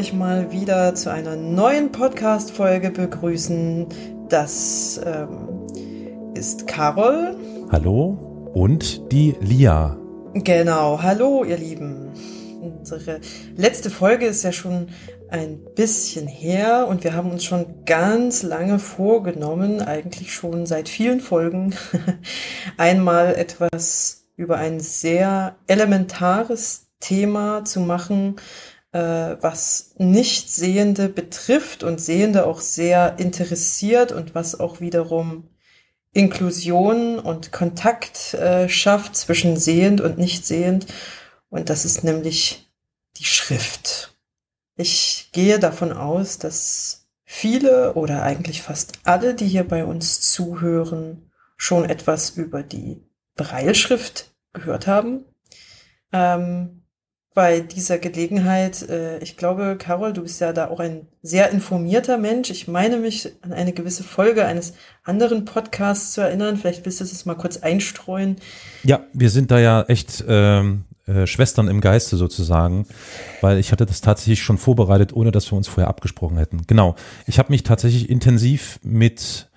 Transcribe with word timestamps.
Euch 0.00 0.14
mal 0.14 0.50
wieder 0.50 0.94
zu 0.94 1.12
einer 1.12 1.36
neuen 1.36 1.92
Podcast-Folge 1.92 2.90
begrüßen. 2.90 3.86
Das 4.30 4.98
ähm, 5.04 5.66
ist 6.32 6.66
Carol. 6.66 7.36
Hallo 7.70 8.48
und 8.54 9.12
die 9.12 9.36
Lia. 9.42 9.98
Genau, 10.32 11.02
hallo 11.02 11.44
ihr 11.44 11.58
Lieben. 11.58 12.12
Unsere 12.62 13.20
letzte 13.58 13.90
Folge 13.90 14.24
ist 14.24 14.42
ja 14.42 14.52
schon 14.52 14.86
ein 15.28 15.58
bisschen 15.74 16.26
her 16.26 16.86
und 16.88 17.04
wir 17.04 17.12
haben 17.12 17.30
uns 17.30 17.44
schon 17.44 17.84
ganz 17.84 18.42
lange 18.42 18.78
vorgenommen, 18.78 19.82
eigentlich 19.82 20.32
schon 20.32 20.64
seit 20.64 20.88
vielen 20.88 21.20
Folgen, 21.20 21.74
einmal 22.78 23.34
etwas 23.34 24.24
über 24.34 24.56
ein 24.56 24.80
sehr 24.80 25.56
elementares 25.66 26.86
Thema 27.00 27.66
zu 27.66 27.80
machen, 27.80 28.36
was 28.98 29.94
Nichtsehende 29.98 31.08
betrifft 31.08 31.82
und 31.82 32.00
Sehende 32.00 32.46
auch 32.46 32.60
sehr 32.60 33.18
interessiert 33.18 34.12
und 34.12 34.34
was 34.34 34.58
auch 34.58 34.80
wiederum 34.80 35.48
Inklusion 36.12 37.18
und 37.18 37.52
Kontakt 37.52 38.34
äh, 38.34 38.68
schafft 38.68 39.14
zwischen 39.14 39.56
sehend 39.56 40.00
und 40.00 40.18
nicht 40.18 40.44
sehend. 40.44 40.86
Und 41.50 41.70
das 41.70 41.84
ist 41.84 42.02
nämlich 42.02 42.68
die 43.16 43.24
Schrift. 43.24 44.16
Ich 44.76 45.28
gehe 45.32 45.58
davon 45.58 45.92
aus, 45.92 46.38
dass 46.38 47.06
viele 47.24 47.94
oder 47.94 48.22
eigentlich 48.22 48.62
fast 48.62 48.94
alle, 49.04 49.34
die 49.34 49.46
hier 49.46 49.66
bei 49.66 49.84
uns 49.84 50.20
zuhören, 50.32 51.30
schon 51.56 51.84
etwas 51.84 52.30
über 52.30 52.62
die 52.62 53.02
Breilschrift 53.36 54.32
gehört 54.52 54.86
haben. 54.86 55.24
Ähm, 56.12 56.79
bei 57.32 57.60
dieser 57.60 57.98
Gelegenheit, 57.98 58.88
äh, 58.88 59.18
ich 59.18 59.36
glaube, 59.36 59.76
Carol, 59.78 60.12
du 60.12 60.22
bist 60.22 60.40
ja 60.40 60.52
da 60.52 60.68
auch 60.68 60.80
ein 60.80 61.06
sehr 61.22 61.50
informierter 61.50 62.18
Mensch. 62.18 62.50
Ich 62.50 62.66
meine 62.66 62.96
mich 62.98 63.30
an 63.42 63.52
eine 63.52 63.72
gewisse 63.72 64.02
Folge 64.02 64.44
eines 64.44 64.74
anderen 65.04 65.44
Podcasts 65.44 66.12
zu 66.12 66.22
erinnern. 66.22 66.56
Vielleicht 66.56 66.84
willst 66.84 67.00
du 67.00 67.04
es 67.04 67.26
mal 67.26 67.36
kurz 67.36 67.58
einstreuen. 67.58 68.36
Ja, 68.82 69.04
wir 69.12 69.30
sind 69.30 69.52
da 69.52 69.60
ja 69.60 69.82
echt 69.82 70.24
ähm, 70.26 70.84
äh, 71.06 71.26
Schwestern 71.28 71.68
im 71.68 71.80
Geiste 71.80 72.16
sozusagen, 72.16 72.86
weil 73.40 73.58
ich 73.58 73.70
hatte 73.70 73.86
das 73.86 74.00
tatsächlich 74.00 74.42
schon 74.42 74.58
vorbereitet, 74.58 75.12
ohne 75.12 75.30
dass 75.30 75.52
wir 75.52 75.56
uns 75.56 75.68
vorher 75.68 75.88
abgesprochen 75.88 76.36
hätten. 76.36 76.62
Genau. 76.66 76.96
Ich 77.26 77.38
habe 77.38 77.52
mich 77.52 77.62
tatsächlich 77.62 78.10
intensiv 78.10 78.80
mit 78.82 79.48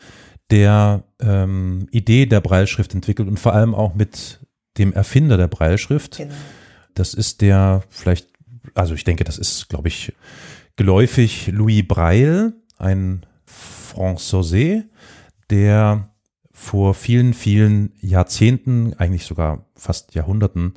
der 0.51 1.03
ähm, 1.19 1.87
Idee 1.89 2.27
der 2.27 2.41
Breilschrift 2.41 2.93
entwickelt 2.93 3.27
und 3.27 3.39
vor 3.39 3.53
allem 3.53 3.73
auch 3.73 3.95
mit 3.95 4.41
dem 4.77 4.93
Erfinder 4.93 5.37
der 5.37 5.47
Breilschrift. 5.47 6.17
Genau. 6.17 6.33
Das 6.93 7.13
ist 7.13 7.41
der 7.41 7.83
vielleicht, 7.89 8.27
also 8.73 8.93
ich 8.93 9.03
denke, 9.03 9.23
das 9.23 9.37
ist, 9.37 9.69
glaube 9.69 9.87
ich, 9.87 10.13
geläufig 10.75 11.47
Louis 11.47 11.87
Breil, 11.87 12.53
ein 12.77 13.25
Français, 13.47 14.83
der 15.49 16.09
vor 16.51 16.93
vielen, 16.93 17.33
vielen 17.33 17.93
Jahrzehnten, 17.99 18.93
eigentlich 18.93 19.25
sogar 19.25 19.65
fast 19.75 20.15
Jahrhunderten, 20.15 20.75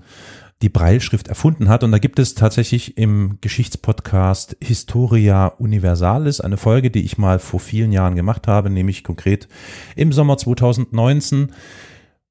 die 0.62 0.69
Breilschrift 0.71 1.28
erfunden 1.28 1.69
hat. 1.69 1.84
Und 1.84 1.93
da 1.93 1.99
gibt 1.99 2.19
es 2.19 2.34
tatsächlich 2.34 2.97
im 2.97 3.38
Geschichtspodcast 3.41 4.56
Historia 4.60 5.48
Universalis 5.48 6.41
eine 6.41 6.56
Folge, 6.56 6.91
die 6.91 7.04
ich 7.04 7.19
mal 7.19 7.38
vor 7.38 7.60
vielen 7.60 7.93
Jahren 7.93 8.16
gemacht 8.16 8.48
habe, 8.48 8.71
nämlich 8.71 9.04
konkret 9.04 9.48
im 9.97 10.12
Sommer 10.12 10.38
2019 10.38 11.53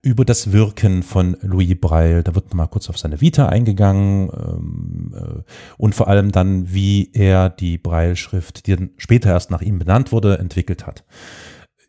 über 0.06 0.24
das 0.24 0.52
Wirken 0.52 1.02
von 1.02 1.36
Louis 1.42 1.76
Breil. 1.82 2.22
Da 2.22 2.36
wird 2.36 2.54
mal 2.54 2.68
kurz 2.68 2.90
auf 2.90 2.98
seine 2.98 3.22
Vita 3.22 3.50
eingegangen 3.50 4.30
ähm, 4.30 5.16
äh, 5.16 5.42
und 5.78 5.96
vor 5.96 6.08
allem 6.08 6.32
dann, 6.32 6.72
wie 6.72 7.10
er 7.14 7.50
die 7.50 7.80
Breilschrift, 7.80 8.68
die 8.68 8.76
dann 8.76 8.92
später 8.98 9.32
erst 9.32 9.50
nach 9.50 9.64
ihm 9.64 9.80
benannt 9.80 10.12
wurde, 10.12 10.38
entwickelt 10.38 10.86
hat. 10.86 11.04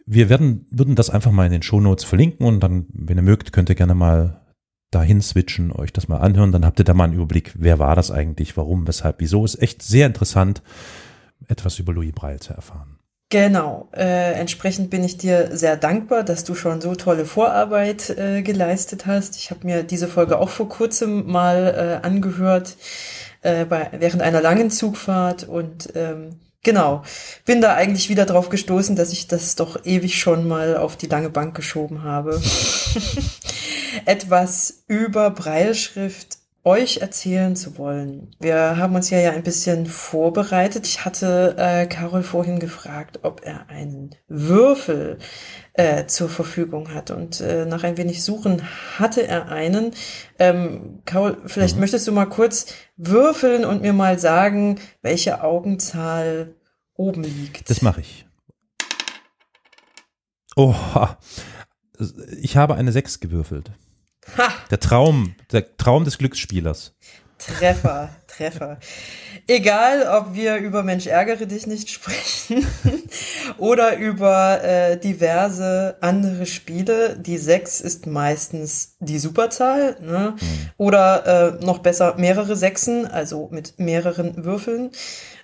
Wir 0.07 0.31
werden, 0.31 0.67
würden 0.71 0.95
das 0.95 1.11
einfach 1.11 1.31
mal 1.31 1.45
in 1.45 1.53
den 1.53 1.63
Shownotes 1.63 2.05
verlinken 2.05 2.47
und 2.47 2.61
dann, 2.61 2.87
wenn 2.93 3.19
ihr 3.19 3.23
mögt, 3.23 3.53
könnt 3.53 3.69
ihr 3.69 3.75
gerne 3.75 3.95
mal 3.95 4.41
dahin 4.91 5.21
switchen, 5.21 5.71
euch 5.71 5.93
das 5.93 6.09
mal 6.09 6.19
anhören, 6.19 6.53
dann 6.53 6.65
habt 6.65 6.79
ihr 6.79 6.85
da 6.85 6.95
mal 6.95 7.05
einen 7.05 7.15
Überblick, 7.15 7.53
wer 7.59 7.79
war 7.79 7.97
das 7.97 8.11
eigentlich, 8.11 8.57
warum, 8.57 8.87
weshalb, 8.87 9.17
wieso. 9.19 9.45
Ist 9.45 9.61
echt 9.61 9.83
sehr 9.83 10.07
interessant, 10.07 10.63
etwas 11.49 11.79
über 11.79 11.93
Louis 11.93 12.13
Braille 12.13 12.41
zu 12.41 12.55
erfahren. 12.55 12.96
Genau, 13.29 13.89
äh, 13.93 14.35
entsprechend 14.35 14.89
bin 14.89 15.03
ich 15.03 15.19
dir 15.19 15.57
sehr 15.57 15.77
dankbar, 15.77 16.23
dass 16.23 16.45
du 16.45 16.55
schon 16.55 16.81
so 16.81 16.95
tolle 16.95 17.25
Vorarbeit 17.25 18.11
äh, 18.11 18.43
geleistet 18.43 19.07
hast. 19.07 19.35
Ich 19.37 19.51
habe 19.51 19.67
mir 19.67 19.83
diese 19.83 20.07
Folge 20.07 20.39
auch 20.39 20.49
vor 20.49 20.69
kurzem 20.69 21.27
mal 21.27 22.01
äh, 22.03 22.07
angehört, 22.07 22.77
äh, 23.43 23.65
bei, 23.65 23.91
während 23.99 24.23
einer 24.23 24.41
langen 24.41 24.71
Zugfahrt 24.71 25.45
und 25.45 25.89
ähm, 25.97 26.41
Genau. 26.63 27.05
Bin 27.45 27.61
da 27.61 27.75
eigentlich 27.75 28.09
wieder 28.09 28.27
drauf 28.27 28.49
gestoßen, 28.49 28.97
dass 28.97 29.13
ich 29.13 29.29
das 29.29 29.55
doch 29.55 29.85
ewig 29.85 30.19
schon 30.19 30.49
mal 30.49 30.77
auf 30.77 30.97
die 30.97 31.07
lange 31.07 31.31
Bank 31.31 31.55
geschoben 31.55 32.03
habe. 32.03 32.43
Etwas 34.05 34.83
über 34.89 35.31
Breilschrift 35.31 36.39
euch 36.67 36.97
erzählen 36.97 37.55
zu 37.55 37.79
wollen. 37.79 38.35
Wir 38.41 38.77
haben 38.77 38.97
uns 38.97 39.09
ja 39.11 39.21
ja 39.21 39.31
ein 39.31 39.45
bisschen 39.45 39.87
vorbereitet. 39.87 40.85
Ich 40.85 41.05
hatte 41.05 41.55
äh, 41.57 41.87
Carol 41.87 42.25
vorhin 42.25 42.59
gefragt, 42.59 43.21
ob 43.23 43.43
er 43.45 43.71
einen 43.71 44.17
Würfel 44.27 45.19
äh, 45.75 46.07
zur 46.07 46.29
Verfügung 46.29 46.93
hat. 46.93 47.13
Und 47.13 47.41
äh, 47.41 47.67
nach 47.67 47.85
ein 47.85 47.97
wenig 47.97 48.25
Suchen 48.25 48.63
hatte 48.99 49.25
er 49.25 49.49
einen. 49.49 49.93
Ähm, 50.41 51.03
Carol, 51.05 51.39
vielleicht 51.47 51.77
mhm. 51.77 51.83
möchtest 51.83 52.09
du 52.09 52.13
mal 52.13 52.27
kurz 52.27 52.67
würfeln 52.97 53.65
und 53.65 53.83
mir 53.83 53.93
mal 53.93 54.19
sagen, 54.19 54.81
welche 55.03 55.45
Augenzahl 55.45 56.57
oben 56.95 57.23
liegt. 57.23 57.71
Das 57.71 57.81
mache 57.81 58.01
ich. 58.01 58.27
Oh, 60.57 60.75
ich 62.41 62.57
habe 62.57 62.75
eine 62.75 62.91
6 62.91 63.21
gewürfelt. 63.21 63.71
Ha. 64.37 64.53
Der 64.71 64.81
Traum, 64.81 65.35
der 65.53 65.77
Traum 65.77 66.05
des 66.05 66.19
Glücksspielers. 66.19 66.95
Treffer, 67.39 68.11
Treffer. 68.27 68.79
Egal, 69.47 70.07
ob 70.09 70.35
wir 70.35 70.57
über 70.57 70.83
Mensch 70.83 71.07
ärgere 71.07 71.47
dich 71.47 71.67
nicht 71.67 71.91
sprechen 71.91 72.67
oder 73.59 73.97
über 73.99 74.65
äh, 74.65 74.99
diverse 74.99 75.97
andere 76.01 76.47
Spiele, 76.47 77.17
die 77.19 77.39
6 77.39 77.81
ist 77.81 78.07
meistens 78.07 78.97
die 79.01 79.19
Superzahl. 79.19 79.97
Ne? 80.01 80.35
Mhm. 80.41 80.71
Oder 80.79 81.59
äh, 81.61 81.65
noch 81.65 81.79
besser 81.81 82.15
mehrere 82.17 82.57
Sechsen, 82.57 83.07
also 83.07 83.49
mit 83.53 83.79
mehreren 83.79 84.45
Würfeln. 84.45 84.91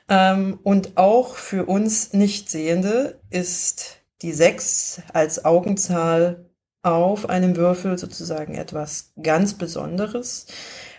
Ähm, 0.09 0.59
und 0.63 0.97
auch 0.97 1.37
für 1.37 1.67
uns 1.67 2.13
Nichtsehende 2.15 3.21
ist 3.31 3.99
die 4.23 4.33
6 4.33 5.03
als 5.13 5.45
Augenzahl 5.45 6.52
auf 6.83 7.29
einem 7.29 7.57
Würfel 7.57 7.97
sozusagen 7.99 8.55
etwas 8.55 9.13
ganz 9.23 9.55
Besonderes, 9.55 10.47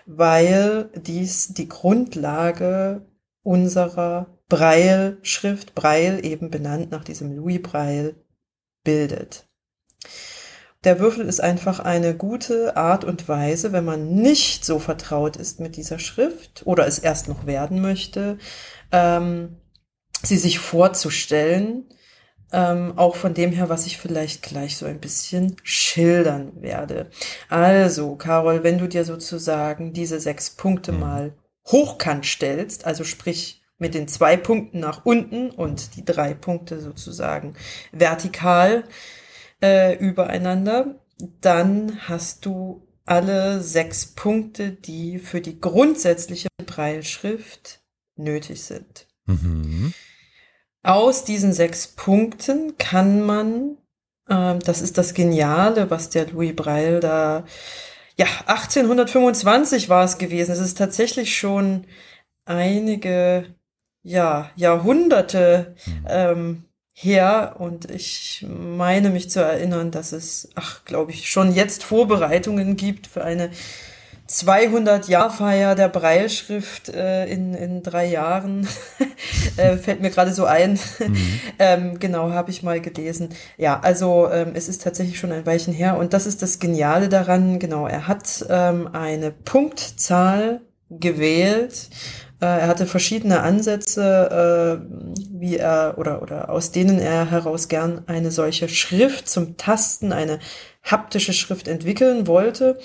weil 0.06 0.90
dies 0.96 1.54
die 1.54 1.68
Grundlage 1.68 3.06
unserer 3.44 4.28
Breil-Schrift, 4.50 5.76
Breil 5.76 6.26
eben 6.26 6.50
benannt 6.50 6.92
nach 6.92 7.04
diesem 7.04 7.36
Louis 7.36 7.62
Breil, 7.62 8.16
bildet. 8.84 9.48
Der 10.84 11.00
Würfel 11.00 11.26
ist 11.26 11.40
einfach 11.40 11.80
eine 11.80 12.16
gute 12.16 12.76
Art 12.76 13.06
und 13.06 13.28
Weise, 13.30 13.72
wenn 13.72 13.86
man 13.86 14.16
nicht 14.16 14.66
so 14.66 14.80
vertraut 14.80 15.38
ist 15.38 15.60
mit 15.62 15.78
dieser 15.78 15.98
Schrift 15.98 16.64
oder 16.66 16.86
es 16.86 17.00
erst 17.00 17.30
noch 17.30 17.46
werden 17.46 17.82
möchte, 17.82 18.38
ähm, 18.92 19.58
sie 20.22 20.38
sich 20.38 20.60
vorzustellen, 20.60 21.86
ähm, 22.54 22.94
auch 22.98 23.16
von 23.16 23.34
dem 23.34 23.52
her, 23.52 23.68
was 23.68 23.88
ich 23.88 23.98
vielleicht 23.98 24.44
gleich 24.44 24.78
so 24.78 24.86
ein 24.86 25.00
bisschen 25.00 25.58
schildern 25.64 26.62
werde. 26.62 27.10
Also, 27.50 28.16
Carol, 28.16 28.64
wenn 28.64 28.78
du 28.78 28.88
dir 28.88 29.04
sozusagen 29.04 29.92
diese 29.92 30.20
sechs 30.20 30.52
Punkte 30.52 30.92
mhm. 30.92 31.00
mal 31.00 31.34
hochkant 31.66 32.26
stellst, 32.26 32.86
also 32.86 33.04
sprich 33.04 33.62
mit 33.80 33.96
den 33.96 34.08
zwei 34.08 34.38
Punkten 34.38 34.80
nach 34.80 35.04
unten 35.04 35.50
und 35.50 35.96
die 35.96 36.06
drei 36.06 36.34
Punkte 36.34 36.80
sozusagen 36.80 37.56
vertikal 37.92 38.84
äh, 39.62 39.98
übereinander, 39.98 41.00
dann 41.42 42.08
hast 42.08 42.46
du 42.46 42.88
alle 43.06 43.62
sechs 43.62 44.06
Punkte, 44.06 44.72
die 44.72 45.20
für 45.20 45.42
die 45.42 45.60
grundsätzliche 45.60 46.50
Breilschrift 46.66 47.82
nötig 48.16 48.62
sind. 48.64 49.08
Mhm. 49.26 49.94
Aus 50.84 51.24
diesen 51.24 51.54
sechs 51.54 51.88
Punkten 51.88 52.78
kann 52.78 53.22
man, 53.26 53.78
äh, 54.28 54.60
das 54.60 54.82
ist 54.82 54.98
das 54.98 55.14
Geniale, 55.14 55.90
was 55.90 56.10
der 56.10 56.28
Louis 56.28 56.56
Breil 56.56 57.00
da, 57.00 57.46
ja, 58.18 58.28
1825 58.46 59.90
war 59.90 60.04
es 60.04 60.18
gewesen. 60.18 60.52
Es 60.52 60.60
ist 60.60 60.78
tatsächlich 60.78 61.38
schon 61.38 61.86
einige, 62.46 63.46
ja, 64.04 64.52
Jahrhunderte 64.56 65.76
mhm. 65.86 66.06
ähm, 66.08 66.64
her 66.94 67.56
und 67.58 67.90
ich 67.90 68.46
meine 68.48 69.10
mich 69.10 69.30
zu 69.32 69.40
erinnern, 69.40 69.90
dass 69.90 70.12
es, 70.12 70.50
ach, 70.56 70.86
glaube 70.86 71.12
ich, 71.12 71.32
schon 71.32 71.56
jetzt 71.56 71.84
Vorbereitungen 71.84 72.76
gibt 72.76 73.08
für 73.08 73.24
eine 73.24 73.50
200-Jahr-Feier 74.34 75.76
der 75.76 75.90
Breilschrift 75.90 76.90
äh, 76.90 77.28
in, 77.28 77.54
in 77.54 77.84
drei 77.84 78.06
Jahren. 78.08 78.68
äh, 79.58 79.78
fällt 79.78 80.02
mir 80.02 80.10
gerade 80.10 80.34
so 80.34 80.46
ein. 80.46 80.80
Mhm. 81.00 81.40
ähm, 81.60 82.00
genau, 82.00 82.32
habe 82.32 82.50
ich 82.50 82.64
mal 82.64 82.82
gelesen. 82.82 83.30
Ja, 83.58 83.80
also 83.80 84.30
ähm, 84.32 84.54
es 84.56 84.68
ist 84.68 84.82
tatsächlich 84.82 85.20
schon 85.20 85.32
ein 85.32 85.46
Weilchen 85.46 85.74
her. 85.74 85.98
Und 85.98 86.14
das 86.14 86.26
ist 86.26 86.42
das 86.42 86.58
Geniale 86.58 87.10
daran. 87.10 87.60
Genau, 87.60 87.86
er 87.86 88.08
hat 88.08 88.44
ähm, 88.50 88.90
eine 88.92 89.30
Punktzahl 89.32 90.62
gewählt. 90.90 91.90
Äh, 92.42 92.46
er 92.46 92.68
hatte 92.68 92.88
verschiedene 92.88 93.42
Ansätze, 93.42 94.82
äh, 94.82 95.16
wie 95.32 95.58
er 95.58 95.94
oder, 95.98 96.24
oder 96.24 96.50
aus 96.50 96.72
denen 96.72 96.98
er 97.00 97.30
heraus 97.30 97.68
gern 97.68 98.02
eine 98.08 98.32
solche 98.32 98.68
Schrift 98.68 99.30
zum 99.30 99.58
Tasten, 99.58 100.12
eine 100.12 100.40
haptische 100.82 101.34
Schrift 101.34 101.68
entwickeln 101.68 102.26
wollte 102.26 102.80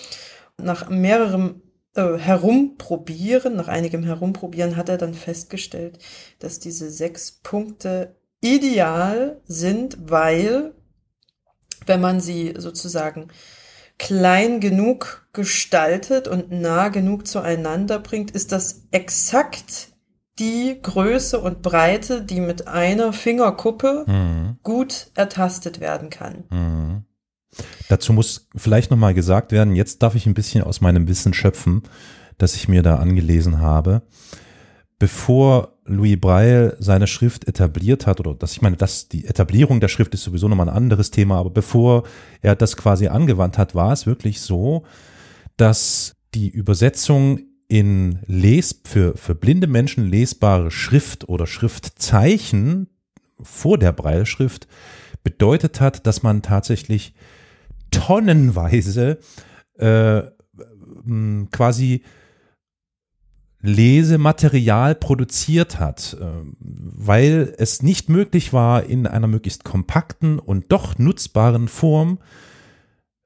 nach 0.61 0.89
mehrerem 0.89 1.63
äh, 1.95 2.19
Herumprobieren, 2.19 3.57
nach 3.57 3.69
einigem 3.69 4.05
Herumprobieren 4.05 4.77
hat 4.77 4.89
er 4.89 4.99
dann 4.99 5.15
festgestellt, 5.15 5.99
dass 6.39 6.59
diese 6.59 6.91
sechs 6.91 7.33
Punkte 7.43 8.17
ideal 8.41 9.41
sind, 9.47 9.99
weil 10.11 10.75
wenn 11.87 12.01
man 12.01 12.21
sie 12.21 12.55
sozusagen 12.57 13.29
klein 13.99 14.61
genug 14.61 15.29
gestaltet 15.33 16.29
und 16.29 16.53
nah 16.53 16.89
genug 16.89 17.27
zueinander 17.27 17.99
bringt, 17.99 18.31
ist 18.31 18.53
das 18.53 18.87
exakt 18.93 19.89
die 20.39 20.79
Größe 20.81 21.41
und 21.41 21.63
Breite, 21.63 22.23
die 22.23 22.41
mit 22.41 22.69
einer 22.69 23.13
Fingerkuppe 23.13 24.05
mhm. 24.07 24.59
gut 24.63 25.11
ertastet 25.15 25.81
werden 25.81 26.11
kann. 26.11 26.45
Mhm. 26.51 27.05
Dazu 27.89 28.13
muss 28.13 28.49
vielleicht 28.55 28.91
nochmal 28.91 29.15
gesagt 29.15 29.53
werden, 29.53 29.75
jetzt 29.75 30.03
darf 30.03 30.15
ich 30.15 30.27
ein 30.27 30.35
bisschen 30.35 30.63
aus 30.63 30.81
meinem 30.81 31.09
Wissen 31.09 31.33
schöpfen, 31.33 31.83
das 32.37 32.55
ich 32.55 32.69
mir 32.69 32.83
da 32.83 32.97
angelesen 32.97 33.61
habe. 33.61 34.03
Bevor 34.99 35.79
Louis 35.85 36.21
Braille 36.21 36.77
seine 36.81 37.07
Schrift 37.07 37.47
etabliert 37.49 38.07
hat, 38.07 38.21
oder 38.21 38.35
dass 38.35 38.53
ich 38.53 38.63
meine, 38.63 38.77
dass 38.77 39.09
die 39.09 39.27
Etablierung 39.27 39.81
der 39.81 39.89
Schrift 39.89 40.13
ist 40.15 40.25
sowieso 40.25 40.49
nochmal 40.49 40.69
ein 40.69 40.77
anderes 40.77 41.11
Thema, 41.11 41.39
aber 41.39 41.51
bevor 41.51 42.03
er 42.43 42.55
das 42.55 42.77
quasi 42.77 43.09
angewandt 43.09 43.59
hat, 43.59 43.75
war 43.75 43.93
es 43.93 44.07
wirklich 44.07 44.41
so, 44.41 44.85
dass 45.57 46.17
die 46.35 46.49
Übersetzung 46.49 47.41
in 47.69 48.21
les 48.27 48.81
für, 48.85 49.17
für 49.17 49.35
blinde 49.35 49.67
Menschen 49.67 50.09
lesbare 50.09 50.71
Schrift 50.71 51.29
oder 51.29 51.47
Schriftzeichen 51.47 52.89
vor 53.41 53.79
der 53.79 53.93
Braille-Schrift 53.93 54.67
bedeutet 55.23 55.81
hat, 55.81 56.07
dass 56.07 56.23
man 56.23 56.43
tatsächlich 56.43 57.15
tonnenweise 57.99 59.19
äh, 59.79 60.23
quasi 61.51 62.03
Lesematerial 63.61 64.95
produziert 64.95 65.81
hat, 65.81 66.17
äh, 66.21 66.25
weil 66.61 67.55
es 67.59 67.83
nicht 67.83 68.09
möglich 68.09 68.53
war, 68.53 68.85
in 68.85 69.07
einer 69.07 69.27
möglichst 69.27 69.65
kompakten 69.65 70.39
und 70.39 70.71
doch 70.71 70.99
nutzbaren 70.99 71.67
Form 71.67 72.19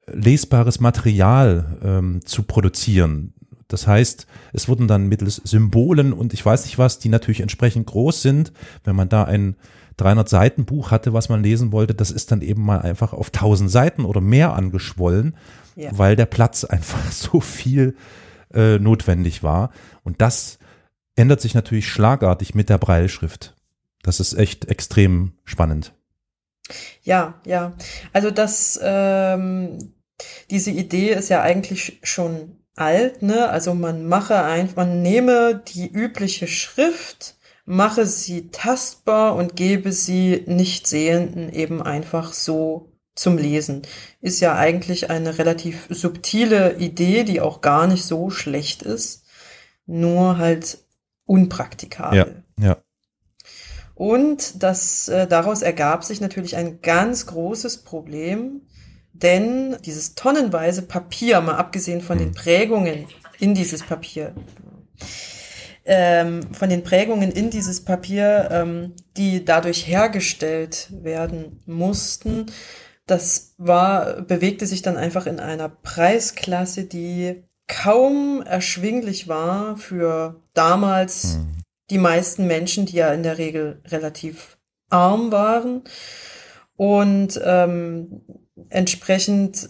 lesbares 0.07 0.79
Material 0.79 1.77
ähm, 1.83 2.25
zu 2.25 2.43
produzieren. 2.43 3.33
Das 3.67 3.87
heißt, 3.87 4.27
es 4.51 4.67
wurden 4.67 4.87
dann 4.87 5.07
mittels 5.07 5.37
Symbolen 5.43 6.13
und 6.13 6.33
ich 6.33 6.45
weiß 6.45 6.65
nicht 6.65 6.77
was, 6.77 6.99
die 6.99 7.09
natürlich 7.09 7.41
entsprechend 7.41 7.87
groß 7.87 8.21
sind, 8.21 8.51
wenn 8.83 8.95
man 8.95 9.09
da 9.09 9.23
ein 9.23 9.55
300 9.97 10.27
Seiten 10.27 10.65
Buch 10.65 10.91
hatte, 10.91 11.13
was 11.13 11.29
man 11.29 11.43
lesen 11.43 11.71
wollte, 11.71 11.93
das 11.93 12.11
ist 12.11 12.31
dann 12.31 12.41
eben 12.41 12.63
mal 12.63 12.81
einfach 12.81 13.13
auf 13.13 13.27
1000 13.27 13.69
Seiten 13.69 14.05
oder 14.05 14.21
mehr 14.21 14.53
angeschwollen, 14.53 15.35
ja. 15.75 15.89
weil 15.97 16.15
der 16.15 16.25
Platz 16.25 16.63
einfach 16.63 17.11
so 17.11 17.39
viel 17.39 17.95
äh, 18.53 18.79
notwendig 18.79 19.43
war. 19.43 19.71
Und 20.03 20.21
das 20.21 20.57
ändert 21.15 21.41
sich 21.41 21.53
natürlich 21.53 21.87
schlagartig 21.87 22.55
mit 22.55 22.69
der 22.69 22.77
Breilschrift. 22.77 23.55
Das 24.01 24.19
ist 24.19 24.33
echt 24.33 24.65
extrem 24.65 25.33
spannend. 25.45 25.93
Ja, 27.03 27.35
ja. 27.45 27.73
Also 28.13 28.31
das, 28.31 28.79
ähm, 28.81 29.93
diese 30.49 30.71
Idee 30.71 31.11
ist 31.11 31.29
ja 31.29 31.41
eigentlich 31.41 31.99
schon 32.03 32.57
alt, 32.75 33.21
ne? 33.21 33.49
Also 33.49 33.73
man 33.73 34.05
mache 34.07 34.41
einfach, 34.43 34.77
man 34.77 35.01
nehme 35.01 35.61
die 35.67 35.87
übliche 35.87 36.47
Schrift, 36.47 37.35
mache 37.65 38.05
sie 38.05 38.49
tastbar 38.49 39.35
und 39.35 39.55
gebe 39.55 39.91
sie 39.91 40.43
nicht 40.47 40.87
Sehenden 40.87 41.51
eben 41.51 41.81
einfach 41.81 42.33
so 42.33 42.91
zum 43.15 43.37
Lesen. 43.37 43.83
Ist 44.21 44.41
ja 44.41 44.55
eigentlich 44.55 45.09
eine 45.09 45.37
relativ 45.37 45.87
subtile 45.89 46.77
Idee, 46.77 47.23
die 47.23 47.41
auch 47.41 47.61
gar 47.61 47.87
nicht 47.87 48.05
so 48.05 48.29
schlecht 48.29 48.81
ist, 48.81 49.23
nur 49.85 50.37
halt 50.37 50.79
unpraktikabel. 51.25 52.43
Ja, 52.59 52.65
ja. 52.65 52.77
Und 53.95 54.63
das, 54.63 55.07
äh, 55.07 55.27
daraus 55.27 55.61
ergab 55.61 56.03
sich 56.03 56.19
natürlich 56.19 56.55
ein 56.55 56.81
ganz 56.81 57.27
großes 57.27 57.83
Problem, 57.83 58.61
denn 59.13 59.77
dieses 59.85 60.15
tonnenweise 60.15 60.81
Papier, 60.81 61.39
mal 61.41 61.55
abgesehen 61.55 62.01
von 62.01 62.17
den 62.17 62.29
hm. 62.29 62.35
Prägungen 62.35 63.07
in 63.39 63.53
dieses 63.53 63.83
Papier, 63.83 64.33
ähm, 65.85 66.53
von 66.53 66.69
den 66.69 66.83
Prägungen 66.83 67.31
in 67.31 67.49
dieses 67.49 67.83
Papier, 67.83 68.49
ähm, 68.51 68.93
die 69.17 69.43
dadurch 69.43 69.87
hergestellt 69.87 70.87
werden 70.91 71.61
mussten, 71.65 72.45
das 73.05 73.53
war, 73.57 74.21
bewegte 74.21 74.65
sich 74.65 74.81
dann 74.81 74.97
einfach 74.97 75.25
in 75.25 75.39
einer 75.39 75.69
Preisklasse, 75.69 76.85
die 76.85 77.43
kaum 77.67 78.41
erschwinglich 78.41 79.27
war 79.27 79.77
für 79.77 80.41
damals 80.53 81.35
mhm. 81.35 81.57
die 81.89 81.97
meisten 81.97 82.47
Menschen, 82.47 82.85
die 82.85 82.95
ja 82.95 83.13
in 83.13 83.23
der 83.23 83.37
Regel 83.37 83.81
relativ 83.85 84.57
arm 84.89 85.31
waren. 85.31 85.83
Und 86.75 87.39
ähm, 87.43 88.21
entsprechend 88.69 89.69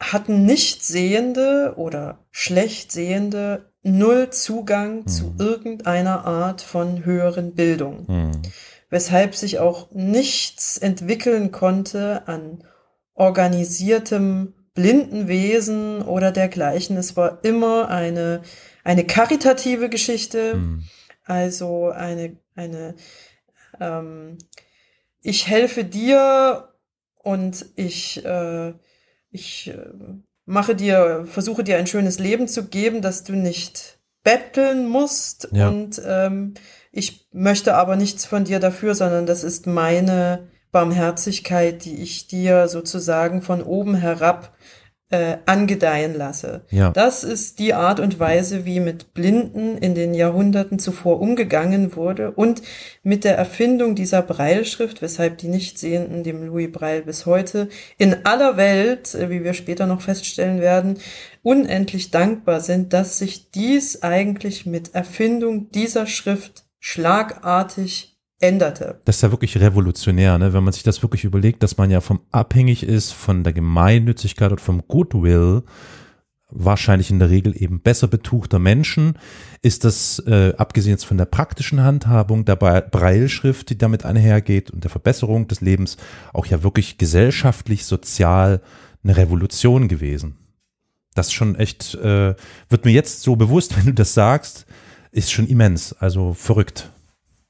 hatten 0.00 0.44
Nichtsehende 0.44 1.74
oder 1.76 2.26
Schlechtsehende 2.30 3.72
null 3.84 4.30
Zugang 4.30 5.02
mhm. 5.02 5.06
zu 5.06 5.34
irgendeiner 5.38 6.24
Art 6.24 6.62
von 6.62 7.04
höheren 7.04 7.54
Bildung, 7.54 8.06
mhm. 8.08 8.42
weshalb 8.90 9.36
sich 9.36 9.60
auch 9.60 9.90
nichts 9.92 10.78
entwickeln 10.78 11.52
konnte 11.52 12.26
an 12.26 12.64
organisiertem 13.14 14.54
Blindenwesen 14.74 16.02
oder 16.02 16.32
dergleichen. 16.32 16.96
Es 16.96 17.16
war 17.16 17.44
immer 17.44 17.88
eine, 17.88 18.42
eine 18.82 19.04
karitative 19.04 19.88
Geschichte, 19.88 20.56
mhm. 20.56 20.84
also 21.24 21.90
eine, 21.90 22.38
eine, 22.56 22.96
ähm, 23.80 24.38
ich 25.20 25.46
helfe 25.46 25.84
dir 25.84 26.70
und 27.18 27.66
ich, 27.76 28.24
äh, 28.24 28.74
ich 29.30 29.68
äh, 29.68 29.86
mache 30.46 30.74
dir, 30.74 31.26
versuche 31.30 31.64
dir 31.64 31.78
ein 31.78 31.86
schönes 31.86 32.18
Leben 32.18 32.48
zu 32.48 32.66
geben, 32.66 33.02
dass 33.02 33.24
du 33.24 33.34
nicht 33.34 33.98
betteln 34.22 34.88
musst 34.88 35.48
ja. 35.52 35.68
und 35.68 36.00
ähm, 36.04 36.54
ich 36.92 37.28
möchte 37.32 37.74
aber 37.74 37.96
nichts 37.96 38.24
von 38.24 38.44
dir 38.44 38.60
dafür, 38.60 38.94
sondern 38.94 39.26
das 39.26 39.44
ist 39.44 39.66
meine 39.66 40.48
Barmherzigkeit, 40.70 41.84
die 41.84 42.02
ich 42.02 42.26
dir 42.26 42.68
sozusagen 42.68 43.42
von 43.42 43.62
oben 43.62 43.94
herab 43.94 44.56
äh, 45.10 45.36
angedeihen 45.46 46.14
lasse. 46.14 46.62
Ja. 46.70 46.90
Das 46.90 47.24
ist 47.24 47.58
die 47.58 47.74
Art 47.74 48.00
und 48.00 48.18
Weise, 48.18 48.64
wie 48.64 48.80
mit 48.80 49.12
Blinden 49.12 49.76
in 49.76 49.94
den 49.94 50.14
Jahrhunderten 50.14 50.78
zuvor 50.78 51.20
umgegangen 51.20 51.94
wurde 51.94 52.30
und 52.30 52.62
mit 53.02 53.24
der 53.24 53.36
Erfindung 53.36 53.94
dieser 53.94 54.22
Breilschrift, 54.22 55.02
weshalb 55.02 55.38
die 55.38 55.48
Nichtsehenden 55.48 56.24
dem 56.24 56.46
Louis 56.46 56.72
Breil 56.72 57.02
bis 57.02 57.26
heute 57.26 57.68
in 57.98 58.24
aller 58.24 58.56
Welt, 58.56 59.14
äh, 59.14 59.28
wie 59.30 59.44
wir 59.44 59.52
später 59.52 59.86
noch 59.86 60.00
feststellen 60.00 60.60
werden, 60.60 60.98
unendlich 61.42 62.10
dankbar 62.10 62.60
sind, 62.60 62.92
dass 62.94 63.18
sich 63.18 63.50
dies 63.50 64.02
eigentlich 64.02 64.64
mit 64.64 64.94
Erfindung 64.94 65.70
dieser 65.70 66.06
Schrift 66.06 66.64
schlagartig 66.80 68.13
änderte. 68.44 69.00
Das 69.04 69.16
ist 69.16 69.22
ja 69.22 69.30
wirklich 69.30 69.58
revolutionär, 69.58 70.38
ne? 70.38 70.52
wenn 70.52 70.64
man 70.64 70.72
sich 70.72 70.82
das 70.82 71.02
wirklich 71.02 71.24
überlegt, 71.24 71.62
dass 71.62 71.76
man 71.76 71.90
ja 71.90 72.00
vom 72.00 72.20
abhängig 72.30 72.82
ist 72.82 73.12
von 73.12 73.42
der 73.44 73.52
Gemeinnützigkeit 73.52 74.52
und 74.52 74.60
vom 74.60 74.82
Goodwill 74.86 75.62
wahrscheinlich 76.50 77.10
in 77.10 77.18
der 77.18 77.30
Regel 77.30 77.60
eben 77.60 77.80
besser 77.80 78.06
betuchter 78.06 78.58
Menschen, 78.58 79.18
ist 79.62 79.84
das, 79.84 80.20
äh, 80.26 80.52
abgesehen 80.56 80.92
jetzt 80.92 81.04
von 81.04 81.18
der 81.18 81.24
praktischen 81.24 81.82
Handhabung 81.82 82.44
der 82.44 82.56
Breilschrift, 82.56 83.70
die 83.70 83.78
damit 83.78 84.04
einhergeht 84.04 84.70
und 84.70 84.84
der 84.84 84.90
Verbesserung 84.90 85.48
des 85.48 85.60
Lebens, 85.60 85.96
auch 86.32 86.46
ja 86.46 86.62
wirklich 86.62 86.96
gesellschaftlich, 86.98 87.84
sozial 87.84 88.60
eine 89.02 89.16
Revolution 89.16 89.88
gewesen. 89.88 90.36
Das 91.14 91.32
schon 91.32 91.56
echt, 91.56 91.94
äh, 91.96 92.34
wird 92.68 92.84
mir 92.84 92.92
jetzt 92.92 93.22
so 93.22 93.36
bewusst, 93.36 93.76
wenn 93.76 93.86
du 93.86 93.94
das 93.94 94.14
sagst, 94.14 94.66
ist 95.10 95.32
schon 95.32 95.46
immens, 95.46 95.92
also 95.92 96.34
verrückt. 96.34 96.90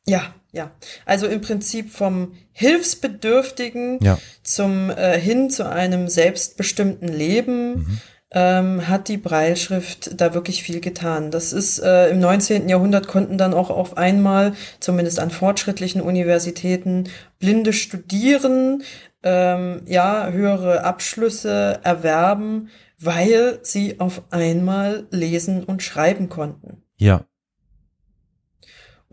Ja, 0.06 0.34
ja, 0.54 0.70
also 1.04 1.26
im 1.26 1.40
Prinzip 1.40 1.90
vom 1.90 2.32
Hilfsbedürftigen 2.52 3.98
ja. 4.00 4.18
zum 4.42 4.90
äh, 4.90 5.18
hin 5.18 5.50
zu 5.50 5.68
einem 5.68 6.08
selbstbestimmten 6.08 7.08
Leben. 7.08 7.74
Mhm. 7.74 8.00
ähm, 8.36 8.88
hat 8.88 9.06
die 9.06 9.16
Breilschrift 9.16 10.20
da 10.20 10.34
wirklich 10.34 10.64
viel 10.64 10.80
getan. 10.80 11.30
Das 11.30 11.52
ist 11.52 11.78
äh, 11.78 12.08
im 12.08 12.18
19. 12.18 12.68
Jahrhundert 12.68 13.06
konnten 13.06 13.38
dann 13.38 13.54
auch 13.54 13.70
auf 13.70 13.96
einmal, 13.96 14.54
zumindest 14.80 15.20
an 15.20 15.30
fortschrittlichen 15.30 16.00
Universitäten, 16.00 17.04
Blinde 17.38 17.72
studieren, 17.72 18.82
ähm, 19.22 19.82
ja, 19.86 20.30
höhere 20.30 20.82
Abschlüsse 20.82 21.78
erwerben, 21.84 22.70
weil 22.98 23.60
sie 23.62 24.00
auf 24.00 24.22
einmal 24.30 25.06
lesen 25.10 25.62
und 25.64 25.82
schreiben 25.82 26.28
konnten. 26.28 26.82
Ja. 26.96 27.24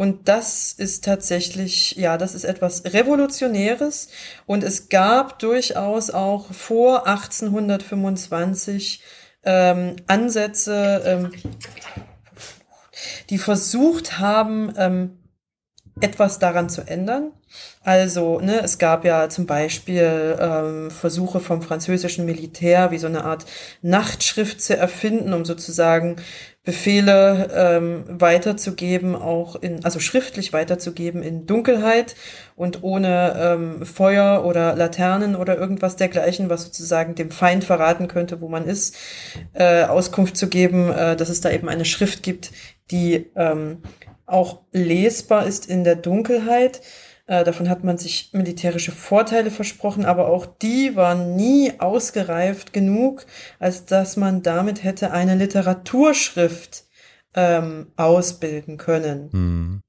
Und 0.01 0.27
das 0.27 0.71
ist 0.71 1.05
tatsächlich, 1.05 1.91
ja, 1.91 2.17
das 2.17 2.33
ist 2.33 2.43
etwas 2.43 2.85
Revolutionäres. 2.85 4.07
Und 4.47 4.63
es 4.63 4.89
gab 4.89 5.37
durchaus 5.37 6.09
auch 6.09 6.51
vor 6.51 7.05
1825 7.05 9.03
ähm, 9.43 9.97
Ansätze, 10.07 11.03
ähm, 11.05 11.31
die 13.29 13.37
versucht 13.37 14.17
haben, 14.17 14.73
ähm, 14.75 15.19
etwas 15.99 16.39
daran 16.39 16.67
zu 16.69 16.81
ändern. 16.81 17.33
Also, 17.83 18.39
ne, 18.39 18.61
es 18.61 18.79
gab 18.79 19.05
ja 19.05 19.29
zum 19.29 19.45
Beispiel 19.45 20.37
ähm, 20.39 20.89
Versuche 20.89 21.39
vom 21.39 21.61
französischen 21.61 22.25
Militär, 22.25 22.89
wie 22.89 22.97
so 22.97 23.07
eine 23.07 23.23
Art 23.23 23.45
Nachtschrift 23.81 24.61
zu 24.61 24.75
erfinden, 24.75 25.33
um 25.33 25.45
sozusagen 25.45 26.15
Befehle 26.63 27.49
ähm, 27.55 28.03
weiterzugeben, 28.07 29.15
auch 29.15 29.55
in, 29.55 29.83
also 29.83 29.99
schriftlich 29.99 30.53
weiterzugeben 30.53 31.23
in 31.23 31.47
Dunkelheit 31.47 32.15
und 32.55 32.83
ohne 32.83 33.33
ähm, 33.35 33.85
Feuer 33.85 34.45
oder 34.45 34.75
Laternen 34.75 35.35
oder 35.35 35.57
irgendwas 35.57 35.95
dergleichen, 35.95 36.49
was 36.51 36.65
sozusagen 36.65 37.15
dem 37.15 37.31
Feind 37.31 37.63
verraten 37.63 38.07
könnte, 38.07 38.41
wo 38.41 38.47
man 38.47 38.65
ist, 38.65 38.95
äh, 39.53 39.85
Auskunft 39.85 40.37
zu 40.37 40.49
geben, 40.49 40.91
äh, 40.91 41.15
dass 41.15 41.29
es 41.29 41.41
da 41.41 41.49
eben 41.49 41.67
eine 41.67 41.85
Schrift 41.85 42.21
gibt, 42.21 42.51
die 42.91 43.31
ähm, 43.35 43.81
auch 44.27 44.61
lesbar 44.71 45.47
ist 45.47 45.67
in 45.67 45.83
der 45.83 45.95
Dunkelheit. 45.95 46.81
Äh, 47.31 47.45
davon 47.45 47.69
hat 47.69 47.85
man 47.85 47.97
sich 47.97 48.31
militärische 48.33 48.91
Vorteile 48.91 49.51
versprochen, 49.51 50.03
aber 50.03 50.27
auch 50.27 50.45
die 50.45 50.97
waren 50.97 51.37
nie 51.37 51.71
ausgereift 51.79 52.73
genug, 52.73 53.25
als 53.57 53.85
dass 53.85 54.17
man 54.17 54.43
damit 54.43 54.83
hätte 54.83 55.11
eine 55.11 55.35
Literaturschrift 55.35 56.83
ähm, 57.33 57.87
ausbilden 57.95 58.75
können. 58.75 59.29
Mhm. 59.31 59.81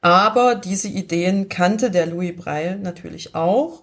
Aber 0.00 0.54
diese 0.54 0.88
Ideen 0.88 1.50
kannte 1.50 1.90
der 1.90 2.06
Louis 2.06 2.34
Breil 2.34 2.78
natürlich 2.78 3.34
auch. 3.34 3.82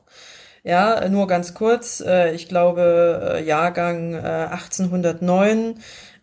Ja, 0.63 1.08
nur 1.08 1.27
ganz 1.27 1.53
kurz, 1.53 2.01
äh, 2.01 2.34
ich 2.34 2.48
glaube, 2.48 3.36
äh, 3.36 3.46
Jahrgang 3.46 4.15
1809 4.15 5.75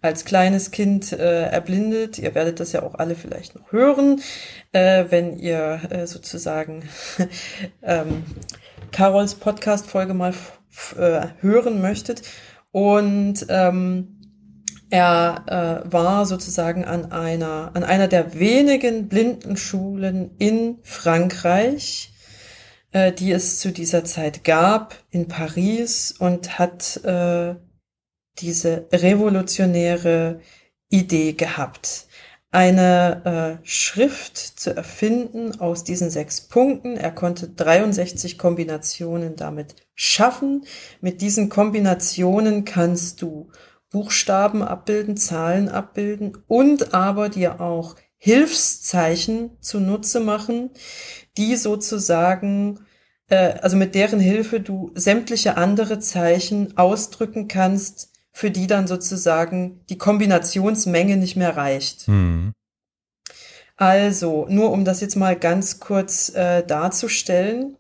als 0.02 0.25
kleines 0.25 0.71
Kind 0.71 1.12
äh, 1.12 1.45
erblindet. 1.45 2.19
Ihr 2.19 2.35
werdet 2.35 2.61
das 2.61 2.73
ja 2.73 2.83
auch 2.83 2.95
alle 2.95 3.14
vielleicht 3.14 3.54
noch 3.54 3.73
hören, 3.73 4.21
äh, 4.73 5.04
wenn 5.11 5.38
ihr 5.38 5.80
äh, 5.90 6.07
sozusagen 6.07 6.88
ähm, 7.83 8.25
Carols 8.92 9.35
Podcast-Folge 9.35 10.14
mal 10.14 10.35
äh, 10.97 11.26
hören 11.40 11.80
möchtet. 11.80 12.23
Und 12.73 13.47
ähm, 13.49 14.16
er 14.90 15.85
äh, 15.87 15.92
war 15.92 16.26
sozusagen 16.26 16.85
an 16.85 17.12
einer, 17.12 17.71
an 17.75 17.85
einer 17.85 18.09
der 18.09 18.38
wenigen 18.38 19.09
Blindenschulen 19.09 20.33
in 20.38 20.78
Frankreich, 20.83 22.12
äh, 22.92 23.12
die 23.12 23.30
es 23.30 23.61
zu 23.61 23.71
dieser 23.73 24.04
Zeit 24.04 24.42
gab, 24.42 24.97
in 25.11 25.28
Paris 25.28 26.12
und 26.19 26.59
hat 26.59 27.04
äh, 27.04 27.54
diese 28.40 28.87
revolutionäre 28.92 30.40
Idee 30.88 31.32
gehabt, 31.32 32.06
eine 32.52 33.59
äh, 33.62 33.66
Schrift 33.66 34.37
zu 34.37 34.75
erfinden 34.76 35.61
aus 35.61 35.85
diesen 35.85 36.11
sechs 36.11 36.40
Punkten. 36.40 36.97
Er 36.97 37.12
konnte 37.12 37.49
63 37.49 38.38
Kombinationen 38.38 39.37
damit 39.37 39.76
schaffen. 39.94 40.66
Mit 41.00 41.20
diesen 41.20 41.49
Kombinationen 41.49 42.64
kannst 42.64 43.23
du 43.23 43.50
Buchstaben 43.90 44.62
abbilden, 44.62 45.16
Zahlen 45.16 45.68
abbilden 45.68 46.38
und 46.49 46.92
aber 46.92 47.28
dir 47.28 47.61
auch 47.61 47.97
Hilfszeichen 48.16 49.56
zunutze 49.61 50.20
machen, 50.20 50.70
die 51.37 51.56
sozusagen 51.56 52.80
äh, 53.30 53.54
also 53.62 53.76
mit 53.76 53.94
deren 53.94 54.20
Hilfe 54.20 54.61
du 54.61 54.90
sämtliche 54.94 55.56
andere 55.56 56.00
Zeichen 56.00 56.76
ausdrücken 56.76 57.49
kannst, 57.49 58.10
für 58.32 58.50
die 58.50 58.66
dann 58.66 58.87
sozusagen 58.87 59.84
die 59.88 59.99
Kombinationsmenge 59.99 61.16
nicht 61.16 61.37
mehr 61.37 61.56
reicht. 61.56 62.08
Mhm. 62.08 62.52
Also, 63.76 64.46
nur 64.49 64.72
um 64.72 64.84
das 64.84 65.00
jetzt 65.00 65.16
mal 65.16 65.37
ganz 65.37 65.80
kurz 65.80 66.28
äh, 66.34 66.62
darzustellen, 66.64 67.76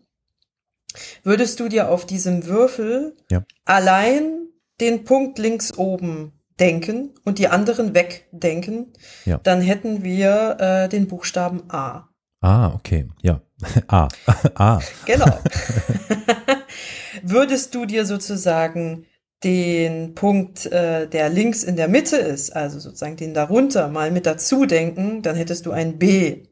würdest 1.22 1.60
du 1.60 1.68
dir 1.68 1.90
auf 1.90 2.06
diesem 2.06 2.46
Würfel 2.46 3.16
ja. 3.30 3.44
allein 3.64 4.48
den 4.80 5.04
Punkt 5.04 5.38
links 5.38 5.76
oben 5.76 6.32
denken 6.58 7.10
und 7.24 7.38
die 7.38 7.48
anderen 7.48 7.94
wegdenken, 7.94 8.92
ja. 9.24 9.38
dann 9.42 9.60
hätten 9.60 10.02
wir 10.02 10.56
äh, 10.58 10.88
den 10.88 11.06
Buchstaben 11.06 11.62
A. 11.68 12.08
Ah, 12.40 12.72
okay, 12.74 13.08
ja. 13.22 13.40
A. 13.88 14.08
A. 14.54 14.80
Genau. 15.06 15.38
Würdest 17.22 17.74
du 17.74 17.84
dir 17.86 18.06
sozusagen 18.06 19.06
den 19.44 20.14
Punkt, 20.14 20.66
äh, 20.66 21.08
der 21.08 21.30
links 21.30 21.64
in 21.64 21.76
der 21.76 21.88
Mitte 21.88 22.16
ist, 22.16 22.54
also 22.54 22.78
sozusagen 22.78 23.16
den 23.16 23.32
darunter 23.32 23.88
mal 23.88 24.10
mit 24.10 24.26
dazu 24.26 24.66
denken, 24.66 25.22
dann 25.22 25.36
hättest 25.36 25.66
du 25.66 25.72
ein 25.72 25.98
B. 25.98 26.42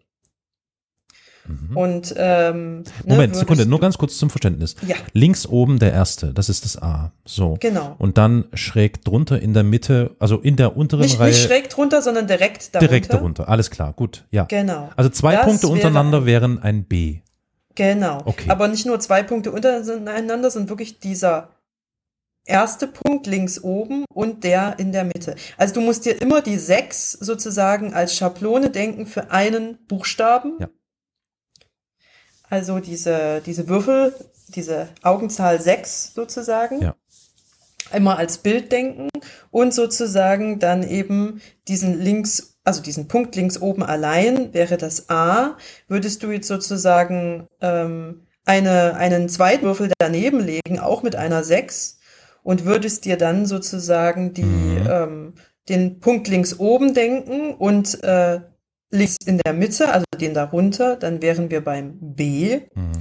Mhm. 1.49 1.77
Und 1.77 2.15
ähm, 2.17 2.79
ne, 2.79 2.85
Moment, 3.07 3.33
ne, 3.33 3.39
Sekunde, 3.39 3.67
nur 3.67 3.81
ganz 3.81 3.99
kurz 3.99 4.19
zum 4.19 4.31
Verständnis. 4.31 4.75
Ja. 4.87 4.97
Links 5.13 5.47
oben 5.47 5.79
der 5.79 5.93
erste, 5.93 6.33
das 6.33 6.49
ist 6.49 6.65
das 6.65 6.81
A. 6.81 7.13
So. 7.25 7.57
Genau. 7.61 7.95
Und 7.99 8.19
dann 8.19 8.45
schräg 8.55 9.05
drunter 9.05 9.41
in 9.41 9.55
der 9.55 9.65
Mitte, 9.65 10.15
also 10.19 10.39
in 10.39 10.57
der 10.57 10.77
unteren 10.77 11.03
nicht, 11.03 11.19
Reihe. 11.19 11.31
Nicht 11.31 11.43
schräg 11.43 11.69
drunter, 11.71 12.03
sondern 12.03 12.27
direkt 12.27 12.75
darunter. 12.75 12.89
Direkt 12.89 13.13
darunter, 13.13 13.49
alles 13.49 13.71
klar, 13.71 13.93
gut, 13.93 14.25
ja. 14.31 14.45
Genau. 14.45 14.91
Also 14.97 15.11
zwei 15.11 15.37
das 15.37 15.45
Punkte 15.45 15.69
untereinander 15.69 16.25
wäre 16.25 16.39
wären 16.39 16.63
ein 16.63 16.85
B. 16.85 17.21
Genau. 17.75 18.23
Okay. 18.25 18.51
Aber 18.51 18.69
nicht 18.69 18.87
nur 18.87 19.01
zwei 19.01 19.23
Punkte 19.23 19.51
untereinander, 19.51 20.51
sondern 20.51 20.69
wirklich 20.69 21.01
dieser 21.01 21.49
erste 22.49 22.87
Punkt 22.89 23.27
links 23.27 23.63
oben 23.63 24.05
und 24.13 24.45
der 24.45 24.79
in 24.79 24.93
der 24.93 25.05
Mitte. 25.05 25.37
Also 25.57 25.75
du 25.75 25.81
musst 25.81 26.05
dir 26.05 26.21
immer 26.21 26.43
die 26.43 26.59
sechs 26.59 27.13
sozusagen 27.13 27.95
als 27.95 28.17
Schablone 28.17 28.71
denken 28.71 29.07
für 29.07 29.31
einen 29.31 29.79
Buchstaben. 29.87 30.57
Ja. 30.59 30.69
Also 32.51 32.79
diese, 32.81 33.43
diese 33.45 33.69
Würfel, 33.69 34.15
diese 34.49 34.89
Augenzahl 35.03 35.61
sechs 35.61 36.15
sozusagen. 36.15 36.81
Ja. 36.81 36.95
Immer 37.93 38.19
als 38.19 38.39
Bild 38.39 38.71
denken 38.71 39.09
und 39.51 39.73
sozusagen 39.73 40.59
dann 40.59 40.83
eben 40.83 41.41
diesen 41.69 41.99
links, 41.99 42.59
also 42.63 42.83
diesen 42.83 43.09
Punkt 43.09 43.35
links 43.35 43.61
oben 43.63 43.83
allein 43.83 44.53
wäre 44.53 44.77
das 44.77 45.09
A. 45.09 45.57
Würdest 45.87 46.23
du 46.23 46.31
jetzt 46.31 46.49
sozusagen 46.49 47.49
ähm, 47.63 48.27
eine, 48.45 48.95
einen 48.97 49.29
Zweitwürfel 49.29 49.91
daneben 49.99 50.41
legen, 50.41 50.79
auch 50.79 51.03
mit 51.03 51.17
einer 51.17 51.45
sechs 51.45 51.98
und 52.49 52.65
würdest 52.65 53.05
dir 53.05 53.19
dann 53.19 53.45
sozusagen 53.45 54.33
die, 54.33 54.43
mhm. 54.43 54.89
ähm, 54.91 55.35
den 55.69 56.01
Punkt 56.01 56.29
links 56.29 56.59
oben 56.59 56.95
denken 56.95 57.53
und 57.53 58.03
äh, 58.03 58.41
links 58.91 59.17
in 59.27 59.37
der 59.37 59.53
Mitte, 59.53 59.93
also 59.93 60.07
den 60.19 60.33
darunter, 60.33 60.97
dann 60.97 61.21
wären 61.21 61.51
wir 61.51 61.63
beim 61.63 61.99
B. 62.01 62.61
Mhm. 62.75 62.93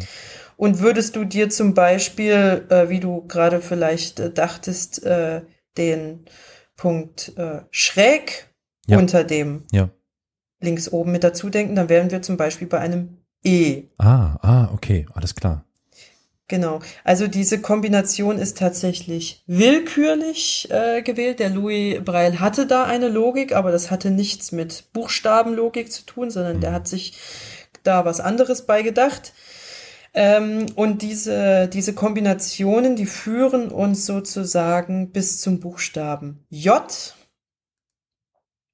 Und 0.57 0.81
würdest 0.81 1.15
du 1.15 1.23
dir 1.23 1.49
zum 1.49 1.73
Beispiel, 1.73 2.65
äh, 2.67 2.89
wie 2.89 2.99
du 2.99 3.25
gerade 3.25 3.61
vielleicht 3.61 4.19
äh, 4.19 4.33
dachtest, 4.33 5.05
äh, 5.05 5.43
den 5.77 6.25
Punkt 6.75 7.31
äh, 7.37 7.61
schräg 7.71 8.53
ja. 8.85 8.97
unter 8.97 9.23
dem 9.23 9.63
ja. 9.71 9.87
links 10.59 10.91
oben 10.91 11.13
mit 11.13 11.23
dazu 11.23 11.49
denken, 11.49 11.77
dann 11.77 11.87
wären 11.87 12.11
wir 12.11 12.21
zum 12.21 12.35
Beispiel 12.35 12.67
bei 12.67 12.79
einem 12.79 13.19
E. 13.45 13.83
Ah, 13.97 14.35
ah, 14.41 14.73
okay, 14.73 15.05
alles 15.13 15.35
klar. 15.35 15.66
Genau. 16.49 16.79
Also 17.03 17.27
diese 17.27 17.59
Kombination 17.59 18.37
ist 18.37 18.57
tatsächlich 18.57 19.43
willkürlich 19.47 20.69
äh, 20.71 21.01
gewählt. 21.01 21.39
Der 21.39 21.49
Louis 21.49 22.01
Breil 22.03 22.39
hatte 22.39 22.65
da 22.65 22.85
eine 22.85 23.09
Logik, 23.09 23.53
aber 23.53 23.71
das 23.71 23.91
hatte 23.91 24.11
nichts 24.11 24.53
mit 24.53 24.85
Buchstabenlogik 24.93 25.91
zu 25.91 26.05
tun, 26.05 26.29
sondern 26.29 26.61
der 26.61 26.69
mhm. 26.69 26.75
hat 26.75 26.87
sich 26.87 27.17
da 27.83 28.05
was 28.05 28.21
anderes 28.21 28.65
beigedacht. 28.65 29.33
Ähm, 30.13 30.67
und 30.75 31.01
diese, 31.01 31.67
diese 31.67 31.93
Kombinationen, 31.93 32.95
die 32.95 33.05
führen 33.05 33.69
uns 33.69 34.05
sozusagen 34.05 35.11
bis 35.11 35.41
zum 35.41 35.59
Buchstaben 35.59 36.45
J. 36.49 37.13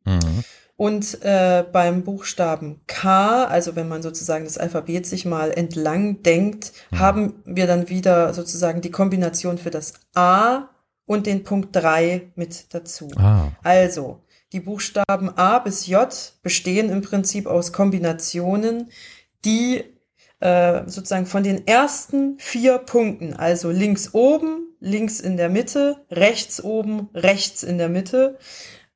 Mhm. 0.05 0.43
Und 0.83 1.23
äh, 1.23 1.63
beim 1.71 2.03
Buchstaben 2.03 2.81
K, 2.87 3.45
also 3.45 3.77
wenn 3.77 3.87
man 3.87 4.01
sozusagen 4.01 4.43
das 4.43 4.57
Alphabet 4.57 5.05
sich 5.05 5.23
mal 5.23 5.49
entlang 5.49 6.23
denkt, 6.23 6.73
mhm. 6.91 6.99
haben 6.99 7.33
wir 7.45 7.67
dann 7.67 7.87
wieder 7.87 8.33
sozusagen 8.33 8.81
die 8.81 8.91
Kombination 8.91 9.57
für 9.57 9.69
das 9.69 9.93
A 10.13 10.67
und 11.05 11.25
den 11.25 11.45
Punkt 11.45 11.73
3 11.73 12.33
mit 12.35 12.73
dazu. 12.73 13.09
Ah. 13.15 13.51
Also, 13.63 14.25
die 14.51 14.59
Buchstaben 14.59 15.29
A 15.37 15.59
bis 15.59 15.87
J 15.87 16.09
bestehen 16.41 16.89
im 16.89 17.01
Prinzip 17.01 17.47
aus 17.47 17.71
Kombinationen, 17.71 18.91
die 19.45 19.85
äh, 20.41 20.81
sozusagen 20.85 21.27
von 21.27 21.43
den 21.43 21.65
ersten 21.65 22.37
vier 22.39 22.77
Punkten, 22.77 23.37
also 23.37 23.71
links 23.71 24.13
oben, 24.13 24.75
links 24.81 25.21
in 25.21 25.37
der 25.37 25.47
Mitte, 25.47 26.03
rechts 26.11 26.61
oben, 26.61 27.07
rechts 27.13 27.63
in 27.63 27.77
der 27.77 27.87
Mitte, 27.87 28.37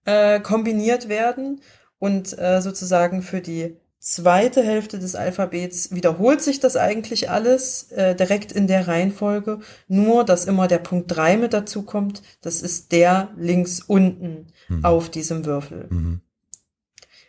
äh, 0.08 0.40
kombiniert 0.40 1.10
werden 1.10 1.62
und 2.00 2.38
äh, 2.40 2.62
sozusagen 2.62 3.22
für 3.22 3.42
die 3.42 3.78
zweite 4.00 4.64
Hälfte 4.64 5.00
des 5.00 5.16
Alphabets 5.16 5.94
wiederholt 5.94 6.42
sich 6.42 6.62
das 6.62 6.78
eigentlich 6.78 7.30
alles 7.30 7.92
äh, 7.92 8.16
direkt 8.16 8.54
in 8.54 8.68
der 8.68 8.88
Reihenfolge, 8.88 9.60
nur 9.90 10.24
dass 10.24 10.46
immer 10.46 10.68
der 10.68 10.78
Punkt 10.78 11.14
3 11.14 11.38
mit 11.38 11.54
dazu 11.54 11.84
kommt, 11.84 12.22
das 12.42 12.62
ist 12.62 12.94
der 12.94 13.30
links 13.38 13.82
unten 13.82 14.48
mhm. 14.70 14.86
auf 14.86 15.10
diesem 15.10 15.46
Würfel. 15.46 15.88
Mhm. 15.90 16.22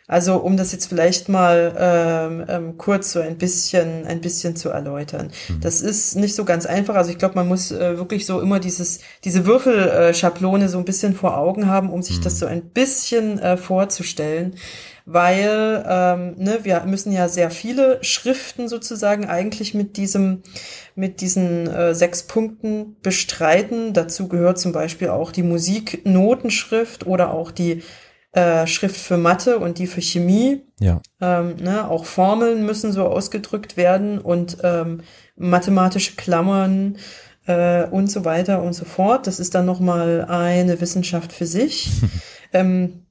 Also 0.09 0.37
um 0.37 0.57
das 0.57 0.71
jetzt 0.71 0.87
vielleicht 0.87 1.29
mal 1.29 1.75
ähm, 1.77 2.45
ähm, 2.49 2.77
kurz 2.79 3.11
so 3.11 3.19
ein 3.19 3.37
bisschen, 3.37 4.07
ein 4.07 4.21
bisschen 4.21 4.55
zu 4.55 4.69
erläutern. 4.69 5.29
Mhm. 5.47 5.61
Das 5.61 5.81
ist 5.81 6.15
nicht 6.15 6.33
so 6.33 6.45
ganz 6.45 6.65
einfach. 6.65 6.95
Also 6.95 7.11
ich 7.11 7.19
glaube, 7.19 7.35
man 7.35 7.47
muss 7.47 7.71
äh, 7.71 7.95
wirklich 7.95 8.25
so 8.25 8.41
immer 8.41 8.59
dieses, 8.59 9.01
diese 9.23 9.45
Würfelschablone 9.45 10.67
so 10.67 10.79
ein 10.79 10.85
bisschen 10.85 11.13
vor 11.13 11.37
Augen 11.37 11.67
haben, 11.67 11.91
um 11.91 12.01
sich 12.01 12.17
mhm. 12.17 12.23
das 12.23 12.39
so 12.39 12.47
ein 12.47 12.63
bisschen 12.69 13.37
äh, 13.37 13.55
vorzustellen. 13.55 14.55
Weil 15.05 15.85
ähm, 15.87 16.33
ne, 16.37 16.59
wir 16.63 16.83
müssen 16.87 17.11
ja 17.11 17.29
sehr 17.29 17.51
viele 17.51 17.99
Schriften 18.03 18.67
sozusagen 18.67 19.25
eigentlich 19.25 19.75
mit 19.75 19.95
diesem, 19.95 20.41
mit 20.95 21.21
diesen 21.21 21.67
äh, 21.67 21.93
sechs 21.93 22.23
Punkten 22.23 22.95
bestreiten. 23.03 23.93
Dazu 23.93 24.27
gehört 24.27 24.57
zum 24.57 24.71
Beispiel 24.71 25.09
auch 25.09 25.31
die 25.31 25.43
Musiknotenschrift 25.43 27.05
oder 27.05 27.31
auch 27.31 27.51
die 27.51 27.83
äh, 28.31 28.67
Schrift 28.67 28.97
für 28.97 29.17
Mathe 29.17 29.59
und 29.59 29.77
die 29.79 29.87
für 29.87 30.01
Chemie. 30.01 30.63
Ja. 30.79 31.01
Ähm, 31.19 31.55
ne, 31.57 31.89
auch 31.89 32.05
Formeln 32.05 32.65
müssen 32.65 32.91
so 32.91 33.05
ausgedrückt 33.05 33.77
werden 33.77 34.19
und 34.19 34.57
ähm, 34.63 35.01
mathematische 35.35 36.15
Klammern 36.15 36.97
äh, 37.47 37.85
und 37.87 38.11
so 38.11 38.25
weiter 38.25 38.61
und 38.61 38.73
so 38.73 38.85
fort. 38.85 39.25
Das 39.27 39.39
ist 39.39 39.55
dann 39.55 39.65
nochmal 39.65 40.25
eine 40.25 40.79
Wissenschaft 40.79 41.33
für 41.33 41.47
sich. 41.47 41.89
ähm, 42.53 43.05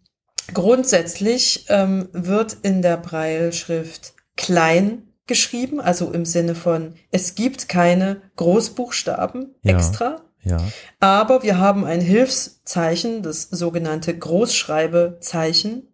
grundsätzlich 0.54 1.66
ähm, 1.68 2.08
wird 2.12 2.56
in 2.62 2.82
der 2.82 2.96
Breilschrift 2.96 4.14
klein 4.36 5.02
geschrieben, 5.26 5.80
also 5.80 6.10
im 6.12 6.24
Sinne 6.24 6.54
von, 6.54 6.94
es 7.10 7.34
gibt 7.34 7.68
keine 7.68 8.22
Großbuchstaben 8.36 9.54
ja. 9.62 9.74
extra. 9.74 10.22
Ja. 10.44 10.58
Aber 11.00 11.42
wir 11.42 11.58
haben 11.58 11.84
ein 11.84 12.00
Hilfszeichen, 12.00 13.22
das 13.22 13.42
sogenannte 13.42 14.16
Großschreibezeichen. 14.16 15.88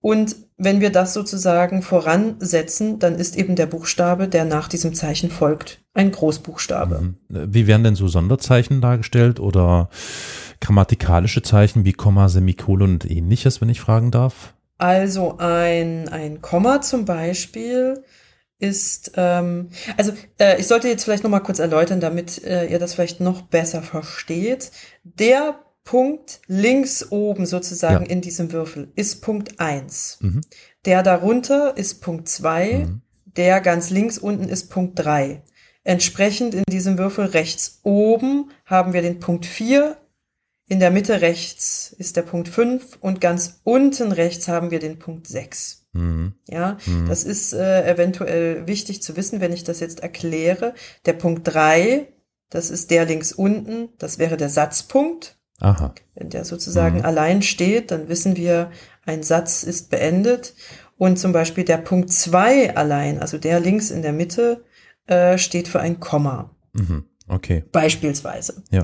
Und 0.00 0.36
wenn 0.56 0.80
wir 0.80 0.90
das 0.90 1.14
sozusagen 1.14 1.82
voransetzen, 1.82 2.98
dann 2.98 3.14
ist 3.14 3.36
eben 3.36 3.56
der 3.56 3.66
Buchstabe, 3.66 4.28
der 4.28 4.44
nach 4.44 4.68
diesem 4.68 4.94
Zeichen 4.94 5.30
folgt, 5.30 5.80
ein 5.94 6.10
Großbuchstabe. 6.10 7.00
Mhm. 7.00 7.16
Wie 7.28 7.66
werden 7.66 7.84
denn 7.84 7.94
so 7.94 8.08
Sonderzeichen 8.08 8.80
dargestellt 8.80 9.40
oder 9.40 9.88
grammatikalische 10.60 11.42
Zeichen 11.42 11.84
wie 11.84 11.92
Komma, 11.92 12.28
Semikolon 12.28 12.94
und 12.94 13.10
ähnliches, 13.10 13.60
wenn 13.60 13.68
ich 13.68 13.80
fragen 13.80 14.10
darf? 14.10 14.54
Also 14.78 15.38
ein, 15.38 16.08
ein 16.08 16.40
Komma 16.40 16.80
zum 16.80 17.04
Beispiel 17.04 18.02
ist, 18.58 19.12
ähm, 19.16 19.70
also 19.96 20.12
äh, 20.38 20.60
ich 20.60 20.66
sollte 20.66 20.88
jetzt 20.88 21.04
vielleicht 21.04 21.22
noch 21.22 21.30
mal 21.30 21.40
kurz 21.40 21.58
erläutern, 21.58 22.00
damit 22.00 22.42
äh, 22.44 22.66
ihr 22.66 22.78
das 22.78 22.94
vielleicht 22.94 23.20
noch 23.20 23.42
besser 23.42 23.82
versteht. 23.82 24.72
Der 25.04 25.60
Punkt 25.84 26.40
links 26.46 27.10
oben 27.10 27.46
sozusagen 27.46 28.04
ja. 28.04 28.10
in 28.10 28.20
diesem 28.20 28.52
Würfel 28.52 28.92
ist 28.94 29.22
Punkt 29.22 29.58
eins. 29.60 30.18
Mhm. 30.20 30.42
Der 30.84 31.02
darunter 31.02 31.76
ist 31.76 32.02
Punkt 32.02 32.28
zwei. 32.28 32.86
Mhm. 32.86 33.02
Der 33.24 33.60
ganz 33.60 33.90
links 33.90 34.18
unten 34.18 34.48
ist 34.48 34.68
Punkt 34.70 34.98
drei. 34.98 35.42
Entsprechend 35.84 36.54
in 36.54 36.64
diesem 36.68 36.98
Würfel 36.98 37.26
rechts 37.26 37.80
oben 37.84 38.50
haben 38.66 38.92
wir 38.92 39.00
den 39.00 39.20
Punkt 39.20 39.46
vier. 39.46 39.96
In 40.68 40.80
der 40.80 40.90
Mitte 40.90 41.22
rechts 41.22 41.94
ist 41.96 42.16
der 42.16 42.22
Punkt 42.22 42.48
fünf 42.48 42.98
und 43.00 43.20
ganz 43.20 43.60
unten 43.64 44.12
rechts 44.12 44.48
haben 44.48 44.70
wir 44.70 44.78
den 44.78 44.98
Punkt 44.98 45.26
sechs. 45.26 45.86
Mhm. 45.92 46.34
Ja, 46.46 46.76
mhm. 46.84 47.08
das 47.08 47.24
ist 47.24 47.54
äh, 47.54 47.90
eventuell 47.90 48.66
wichtig 48.66 49.02
zu 49.02 49.16
wissen, 49.16 49.40
wenn 49.40 49.52
ich 49.52 49.64
das 49.64 49.80
jetzt 49.80 50.00
erkläre. 50.00 50.74
Der 51.06 51.14
Punkt 51.14 51.48
drei, 51.48 52.08
das 52.50 52.68
ist 52.68 52.90
der 52.90 53.06
links 53.06 53.32
unten, 53.32 53.88
das 53.98 54.18
wäre 54.18 54.36
der 54.36 54.50
Satzpunkt. 54.50 55.38
Aha. 55.60 55.94
Wenn 56.14 56.28
der 56.28 56.44
sozusagen 56.44 56.98
mhm. 56.98 57.04
allein 57.04 57.42
steht, 57.42 57.90
dann 57.90 58.08
wissen 58.08 58.36
wir, 58.36 58.70
ein 59.06 59.22
Satz 59.22 59.62
ist 59.62 59.90
beendet. 59.90 60.54
Und 60.98 61.18
zum 61.18 61.32
Beispiel 61.32 61.64
der 61.64 61.78
Punkt 61.78 62.12
zwei 62.12 62.76
allein, 62.76 63.20
also 63.20 63.38
der 63.38 63.58
links 63.58 63.90
in 63.90 64.02
der 64.02 64.12
Mitte, 64.12 64.64
äh, 65.06 65.38
steht 65.38 65.66
für 65.66 65.80
ein 65.80 65.98
Komma. 65.98 66.54
Mhm. 66.74 67.04
Okay. 67.26 67.64
Beispielsweise. 67.72 68.62
Ja. 68.70 68.82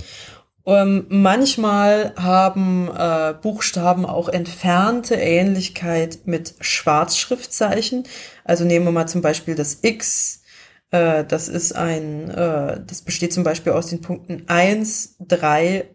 Ähm, 0.67 1.07
manchmal 1.11 2.15
haben 2.17 2.89
äh, 2.89 3.35
Buchstaben 3.41 4.07
auch 4.07 4.29
entfernte 4.29 5.15
Ähnlichkeit 5.15 6.21
mit 6.25 6.55
Schwarzschriftzeichen. 6.61 8.05
Also 8.45 8.65
nehmen 8.65 8.87
wir 8.87 8.93
mal 8.93 9.07
zum 9.07 9.21
Beispiel 9.21 9.55
das 9.55 9.81
X. 9.83 10.43
Äh, 10.91 11.25
das 11.25 11.49
ist 11.49 11.73
ein, 11.73 12.31
äh, 12.31 12.81
das 12.87 13.03
besteht 13.03 13.35
zum 13.35 13.45
Beispiel 13.45 13.73
aus 13.73 13.89
den 13.89 14.01
Punkten 14.01 14.45
eins, 14.49 15.17
drei, 15.19 15.91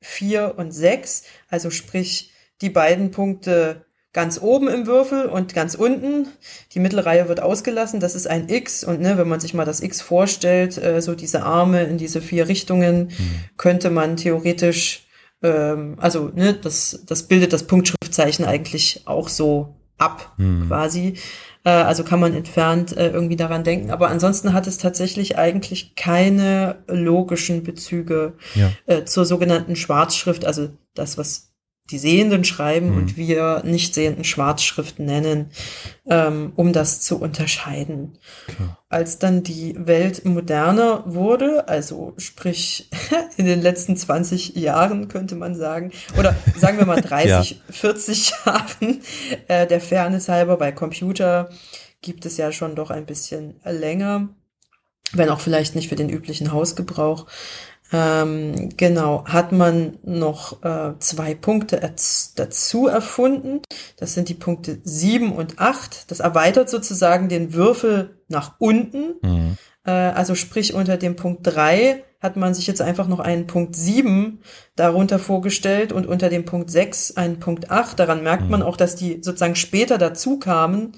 vier 0.00 0.54
und 0.56 0.70
sechs. 0.70 1.24
Also 1.48 1.70
sprich, 1.70 2.32
die 2.60 2.70
beiden 2.70 3.10
Punkte 3.10 3.86
ganz 4.16 4.40
oben 4.40 4.66
im 4.66 4.86
Würfel 4.86 5.26
und 5.26 5.52
ganz 5.52 5.74
unten. 5.74 6.26
Die 6.72 6.80
Mittelreihe 6.80 7.28
wird 7.28 7.42
ausgelassen. 7.42 8.00
Das 8.00 8.14
ist 8.14 8.26
ein 8.26 8.48
X. 8.48 8.82
Und 8.82 9.02
ne, 9.02 9.18
wenn 9.18 9.28
man 9.28 9.40
sich 9.40 9.52
mal 9.52 9.66
das 9.66 9.82
X 9.82 10.00
vorstellt, 10.00 10.78
äh, 10.78 11.02
so 11.02 11.14
diese 11.14 11.42
Arme 11.42 11.82
in 11.84 11.98
diese 11.98 12.22
vier 12.22 12.48
Richtungen, 12.48 13.08
mhm. 13.08 13.40
könnte 13.58 13.90
man 13.90 14.16
theoretisch, 14.16 15.06
ähm, 15.42 15.96
also 16.00 16.30
ne, 16.34 16.54
das, 16.54 17.02
das 17.06 17.24
bildet 17.24 17.52
das 17.52 17.64
Punktschriftzeichen 17.64 18.46
eigentlich 18.46 19.02
auch 19.04 19.28
so 19.28 19.76
ab, 19.98 20.32
mhm. 20.38 20.66
quasi. 20.66 21.18
Äh, 21.64 21.68
also 21.68 22.02
kann 22.02 22.18
man 22.18 22.32
entfernt 22.32 22.96
äh, 22.96 23.10
irgendwie 23.10 23.36
daran 23.36 23.64
denken. 23.64 23.90
Aber 23.90 24.08
ansonsten 24.08 24.54
hat 24.54 24.66
es 24.66 24.78
tatsächlich 24.78 25.36
eigentlich 25.36 25.94
keine 25.94 26.76
logischen 26.88 27.64
Bezüge 27.64 28.32
ja. 28.54 28.72
äh, 28.86 29.04
zur 29.04 29.26
sogenannten 29.26 29.76
Schwarzschrift, 29.76 30.46
also 30.46 30.70
das, 30.94 31.18
was 31.18 31.52
die 31.90 31.98
Sehenden 31.98 32.44
schreiben 32.44 32.90
mhm. 32.90 32.96
und 32.96 33.16
wir 33.16 33.62
nicht 33.64 33.94
sehenden 33.94 34.24
Schwarzschrift 34.24 34.98
nennen, 34.98 35.50
ähm, 36.08 36.52
um 36.56 36.72
das 36.72 37.00
zu 37.00 37.20
unterscheiden. 37.20 38.18
Okay. 38.48 38.68
Als 38.88 39.18
dann 39.18 39.42
die 39.42 39.74
Welt 39.78 40.24
moderner 40.24 41.02
wurde, 41.06 41.68
also 41.68 42.14
sprich 42.16 42.90
in 43.36 43.46
den 43.46 43.62
letzten 43.62 43.96
20 43.96 44.56
Jahren 44.56 45.08
könnte 45.08 45.36
man 45.36 45.54
sagen, 45.54 45.92
oder 46.18 46.34
sagen 46.56 46.78
wir 46.78 46.86
mal 46.86 47.00
30, 47.02 47.50
ja. 47.50 47.56
40 47.70 48.32
Jahren, 48.44 49.00
äh, 49.48 49.66
der 49.66 49.80
Fairness 49.80 50.28
halber, 50.28 50.56
bei 50.56 50.72
Computer 50.72 51.50
gibt 52.02 52.26
es 52.26 52.36
ja 52.36 52.52
schon 52.52 52.74
doch 52.74 52.90
ein 52.90 53.06
bisschen 53.06 53.60
länger, 53.64 54.28
wenn 55.12 55.28
auch 55.28 55.40
vielleicht 55.40 55.74
nicht 55.74 55.88
für 55.88 55.96
den 55.96 56.08
üblichen 56.08 56.52
Hausgebrauch. 56.52 57.26
Ähm, 57.92 58.70
genau, 58.76 59.24
hat 59.26 59.52
man 59.52 59.98
noch 60.02 60.62
äh, 60.64 60.94
zwei 60.98 61.34
Punkte 61.34 61.80
dazu 62.34 62.88
erfunden. 62.88 63.60
Das 63.96 64.14
sind 64.14 64.28
die 64.28 64.34
Punkte 64.34 64.78
sieben 64.82 65.32
und 65.32 65.60
acht. 65.60 66.10
Das 66.10 66.20
erweitert 66.20 66.68
sozusagen 66.68 67.28
den 67.28 67.54
Würfel 67.54 68.18
nach 68.28 68.54
unten. 68.58 69.14
Mhm. 69.22 69.56
Äh, 69.84 69.90
also 69.90 70.34
sprich 70.34 70.74
unter 70.74 70.96
dem 70.96 71.16
Punkt 71.16 71.40
drei 71.44 72.02
hat 72.20 72.36
man 72.36 72.54
sich 72.54 72.66
jetzt 72.66 72.82
einfach 72.82 73.06
noch 73.06 73.20
einen 73.20 73.46
Punkt 73.46 73.76
sieben 73.76 74.40
darunter 74.74 75.18
vorgestellt 75.18 75.92
und 75.92 76.06
unter 76.06 76.28
dem 76.28 76.44
Punkt 76.44 76.70
sechs 76.70 77.16
einen 77.16 77.38
Punkt 77.38 77.70
acht. 77.70 78.00
Daran 78.00 78.24
merkt 78.24 78.44
mhm. 78.44 78.50
man 78.50 78.62
auch, 78.62 78.76
dass 78.76 78.96
die 78.96 79.22
sozusagen 79.22 79.54
später 79.54 79.96
dazu 79.96 80.40
kamen, 80.40 80.92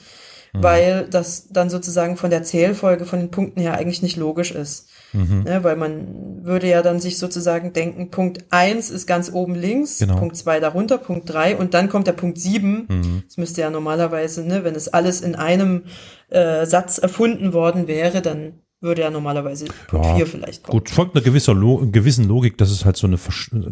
mhm. 0.55 0.63
weil 0.63 1.09
das 1.11 1.49
dann 1.51 1.69
sozusagen 1.69 2.17
von 2.17 2.31
der 2.31 2.45
Zählfolge 2.45 3.05
von 3.05 3.19
den 3.19 3.31
Punkten 3.31 3.61
her 3.61 3.75
eigentlich 3.75 4.01
nicht 4.01 4.17
logisch 4.17 4.53
ist. 4.53 4.89
Mhm. 5.13 5.43
Ne, 5.45 5.65
weil 5.65 5.77
man 5.77 6.45
würde 6.45 6.69
ja 6.69 6.83
dann 6.83 7.01
sich 7.01 7.19
sozusagen 7.19 7.73
denken, 7.73 8.11
Punkt 8.11 8.45
eins 8.51 8.91
ist 8.91 9.07
ganz 9.07 9.33
oben 9.33 9.55
links, 9.55 9.99
genau. 9.99 10.17
Punkt 10.17 10.37
zwei 10.37 10.61
darunter, 10.61 10.99
Punkt 10.99 11.31
drei 11.31 11.57
und 11.57 11.75
dann 11.75 11.89
kommt 11.89 12.07
der 12.07 12.13
Punkt 12.13 12.39
sieben. 12.39 12.87
Mhm. 12.89 13.23
Das 13.27 13.37
müsste 13.37 13.63
ja 13.63 13.71
normalerweise, 13.71 14.45
ne, 14.45 14.65
wenn 14.65 14.75
es 14.75 14.89
alles 14.89 15.21
in 15.21 15.35
einem 15.35 15.85
äh, 16.29 16.67
Satz 16.67 16.99
erfunden 16.99 17.53
worden 17.53 17.89
wäre, 17.89 18.21
dann 18.21 18.55
würde 18.81 19.03
ja 19.03 19.11
normalerweise 19.11 19.67
Punkt 19.89 20.07
ja, 20.07 20.17
4 20.17 20.27
vielleicht 20.27 20.63
kommen. 20.63 20.79
Gut, 20.79 20.91
folgt 20.91 21.17
einer 21.17 21.25
gewisser 21.25 21.55
Lo 21.55 21.89
gewissen 21.91 22.29
Logik, 22.29 22.59
dass 22.59 22.71
es 22.71 22.85
halt 22.85 22.97
so 22.97 23.07
eine 23.07 23.19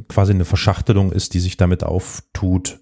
quasi 0.08 0.32
eine 0.32 0.44
Verschachtelung 0.44 1.12
ist, 1.12 1.34
die 1.34 1.40
sich 1.40 1.56
damit 1.56 1.84
auftut. 1.84 2.80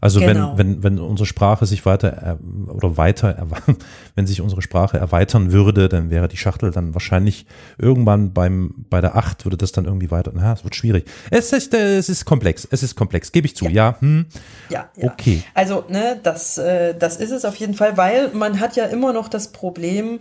Also 0.00 0.20
Genau. 0.20 0.56
wenn, 0.56 0.82
wenn, 0.82 0.82
wenn 0.82 0.98
unsere 0.98 1.26
Sprache 1.26 1.66
sich 1.66 1.84
weiter 1.84 2.08
er- 2.08 2.38
oder 2.72 2.96
weiter, 2.96 3.46
wenn 4.14 4.26
sich 4.26 4.40
unsere 4.40 4.62
Sprache 4.62 4.96
erweitern 4.98 5.52
würde, 5.52 5.88
dann 5.88 6.10
wäre 6.10 6.28
die 6.28 6.36
Schachtel 6.36 6.70
dann 6.70 6.94
wahrscheinlich 6.94 7.46
irgendwann 7.78 8.32
beim, 8.32 8.74
bei 8.88 9.00
der 9.00 9.16
8 9.16 9.44
würde 9.44 9.56
das 9.56 9.72
dann 9.72 9.84
irgendwie 9.84 10.10
weiter, 10.10 10.32
na, 10.34 10.52
es 10.54 10.64
wird 10.64 10.74
schwierig. 10.74 11.04
Es 11.30 11.52
ist, 11.52 11.74
äh, 11.74 11.98
es 11.98 12.08
ist 12.08 12.24
komplex, 12.24 12.66
es 12.70 12.82
ist 12.82 12.96
komplex, 12.96 13.30
gebe 13.32 13.46
ich 13.46 13.56
zu, 13.56 13.66
ja, 13.66 13.96
hm, 14.00 14.26
Ja, 14.70 14.88
ja. 14.96 15.10
okay. 15.12 15.42
Also, 15.54 15.84
ne, 15.88 16.18
das, 16.22 16.56
äh, 16.58 16.94
das 16.98 17.16
ist 17.16 17.30
es 17.30 17.44
auf 17.44 17.56
jeden 17.56 17.74
Fall, 17.74 17.96
weil 17.96 18.30
man 18.32 18.58
hat 18.60 18.76
ja 18.76 18.86
immer 18.86 19.12
noch 19.12 19.28
das 19.28 19.52
Problem, 19.52 20.18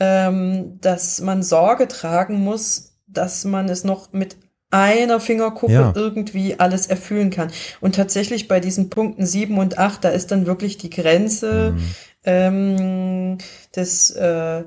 ähm, 0.00 0.78
dass 0.80 1.20
man 1.20 1.42
Sorge 1.42 1.86
tragen 1.86 2.40
muss, 2.40 2.96
dass 3.06 3.44
man 3.44 3.68
es 3.68 3.84
noch 3.84 4.12
mit 4.12 4.36
einer 4.70 5.20
Fingerkuppe 5.20 5.72
Ja. 5.72 5.92
irgendwie 5.96 6.58
alles 6.58 6.86
erfüllen 6.86 7.30
kann. 7.30 7.50
Und 7.80 7.94
tatsächlich 7.96 8.48
bei 8.48 8.60
diesen 8.60 8.88
Punkten 8.90 9.26
7 9.26 9.58
und 9.58 9.78
8, 9.78 10.04
da 10.04 10.10
ist 10.10 10.30
dann 10.30 10.46
wirklich 10.46 10.78
die 10.78 10.90
Grenze 10.90 11.74
Mhm. 11.76 11.94
ähm, 12.24 13.38
des 13.74 14.10
äh, 14.10 14.64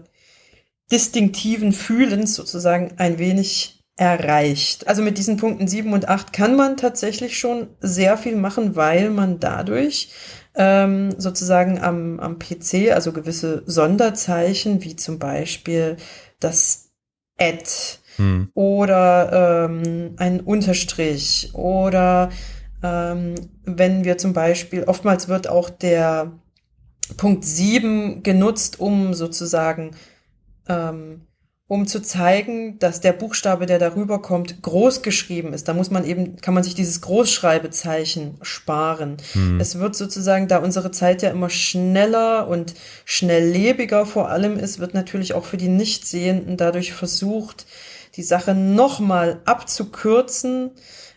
distinktiven 0.91 1.71
Fühlens 1.73 2.35
sozusagen 2.35 2.93
ein 2.97 3.17
wenig 3.19 3.79
erreicht. 3.95 4.87
Also 4.87 5.01
mit 5.01 5.17
diesen 5.17 5.37
Punkten 5.37 5.67
7 5.67 5.93
und 5.93 6.09
8 6.09 6.33
kann 6.33 6.55
man 6.55 6.77
tatsächlich 6.77 7.37
schon 7.37 7.67
sehr 7.79 8.17
viel 8.17 8.35
machen, 8.35 8.75
weil 8.75 9.09
man 9.11 9.39
dadurch 9.39 10.09
ähm, 10.55 11.13
sozusagen 11.17 11.79
am, 11.79 12.19
am 12.19 12.37
PC, 12.39 12.91
also 12.91 13.11
gewisse 13.11 13.63
Sonderzeichen, 13.65 14.83
wie 14.83 14.95
zum 14.95 15.19
Beispiel 15.19 15.97
das 16.39 16.89
Add 17.39 17.63
Hm. 18.17 18.49
oder 18.53 19.67
ähm, 19.69 20.13
ein 20.17 20.39
Unterstrich 20.39 21.49
oder 21.53 22.29
ähm, 22.83 23.35
wenn 23.63 24.03
wir 24.03 24.17
zum 24.17 24.33
Beispiel, 24.33 24.83
oftmals 24.83 25.29
wird 25.29 25.47
auch 25.47 25.69
der 25.69 26.33
Punkt 27.17 27.45
7 27.45 28.23
genutzt, 28.23 28.79
um 28.79 29.13
sozusagen, 29.13 29.91
ähm, 30.67 31.21
um 31.67 31.87
zu 31.87 32.01
zeigen, 32.01 32.77
dass 32.79 32.99
der 32.99 33.13
Buchstabe, 33.13 33.65
der 33.65 33.79
darüber 33.79 34.21
kommt, 34.21 34.61
groß 34.61 35.01
geschrieben 35.01 35.53
ist. 35.53 35.67
Da 35.67 35.73
muss 35.73 35.89
man 35.89 36.05
eben, 36.05 36.35
kann 36.35 36.53
man 36.53 36.63
sich 36.63 36.75
dieses 36.75 37.01
Großschreibezeichen 37.01 38.37
sparen. 38.41 39.17
Hm. 39.31 39.59
Es 39.59 39.79
wird 39.79 39.95
sozusagen, 39.95 40.49
da 40.49 40.57
unsere 40.57 40.91
Zeit 40.91 41.21
ja 41.21 41.29
immer 41.29 41.49
schneller 41.49 42.47
und 42.47 42.75
schnelllebiger 43.05 44.05
vor 44.05 44.29
allem 44.29 44.59
ist, 44.59 44.79
wird 44.79 44.93
natürlich 44.93 45.33
auch 45.33 45.45
für 45.45 45.57
die 45.57 45.69
Nichtsehenden 45.69 46.57
dadurch 46.57 46.93
versucht, 46.93 47.65
die 48.15 48.23
Sache 48.23 48.53
nochmal 48.53 49.41
abzukürzen, 49.45 50.71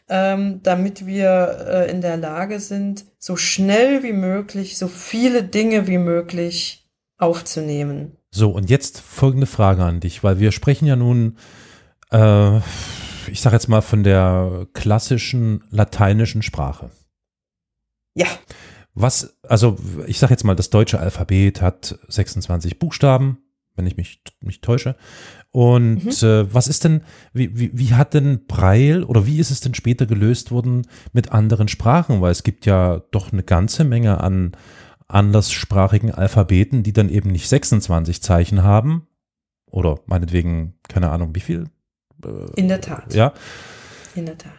ähm, 0.09 0.61
damit 0.63 1.07
wir 1.07 1.67
äh, 1.69 1.91
in 1.91 2.01
der 2.01 2.17
Lage 2.17 2.61
sind, 2.61 3.05
so 3.19 3.37
schnell 3.37 4.03
wie 4.03 4.13
möglich, 4.13 4.79
so 4.79 4.89
viele 4.89 5.43
Dinge 5.43 5.87
wie 5.87 5.99
möglich 5.99 6.89
aufzunehmen. 7.19 8.17
So, 8.31 8.51
und 8.51 8.71
jetzt 8.71 9.01
folgende 9.01 9.47
Frage 9.47 9.85
an 9.85 10.01
dich, 10.01 10.23
weil 10.23 10.39
wir 10.39 10.53
sprechen 10.53 10.87
ja 10.87 10.97
nun, 10.97 11.39
äh, 12.13 12.59
ich 13.29 13.41
sage 13.41 13.57
jetzt 13.57 13.69
mal 13.69 13.81
von 13.81 14.05
der 14.05 14.67
klassischen 14.75 15.65
lateinischen 15.71 16.43
Sprache. 16.43 16.91
Ja, 18.15 18.29
Was, 18.95 19.37
also 19.43 19.77
ich 20.07 20.19
sage 20.19 20.33
jetzt 20.33 20.45
mal, 20.45 20.55
das 20.57 20.71
deutsche 20.71 20.99
Alphabet 20.99 21.61
hat 21.61 21.99
26 22.09 22.79
Buchstaben, 22.79 23.39
wenn 23.77 23.87
ich 23.87 23.97
mich 23.97 24.23
nicht 24.41 24.63
täusche. 24.63 24.97
Und 25.51 26.23
äh, 26.23 26.53
was 26.53 26.69
ist 26.69 26.85
denn, 26.85 27.03
wie, 27.33 27.59
wie, 27.59 27.71
wie 27.73 27.95
hat 27.95 28.15
denn 28.15 28.47
Braille 28.47 29.07
oder 29.07 29.27
wie 29.27 29.39
ist 29.39 29.51
es 29.51 29.61
denn 29.61 29.75
später 29.75 30.07
gelöst 30.07 30.51
worden 30.51 30.87
mit 31.13 31.33
anderen 31.33 31.69
Sprachen? 31.69 32.21
Weil 32.21 32.33
es 32.33 32.43
gibt 32.43 32.67
ja 32.67 33.03
doch 33.11 33.33
eine 33.33 33.43
ganze 33.43 33.85
Menge 33.85 34.21
an 34.21 34.53
anderssprachigen 35.09 36.11
Alphabeten, 36.11 36.83
die 36.83 36.93
dann 36.93 37.09
eben 37.09 37.31
nicht 37.31 37.49
26 37.49 38.23
Zeichen 38.23 38.63
haben. 38.63 39.07
Oder 39.71 40.01
meinetwegen, 40.07 40.75
keine 40.89 41.11
Ahnung, 41.11 41.35
wie 41.35 41.41
viel? 41.41 41.65
in 42.57 42.69
der 42.69 42.81
Tat. 42.81 43.15
Ja, 43.15 43.33
In 44.15 44.27
der 44.27 44.39
Tat. 44.39 44.53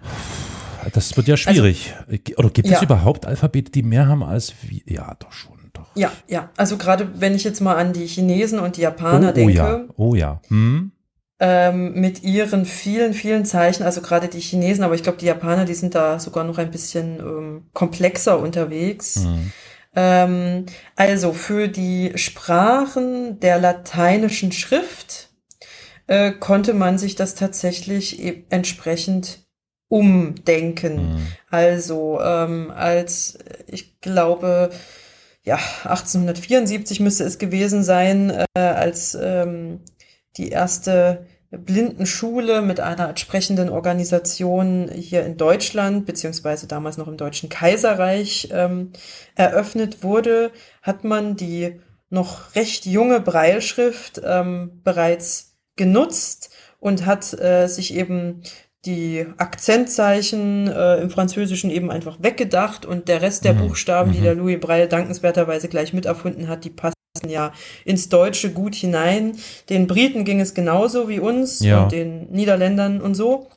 das 0.94 1.18
wird 1.18 1.28
ja 1.28 1.38
schwierig. 1.38 1.94
oder 2.38 2.50
gibt 2.50 2.68
es 2.68 2.74
ja. 2.74 2.84
überhaupt 2.84 3.26
Alphabete, 3.26 3.72
die 3.72 3.84
mehr 3.84 4.08
haben 4.08 4.24
als 4.24 4.54
wie? 4.62 4.84
Ja, 4.86 5.16
doch 5.16 5.32
schon. 5.32 5.57
Ja, 5.98 6.12
ja. 6.28 6.50
Also 6.58 6.78
gerade 6.78 7.10
wenn 7.20 7.36
ich 7.36 7.44
jetzt 7.44 7.60
mal 7.60 7.76
an 7.76 7.94
die 7.94 8.06
Chinesen 8.06 8.60
und 8.60 8.78
die 8.78 8.82
Japaner 8.82 9.28
oh, 9.28 9.32
oh 9.32 9.34
denke, 9.34 9.54
ja, 9.54 9.86
oh 9.98 10.16
ja. 10.16 10.42
Hm? 10.48 10.92
ähm, 11.40 11.94
mit 11.94 12.24
ihren 12.24 12.66
vielen, 12.66 13.14
vielen 13.14 13.46
Zeichen, 13.46 13.84
also 13.84 14.02
gerade 14.02 14.28
die 14.28 14.40
Chinesen, 14.40 14.84
aber 14.84 14.96
ich 14.96 15.04
glaube, 15.04 15.20
die 15.20 15.28
Japaner, 15.28 15.66
die 15.66 15.76
sind 15.76 15.94
da 15.94 16.20
sogar 16.20 16.44
noch 16.44 16.58
ein 16.58 16.72
bisschen 16.72 17.20
ähm, 17.20 17.66
komplexer 17.74 18.40
unterwegs. 18.40 19.24
Hm. 19.24 19.52
Ähm, 19.96 20.66
also 20.96 21.34
für 21.34 21.68
die 21.68 22.14
Sprachen 22.16 23.40
der 23.40 23.60
lateinischen 23.60 24.52
Schrift 24.52 25.30
äh, 26.08 26.32
konnte 26.32 26.74
man 26.74 26.98
sich 26.98 27.16
das 27.16 27.36
tatsächlich 27.36 28.24
e 28.24 28.44
entsprechend 28.50 29.46
umdenken. 29.90 30.98
Hm. 30.98 31.28
Also 31.50 32.20
ähm, 32.22 32.72
als 32.76 33.38
ich 33.68 34.02
glaube, 34.02 34.72
ja, 35.48 35.56
1874 35.86 37.00
müsste 37.00 37.24
es 37.24 37.38
gewesen 37.38 37.82
sein, 37.82 38.32
äh, 38.32 38.60
als 38.60 39.18
ähm, 39.20 39.80
die 40.36 40.50
erste 40.50 41.26
Blindenschule 41.52 42.62
mit 42.62 42.82
einer 42.82 43.08
entsprechenden 43.08 43.70
Organisation 43.70 44.90
hier 44.94 45.26
in 45.26 45.38
Deutschland, 45.38 46.06
beziehungsweise 46.06 46.68
damals 46.68 46.98
noch 46.98 47.08
im 47.08 47.16
Deutschen 47.16 47.48
Kaiserreich 47.48 48.50
ähm, 48.52 48.92
eröffnet 49.36 50.04
wurde, 50.04 50.52
hat 50.82 51.06
man 51.06 51.38
die 51.38 51.80
noch 52.10 52.54
recht 52.56 52.86
junge 52.86 53.22
Breilschrift 53.22 54.22
ähm, 54.26 54.82
bereits 54.84 55.56
genutzt 55.78 56.50
und 56.82 57.06
hat 57.06 57.32
äh, 57.40 57.68
sich 57.68 57.94
eben 57.94 58.42
die 58.88 59.26
Akzentzeichen 59.38 60.68
äh, 60.68 60.98
im 61.02 61.10
Französischen 61.12 61.70
eben 61.70 61.92
einfach 61.92 62.18
weggedacht 62.22 62.86
und 62.86 63.08
der 63.08 63.22
Rest 63.22 63.44
der 63.46 63.54
Mhm. 63.54 63.68
Buchstaben, 63.68 64.12
die 64.14 64.20
Mhm. 64.20 64.24
der 64.24 64.36
Louis 64.36 64.60
Braille 64.60 64.88
dankenswerterweise 64.88 65.68
gleich 65.68 65.94
miterfunden 65.94 66.48
hat, 66.48 66.64
die 66.64 66.70
passen 66.72 66.94
ja 67.28 67.52
ins 67.86 68.10
Deutsche 68.10 68.52
gut 68.52 68.74
hinein. 68.76 69.38
Den 69.70 69.86
Briten 69.88 70.24
ging 70.24 70.40
es 70.40 70.54
genauso 70.54 71.10
wie 71.10 71.20
uns 71.20 71.60
Ja. 71.60 71.84
und 71.84 71.92
den 71.92 72.32
Niederländern 72.32 73.02
und 73.02 73.14
so. 73.16 73.50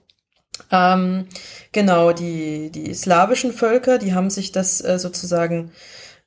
Ähm, 0.70 1.26
genau, 1.72 2.12
die, 2.12 2.70
die 2.70 2.92
slawischen 2.92 3.52
Völker, 3.52 3.98
die 3.98 4.12
haben 4.14 4.30
sich 4.30 4.52
das 4.52 4.82
äh, 4.84 4.98
sozusagen 4.98 5.72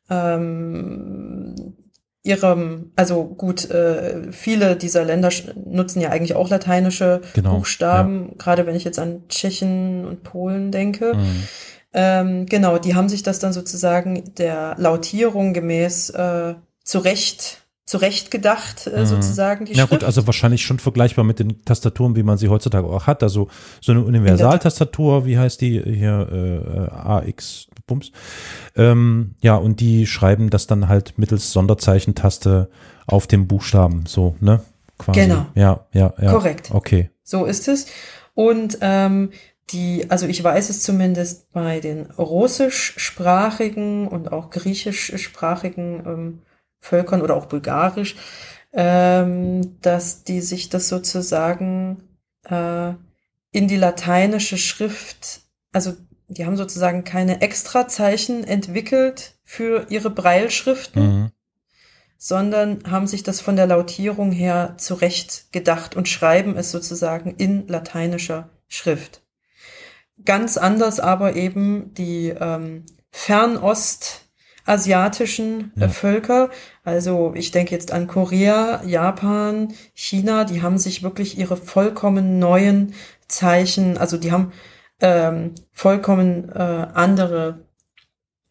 ähm, 0.10 1.76
ihrem, 2.24 2.92
also 2.96 3.26
gut, 3.26 3.70
äh, 3.70 4.32
viele 4.32 4.76
dieser 4.78 5.04
Länder 5.04 5.30
nutzen 5.66 6.00
ja 6.00 6.10
eigentlich 6.10 6.36
auch 6.36 6.50
lateinische 6.50 7.22
Genau, 7.34 7.58
Buchstaben, 7.58 8.38
gerade 8.38 8.66
wenn 8.66 8.76
ich 8.76 8.86
jetzt 8.86 9.00
an 9.00 9.28
Tschechen 9.28 10.06
und 10.06 10.24
Polen 10.24 10.72
denke. 10.72 11.12
Hm. 11.12 11.44
Ähm, 11.94 12.46
genau, 12.48 12.78
die 12.80 12.96
haben 12.96 13.10
sich 13.10 13.24
das 13.24 13.40
dann 13.40 13.54
sozusagen 13.54 14.34
der 14.36 14.76
Lautierung 14.78 15.54
gemäß 15.54 16.10
äh, 16.12 16.56
zurecht, 16.84 17.63
zurecht 17.86 18.32
gedacht, 18.32 18.88
äh, 18.88 19.02
Mhm. 19.02 19.06
sozusagen 19.06 19.66
die 19.66 19.74
Na 19.74 19.80
Schrift. 19.80 19.90
gut, 19.92 20.04
also 20.04 20.26
wahrscheinlich 20.26 20.66
schon 20.66 20.80
vergleichbar 20.80 21.26
mit 21.26 21.40
den 21.40 21.64
Tastaturen, 21.66 22.16
wie 22.16 22.24
man 22.24 22.38
sie 22.38 22.48
heutzutage 22.50 22.88
auch 22.88 23.08
hat. 23.08 23.24
Also 23.24 23.50
so 23.82 23.92
eine 23.92 24.04
Universaltastatur, 24.04 25.26
wie 25.26 25.38
heißt 25.38 25.60
die 25.62 25.82
hier, 25.84 26.28
äh, 26.32 26.96
AX 26.96 27.68
Bums. 27.86 28.12
Ähm, 28.78 29.36
ja, 29.42 29.56
und 29.58 29.82
die 29.82 30.08
schreiben 30.08 30.50
das 30.50 30.68
dann 30.68 30.88
halt 30.88 31.18
mittels 31.18 31.52
Sonderzeichentaste 31.52 32.70
auf 33.08 33.28
dem 33.28 33.48
Buchstaben, 33.48 34.06
so, 34.06 34.36
ne? 34.40 34.62
Quasi. 34.98 35.20
Genau. 35.20 35.48
Ja, 35.56 35.86
ja, 35.92 36.14
ja. 36.22 36.32
Korrekt. 36.32 36.70
Okay. 36.72 37.10
So 37.24 37.44
ist 37.44 37.68
es. 37.68 37.88
Und 38.34 38.78
ähm, 38.80 39.32
die, 39.72 40.10
also 40.10 40.26
ich 40.28 40.42
weiß 40.42 40.70
es 40.70 40.82
zumindest 40.84 41.52
bei 41.52 41.82
den 41.82 42.06
russischsprachigen 42.12 44.08
und 44.08 44.32
auch 44.32 44.50
griechischsprachigen 44.50 46.04
ähm, 46.06 46.40
Völkern 46.84 47.22
oder 47.22 47.36
auch 47.36 47.46
bulgarisch, 47.46 48.16
ähm, 48.74 49.80
dass 49.82 50.24
die 50.26 50.42
sich 50.42 50.68
das 50.68 50.90
sozusagen 50.90 52.04
äh, 52.50 52.90
in 53.52 53.68
die 53.70 53.78
lateinische 53.78 54.58
Schrift, 54.58 55.42
also 55.72 55.94
die 56.28 56.46
haben 56.46 56.58
sozusagen 56.58 57.06
keine 57.06 57.42
Extrazeichen 57.42 58.44
entwickelt 58.44 59.36
für 59.44 59.86
ihre 59.90 60.10
Breilschriften, 60.10 61.04
Mhm. 61.04 61.32
sondern 62.18 62.84
haben 62.90 63.08
sich 63.08 63.24
das 63.24 63.40
von 63.40 63.56
der 63.56 63.68
Lautierung 63.68 64.32
her 64.32 64.76
zurecht 64.78 65.54
gedacht 65.54 65.96
und 65.96 66.10
schreiben 66.10 66.58
es 66.58 66.72
sozusagen 66.72 67.36
in 67.38 67.68
lateinischer 67.70 68.50
Schrift. 68.68 69.22
Ganz 70.26 70.58
anders 70.58 71.00
aber 71.00 71.36
eben 71.36 71.94
die 71.94 72.30
ähm, 72.30 72.86
fernostasiatischen 74.66 75.72
Ja. 75.76 75.86
äh, 75.86 75.90
Völker, 75.90 76.50
also 76.84 77.34
ich 77.36 77.52
denke 77.52 77.72
jetzt 77.72 77.92
an 77.92 78.08
Korea, 78.08 78.84
Japan, 78.86 79.74
China, 79.94 80.44
die 80.46 80.62
haben 80.62 80.78
sich 80.78 81.04
wirklich 81.04 81.38
ihre 81.38 81.58
vollkommen 81.58 82.40
neuen 82.40 82.94
Zeichen, 83.28 83.98
also 83.98 84.18
die 84.18 84.32
haben 84.32 84.52
ähm, 85.02 85.56
vollkommen 85.72 86.50
äh, 86.50 86.60
andere 86.60 87.66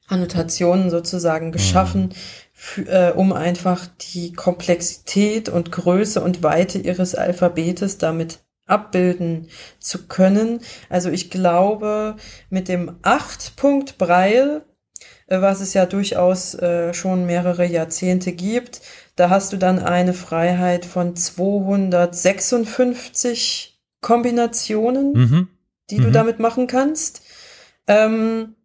Annotationen 0.08 0.90
sozusagen 0.90 1.52
geschaffen, 1.52 2.10
für, 2.52 2.82
äh, 2.82 3.12
um 3.12 3.32
einfach 3.32 3.86
die 4.12 4.32
Komplexität 4.32 5.48
und 5.48 5.72
Größe 5.72 6.20
und 6.20 6.42
Weite 6.42 6.78
ihres 6.78 7.14
Alphabetes 7.14 7.98
damit 7.98 8.40
abbilden 8.66 9.48
zu 9.78 10.06
können. 10.06 10.60
Also 10.88 11.10
ich 11.10 11.30
glaube, 11.30 12.16
mit 12.50 12.68
dem 12.68 12.90
8-Punkt 13.02 13.98
Braille, 13.98 14.58
äh, 14.58 14.71
was 15.40 15.60
es 15.60 15.72
ja 15.72 15.86
durchaus 15.86 16.54
äh, 16.54 16.92
schon 16.92 17.24
mehrere 17.24 17.64
Jahrzehnte 17.64 18.32
gibt, 18.32 18.82
da 19.16 19.30
hast 19.30 19.52
du 19.52 19.56
dann 19.56 19.78
eine 19.78 20.12
Freiheit 20.14 20.84
von 20.84 21.14
256 21.16 23.78
Kombinationen, 24.00 25.12
Mhm. 25.14 25.48
die 25.90 26.00
du 26.00 26.08
Mhm. 26.08 26.12
damit 26.12 26.40
machen 26.40 26.66
kannst. 26.66 27.22
Ähm, 27.86 28.56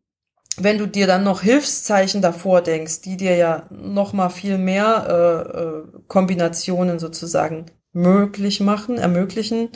wenn 0.60 0.80
du 0.80 0.88
dir 0.88 1.06
dann 1.06 1.24
noch 1.24 1.44
Hilfszeichen 1.44 2.20
davor 2.22 2.62
denkst, 2.62 3.02
die 3.02 3.16
dir 3.18 3.36
ja 3.36 3.68
noch 3.70 4.14
mal 4.14 4.30
viel 4.30 4.58
mehr 4.58 5.06
äh, 5.08 5.42
äh, 5.60 5.84
Kombinationen 6.08 6.98
sozusagen 6.98 7.66
möglich 7.94 8.60
machen, 8.60 8.98
ermöglichen, 8.98 9.70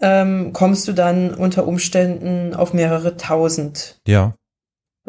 ähm, 0.00 0.54
kommst 0.54 0.88
du 0.88 0.94
dann 0.94 1.34
unter 1.34 1.66
Umständen 1.66 2.54
auf 2.54 2.72
mehrere 2.72 3.18
tausend 3.18 4.00
Ja. 4.06 4.34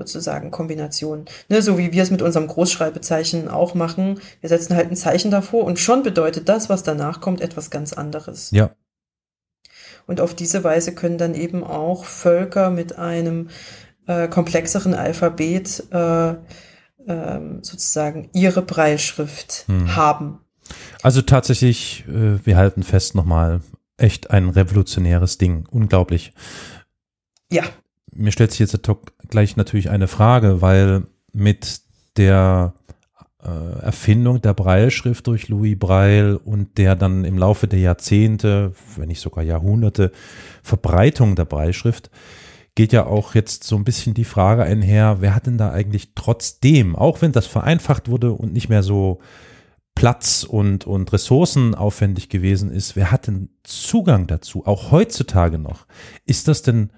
Sozusagen 0.07 0.51
Kombinationen. 0.51 1.25
Ne, 1.49 1.61
so 1.61 1.77
wie 1.77 1.91
wir 1.91 2.03
es 2.03 2.11
mit 2.11 2.21
unserem 2.21 2.47
Großschreibezeichen 2.47 3.47
auch 3.47 3.75
machen. 3.75 4.19
Wir 4.39 4.49
setzen 4.49 4.75
halt 4.75 4.89
ein 4.89 4.95
Zeichen 4.95 5.31
davor 5.31 5.63
und 5.65 5.79
schon 5.79 6.03
bedeutet 6.03 6.49
das, 6.49 6.69
was 6.69 6.83
danach 6.83 7.21
kommt, 7.21 7.41
etwas 7.41 7.69
ganz 7.69 7.93
anderes. 7.93 8.51
Ja. 8.51 8.71
Und 10.07 10.19
auf 10.19 10.33
diese 10.33 10.63
Weise 10.63 10.93
können 10.95 11.17
dann 11.17 11.35
eben 11.35 11.63
auch 11.63 12.05
Völker 12.05 12.69
mit 12.69 12.97
einem 12.97 13.49
äh, 14.07 14.27
komplexeren 14.27 14.93
Alphabet 14.93 15.83
äh, 15.91 16.33
ähm, 17.07 17.63
sozusagen 17.63 18.29
ihre 18.33 18.61
Breilschrift 18.61 19.65
Hm. 19.67 19.95
haben. 19.95 20.39
Also 21.03 21.21
tatsächlich, 21.21 22.05
äh, 22.07 22.45
wir 22.45 22.57
halten 22.57 22.83
fest 22.83 23.15
nochmal, 23.15 23.61
echt 23.97 24.31
ein 24.31 24.49
revolutionäres 24.49 25.37
Ding. 25.37 25.67
Unglaublich. 25.69 26.33
Ja, 27.51 27.63
Mir 28.13 28.32
stellt 28.32 28.52
sich 28.52 28.60
jetzt 28.60 28.80
gleich 29.30 29.56
natürlich 29.56 29.89
eine 29.89 30.08
Frage, 30.08 30.62
weil 30.62 31.04
mit 31.34 31.82
der 32.17 32.74
äh, 33.43 33.80
Erfindung 33.82 34.41
der 34.41 34.54
Breilschrift 34.54 35.28
durch 35.28 35.47
Louis 35.47 35.78
Braille 35.78 36.38
und 36.38 36.78
der 36.78 36.95
dann 36.95 37.26
im 37.26 37.38
Laufe 37.38 37.67
der 37.67 37.80
Jahrzehnte, 37.80 38.74
wenn 38.97 39.08
nicht 39.08 39.21
sogar 39.21 39.43
Jahrhunderte, 39.43 40.12
Verbreitung 40.62 41.36
der 41.36 41.45
Breilschrift, 41.45 42.12
geht 42.76 42.93
ja 42.93 43.06
auch 43.06 43.36
jetzt 43.36 43.63
so 43.63 43.76
ein 43.76 43.84
bisschen 43.84 44.13
die 44.13 44.26
Frage 44.26 44.63
einher, 44.63 45.17
wer 45.19 45.36
hat 45.36 45.47
denn 45.47 45.58
da 45.58 45.71
eigentlich 45.71 46.13
trotzdem, 46.15 46.95
auch 46.95 47.21
wenn 47.21 47.32
das 47.32 47.47
vereinfacht 47.47 48.10
wurde 48.10 48.32
und 48.32 48.54
nicht 48.54 48.69
mehr 48.69 48.84
so 48.84 49.19
Platz 49.95 50.43
und, 50.43 50.88
und 50.88 51.12
ressourcenaufwendig 51.12 52.30
gewesen 52.30 52.71
ist, 52.71 52.95
wer 52.95 53.12
hat 53.12 53.28
denn 53.28 53.50
Zugang 53.63 54.28
dazu, 54.28 54.65
auch 54.65 54.91
heutzutage 54.91 55.58
noch? 55.58 55.86
Ist 56.26 56.47
das 56.47 56.62
denn 56.62 56.91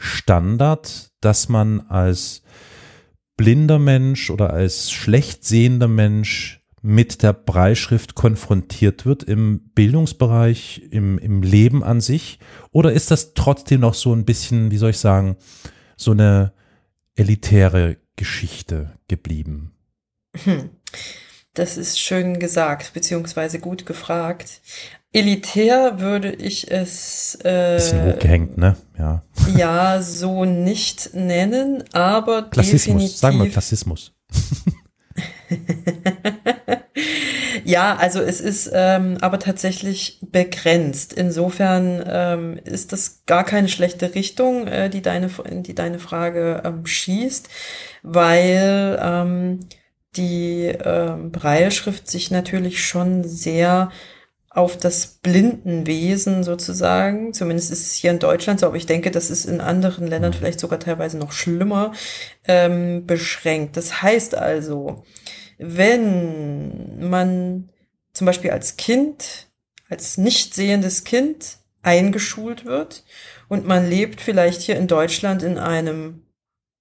Standard, 0.00 1.10
dass 1.20 1.48
man 1.48 1.80
als 1.88 2.42
blinder 3.36 3.78
Mensch 3.78 4.30
oder 4.30 4.50
als 4.50 4.90
schlecht 4.90 5.44
sehender 5.44 5.88
Mensch 5.88 6.60
mit 6.82 7.22
der 7.22 7.34
Breitschrift 7.34 8.14
konfrontiert 8.14 9.04
wird 9.04 9.22
im 9.22 9.70
Bildungsbereich, 9.74 10.82
im, 10.90 11.18
im 11.18 11.42
Leben 11.42 11.84
an 11.84 12.00
sich? 12.00 12.38
Oder 12.70 12.92
ist 12.92 13.10
das 13.10 13.34
trotzdem 13.34 13.80
noch 13.80 13.94
so 13.94 14.14
ein 14.14 14.24
bisschen, 14.24 14.70
wie 14.70 14.78
soll 14.78 14.90
ich 14.90 14.98
sagen, 14.98 15.36
so 15.96 16.12
eine 16.12 16.52
elitäre 17.14 17.98
Geschichte 18.16 18.92
geblieben? 19.08 19.72
Hm. 20.44 20.70
Das 21.54 21.76
ist 21.76 21.98
schön 21.98 22.38
gesagt, 22.38 22.94
beziehungsweise 22.94 23.58
gut 23.58 23.84
gefragt. 23.84 24.60
Elitär 25.12 26.00
würde 26.00 26.32
ich 26.32 26.70
es 26.70 27.38
Bisschen 27.42 28.08
äh, 28.08 28.12
hochgehängt, 28.12 28.56
ne? 28.56 28.76
Ja. 28.98 29.22
ja 29.56 30.02
so 30.02 30.44
nicht 30.44 31.14
nennen, 31.14 31.82
aber 31.92 32.48
Klassismus, 32.50 33.18
sagen 33.18 33.38
wir 33.42 33.50
Klassismus. 33.50 34.12
Ja, 37.64 37.96
also 37.96 38.20
es 38.20 38.40
ist 38.40 38.70
ähm, 38.72 39.18
aber 39.20 39.38
tatsächlich 39.38 40.18
begrenzt. 40.22 41.12
Insofern 41.12 42.02
ähm, 42.06 42.58
ist 42.64 42.92
das 42.92 43.22
gar 43.26 43.44
keine 43.44 43.68
schlechte 43.68 44.14
Richtung, 44.14 44.66
äh, 44.66 44.90
die 44.90 45.02
deine, 45.02 45.30
die 45.50 45.74
deine 45.74 45.98
Frage 45.98 46.62
ähm, 46.64 46.86
schießt, 46.86 47.48
weil 48.02 48.98
ähm, 49.00 49.60
die 50.16 50.64
ähm, 50.84 51.30
Breilschrift 51.30 52.10
sich 52.10 52.30
natürlich 52.30 52.84
schon 52.84 53.24
sehr 53.24 53.90
auf 54.52 54.76
das 54.76 55.06
Blindenwesen 55.06 56.42
sozusagen, 56.42 57.32
zumindest 57.32 57.70
ist 57.70 57.86
es 57.86 57.94
hier 57.94 58.10
in 58.10 58.18
Deutschland 58.18 58.58
so, 58.58 58.66
aber 58.66 58.76
ich 58.76 58.86
denke, 58.86 59.12
das 59.12 59.30
ist 59.30 59.44
in 59.44 59.60
anderen 59.60 60.08
Ländern 60.08 60.32
vielleicht 60.32 60.58
sogar 60.58 60.80
teilweise 60.80 61.18
noch 61.18 61.30
schlimmer, 61.30 61.92
ähm, 62.48 63.06
beschränkt. 63.06 63.76
Das 63.76 64.02
heißt 64.02 64.34
also, 64.34 65.04
wenn 65.58 67.08
man 67.08 67.70
zum 68.12 68.26
Beispiel 68.26 68.50
als 68.50 68.76
Kind, 68.76 69.46
als 69.88 70.18
nicht 70.18 70.54
sehendes 70.54 71.04
Kind 71.04 71.58
eingeschult 71.82 72.64
wird 72.64 73.04
und 73.48 73.66
man 73.66 73.88
lebt 73.88 74.20
vielleicht 74.20 74.62
hier 74.62 74.76
in 74.76 74.88
Deutschland 74.88 75.44
in 75.44 75.58
einem 75.58 76.22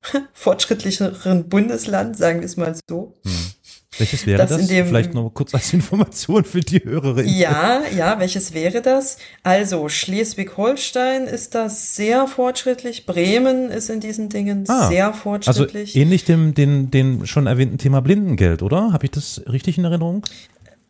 fortschrittlicheren 0.34 1.50
Bundesland, 1.50 2.18
sagen 2.18 2.40
wir 2.40 2.46
es 2.46 2.58
mal 2.58 2.76
so. 2.90 3.14
Hm. 3.24 3.52
Welches 4.00 4.26
wäre 4.26 4.38
Das 4.40 4.50
das? 4.50 4.68
dem- 4.68 4.88
Vielleicht 4.88 5.14
noch 5.14 5.30
kurz 5.34 5.54
als 5.54 5.72
Information 5.74 6.44
für 6.46 6.62
die 6.62 6.84
Hörerin. 6.84 7.28
Ja, 7.28 7.82
ja, 7.96 8.18
welches 8.20 8.54
wäre 8.54 8.82
das? 8.82 9.18
Also, 9.44 9.90
Schleswig-Holstein 9.90 11.26
ist 11.26 11.54
das 11.56 11.96
sehr 11.96 12.28
fortschrittlich. 12.28 13.06
Bremen 13.06 13.70
ist 13.70 13.90
in 13.90 14.00
diesen 14.00 14.30
Dingen 14.30 14.64
Ah, 14.68 14.88
sehr 14.88 15.08
Also 15.08 15.20
fortschrittlich. 15.20 15.96
ähnlich 15.96 16.24
dem, 16.26 16.54
dem, 16.54 16.90
dem 16.92 17.26
schon 17.26 17.48
erwähnten 17.48 17.78
Thema 17.78 18.02
Blindengeld, 18.02 18.64
oder? 18.64 18.92
Habe 18.94 19.06
ich 19.06 19.12
das 19.12 19.42
richtig 19.52 19.78
in 19.78 19.84
Erinnerung? 19.86 20.24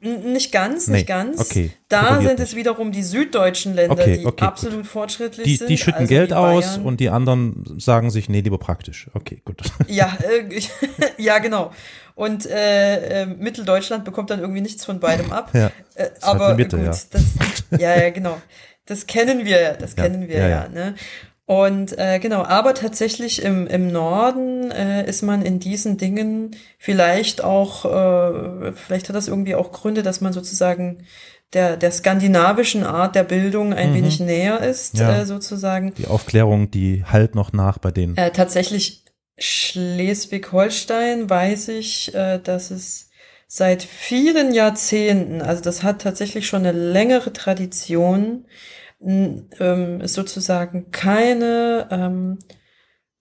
Nicht 0.01 0.53
ganz, 0.53 0.87
Nee, 0.87 0.97
nicht 0.97 1.07
ganz. 1.07 1.41
okay, 1.41 1.71
Da 1.89 2.21
sind 2.21 2.39
es 2.39 2.55
wiederum 2.55 2.93
die 2.93 3.03
süddeutschen 3.03 3.75
Länder, 3.75 3.91
Okay, 3.91 4.19
die 4.19 4.25
okay, 4.25 4.45
absolut 4.45 4.87
fortschrittlich 4.87 5.43
Die, 5.45 5.55
sind. 5.57 5.69
die 5.69 5.77
schütten 5.77 6.01
also 6.01 6.07
Geld 6.09 6.29
wie 6.29 6.35
aus 6.35 6.77
und 6.77 7.01
die 7.01 7.09
anderen 7.09 7.65
sagen 7.79 8.09
sich, 8.09 8.29
nee, 8.29 8.39
lieber 8.39 8.57
praktisch. 8.59 9.09
Okay, 9.13 9.41
gut. 9.43 9.61
Ja, 9.87 10.17
äh, 10.23 10.61
ja, 11.21 11.39
genau. 11.39 11.73
Und 12.15 12.45
äh, 12.45 13.23
äh, 13.23 13.25
Mitteldeutschland 13.25 14.05
bekommt 14.05 14.29
dann 14.29 14.39
irgendwie 14.39 14.61
nichts 14.61 14.85
von 14.85 15.01
beidem 15.01 15.33
ab. 15.33 15.51
Ja, 15.53 15.67
äh, 15.95 16.03
halt 16.03 16.23
aber 16.23 16.51
die 16.51 16.63
Mitte, 16.63 16.77
gut, 16.77 16.85
ja. 16.85 16.91
das, 16.91 17.23
ja, 17.77 17.97
ja, 18.01 18.09
genau. 18.09 18.41
Das 18.85 19.05
kennen 19.05 19.43
wir, 19.45 19.61
ja, 19.61 19.73
das 19.73 19.95
Ja, 19.97 20.03
kennen 20.03 20.27
wir 20.29 20.37
ja, 20.37 20.47
ja, 20.47 20.63
ja. 20.63 20.69
ne? 20.69 20.95
Und 21.49 21.97
äh, 21.97 22.19
genau, 22.19 22.43
aber 22.43 22.75
tatsächlich 22.75 23.41
im, 23.41 23.65
im 23.65 23.91
Norden 23.91 24.69
äh, 24.69 25.09
ist 25.09 25.23
man 25.23 25.41
in 25.41 25.59
diesen 25.59 25.97
Dingen 25.97 26.55
vielleicht 26.77 27.43
auch, 27.43 27.85
äh, 27.85 28.71
vielleicht 28.73 29.09
hat 29.09 29.15
das 29.15 29.27
irgendwie 29.27 29.55
auch 29.55 29.71
Gründe, 29.71 30.03
dass 30.03 30.21
man 30.21 30.31
sozusagen 30.31 31.05
der, 31.53 31.75
der 31.75 31.89
skandinavischen 31.89 32.83
Art 32.83 33.15
der 33.15 33.23
Bildung 33.23 33.73
ein 33.73 33.89
Mhm. 33.89 33.95
wenig 33.95 34.19
näher 34.19 34.59
ist, 34.59 34.99
Ja. 34.99 35.21
äh, 35.21 35.25
sozusagen. 35.25 35.95
Die 35.95 36.05
Aufklärung, 36.05 36.69
die 36.69 37.03
halt 37.03 37.33
noch 37.33 37.51
nach 37.51 37.79
bei 37.79 37.89
denen. 37.89 38.15
Äh, 38.15 38.29
tatsächlich 38.29 39.05
Schleswig-Holstein 39.39 41.31
weiß 41.31 41.69
ich, 41.69 42.13
äh, 42.13 42.37
dass 42.37 42.69
es 42.69 43.09
seit 43.47 43.81
vielen 43.81 44.53
Jahrzehnten, 44.53 45.41
also 45.41 45.63
das 45.63 45.81
hat 45.81 46.03
tatsächlich 46.03 46.45
schon 46.45 46.63
eine 46.63 46.77
längere 46.77 47.33
Tradition, 47.33 48.45
ähm, 49.01 50.05
sozusagen 50.07 50.91
keine 50.91 51.87
ähm, 51.91 52.39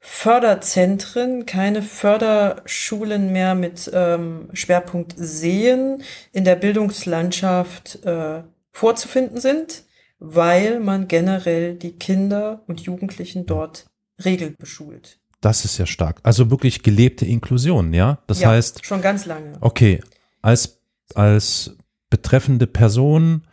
Förderzentren, 0.01 1.45
keine 1.45 1.83
Förderschulen 1.83 3.33
mehr 3.33 3.55
mit 3.55 3.91
ähm, 3.93 4.49
Schwerpunkt 4.53 5.15
Sehen 5.17 6.03
in 6.33 6.45
der 6.45 6.57
Bildungslandschaft 6.57 8.05
äh, 8.05 8.43
vorzufinden 8.71 9.41
sind, 9.41 9.85
weil 10.19 10.81
man 10.81 11.09
generell 11.09 11.75
die 11.75 11.93
Kinder 11.93 12.63
und 12.67 12.81
Jugendlichen 12.81 13.47
dort 13.47 13.87
regelt 14.25 14.59
beschult. 14.59 15.19
Das 15.41 15.65
ist 15.65 15.79
ja 15.79 15.87
stark. 15.87 16.21
Also 16.23 16.51
wirklich 16.51 16.83
gelebte 16.83 17.25
Inklusion, 17.25 17.93
ja? 17.93 18.19
Das 18.27 18.41
ja, 18.41 18.51
heißt, 18.51 18.85
schon 18.85 19.01
ganz 19.01 19.27
lange. 19.27 19.57
okay, 19.61 20.01
als, 20.43 20.81
als 21.15 21.77
betreffende 22.11 22.67
Person 22.67 23.47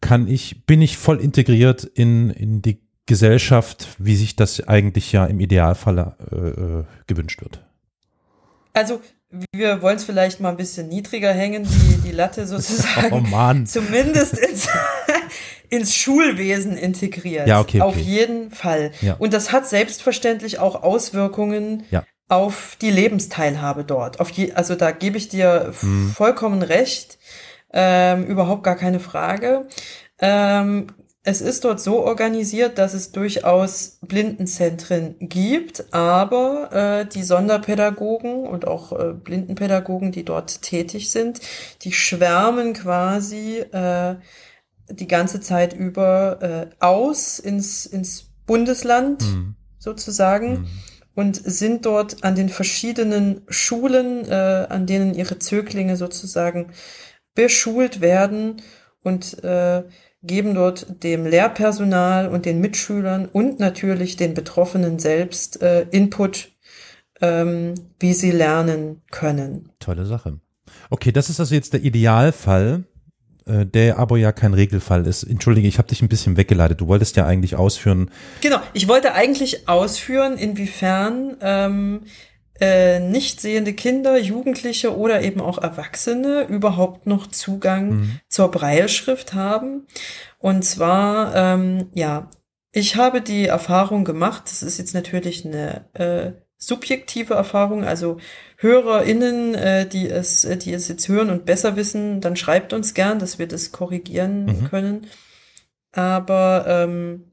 kann 0.00 0.28
ich, 0.28 0.64
bin 0.66 0.80
ich 0.82 0.96
voll 0.96 1.20
integriert 1.20 1.84
in, 1.84 2.30
in 2.30 2.62
die 2.62 2.80
Gesellschaft, 3.06 3.88
wie 3.98 4.16
sich 4.16 4.36
das 4.36 4.66
eigentlich 4.68 5.12
ja 5.12 5.26
im 5.26 5.40
Idealfall 5.40 6.14
äh, 6.30 6.34
äh, 6.36 6.84
gewünscht 7.06 7.42
wird. 7.42 7.60
Also 8.72 9.00
wir 9.52 9.82
wollen 9.82 9.96
es 9.96 10.04
vielleicht 10.04 10.40
mal 10.40 10.50
ein 10.50 10.56
bisschen 10.56 10.88
niedriger 10.88 11.32
hängen, 11.32 11.64
die, 11.64 11.96
die 12.08 12.12
Latte 12.12 12.46
sozusagen. 12.48 13.12
Oh 13.12 13.20
Mann. 13.20 13.66
Zumindest 13.66 14.38
ins, 14.38 14.68
ins 15.70 15.94
Schulwesen 15.94 16.76
integriert. 16.76 17.46
Ja, 17.46 17.60
okay, 17.60 17.80
Auf 17.80 17.94
okay. 17.94 18.02
jeden 18.04 18.50
Fall. 18.50 18.92
Ja. 19.00 19.14
Und 19.18 19.32
das 19.34 19.52
hat 19.52 19.68
selbstverständlich 19.68 20.58
auch 20.58 20.82
Auswirkungen 20.82 21.84
Ja. 21.90 22.04
auf 22.28 22.76
die 22.80 22.90
Lebensteilhabe 22.90 23.84
dort. 23.84 24.18
Auf 24.20 24.30
je, 24.30 24.52
also 24.52 24.74
da 24.76 24.90
gebe 24.92 25.16
ich 25.18 25.28
dir 25.28 25.72
Mhm. 25.82 26.10
vollkommen 26.16 26.62
recht. 26.62 27.18
Ähm, 27.72 28.24
überhaupt 28.26 28.62
gar 28.64 28.76
keine 28.76 29.00
Frage. 29.00 29.66
Ähm, 30.18 30.88
es 31.22 31.42
ist 31.42 31.64
dort 31.64 31.80
so 31.80 32.00
organisiert, 32.02 32.78
dass 32.78 32.94
es 32.94 33.12
durchaus 33.12 33.98
Blindenzentren 34.00 35.16
gibt, 35.20 35.92
aber 35.92 36.70
äh, 36.72 37.06
die 37.06 37.22
Sonderpädagogen 37.22 38.46
und 38.46 38.66
auch 38.66 38.92
äh, 38.98 39.12
Blindenpädagogen, 39.12 40.12
die 40.12 40.24
dort 40.24 40.62
tätig 40.62 41.10
sind, 41.10 41.40
die 41.82 41.92
schwärmen 41.92 42.72
quasi 42.72 43.58
äh, 43.58 44.16
die 44.88 45.06
ganze 45.06 45.40
Zeit 45.40 45.74
über 45.74 46.38
äh, 46.42 46.66
aus 46.84 47.38
ins, 47.38 47.86
ins 47.86 48.30
Bundesland 48.46 49.22
Mhm. 49.22 49.54
sozusagen 49.78 50.52
Mhm. 50.52 50.66
und 51.14 51.36
sind 51.36 51.84
dort 51.86 52.24
an 52.24 52.34
den 52.34 52.48
verschiedenen 52.48 53.42
Schulen, 53.48 54.26
äh, 54.26 54.66
an 54.68 54.86
denen 54.86 55.14
ihre 55.14 55.38
Zöglinge 55.38 55.96
sozusagen 55.96 56.72
beschult 57.34 58.00
werden 58.00 58.62
und 59.02 59.42
äh, 59.44 59.84
geben 60.22 60.54
dort 60.54 61.02
dem 61.02 61.26
Lehrpersonal 61.26 62.28
und 62.28 62.44
den 62.44 62.60
Mitschülern 62.60 63.26
und 63.26 63.58
natürlich 63.58 64.16
den 64.16 64.34
Betroffenen 64.34 64.98
selbst 64.98 65.62
äh, 65.62 65.86
Input, 65.90 66.50
ähm, 67.20 67.74
wie 67.98 68.12
sie 68.12 68.30
lernen 68.30 69.02
können. 69.10 69.70
Tolle 69.78 70.04
Sache. 70.04 70.38
Okay, 70.90 71.12
das 71.12 71.30
ist 71.30 71.40
also 71.40 71.54
jetzt 71.54 71.72
der 71.72 71.82
Idealfall, 71.82 72.84
äh, 73.46 73.64
der 73.64 73.98
aber 73.98 74.18
ja 74.18 74.32
kein 74.32 74.52
Regelfall 74.52 75.06
ist. 75.06 75.22
Entschuldige, 75.22 75.68
ich 75.68 75.78
habe 75.78 75.88
dich 75.88 76.02
ein 76.02 76.08
bisschen 76.08 76.36
weggeleitet. 76.36 76.80
Du 76.80 76.86
wolltest 76.86 77.16
ja 77.16 77.26
eigentlich 77.26 77.56
ausführen. 77.56 78.10
Genau, 78.42 78.60
ich 78.74 78.88
wollte 78.88 79.14
eigentlich 79.14 79.68
ausführen, 79.68 80.36
inwiefern 80.36 81.36
ähm, 81.40 82.02
äh, 82.60 83.00
nicht 83.00 83.40
sehende 83.40 83.72
Kinder, 83.72 84.18
Jugendliche 84.18 84.96
oder 84.96 85.22
eben 85.22 85.40
auch 85.40 85.58
Erwachsene 85.58 86.46
überhaupt 86.48 87.06
noch 87.06 87.26
Zugang 87.28 87.88
Mhm. 87.90 88.20
zur 88.28 88.50
Breilschrift 88.50 89.34
haben. 89.34 89.86
Und 90.38 90.64
zwar, 90.64 91.34
ähm, 91.34 91.88
ja, 91.94 92.30
ich 92.72 92.96
habe 92.96 93.20
die 93.20 93.46
Erfahrung 93.46 94.04
gemacht, 94.04 94.42
das 94.46 94.62
ist 94.62 94.78
jetzt 94.78 94.94
natürlich 94.94 95.44
eine 95.44 95.86
äh, 95.94 96.32
subjektive 96.56 97.34
Erfahrung, 97.34 97.84
also 97.84 98.18
HörerInnen, 98.58 99.54
äh, 99.54 99.86
die 99.88 100.08
es, 100.08 100.44
äh, 100.44 100.56
die 100.58 100.72
es 100.74 100.86
jetzt 100.88 101.08
hören 101.08 101.30
und 101.30 101.46
besser 101.46 101.74
wissen, 101.76 102.20
dann 102.20 102.36
schreibt 102.36 102.72
uns 102.74 102.92
gern, 102.94 103.18
dass 103.18 103.38
wir 103.38 103.48
das 103.48 103.72
korrigieren 103.72 104.44
Mhm. 104.44 104.68
können. 104.68 105.06
Aber 105.92 106.64
ähm, 106.68 107.32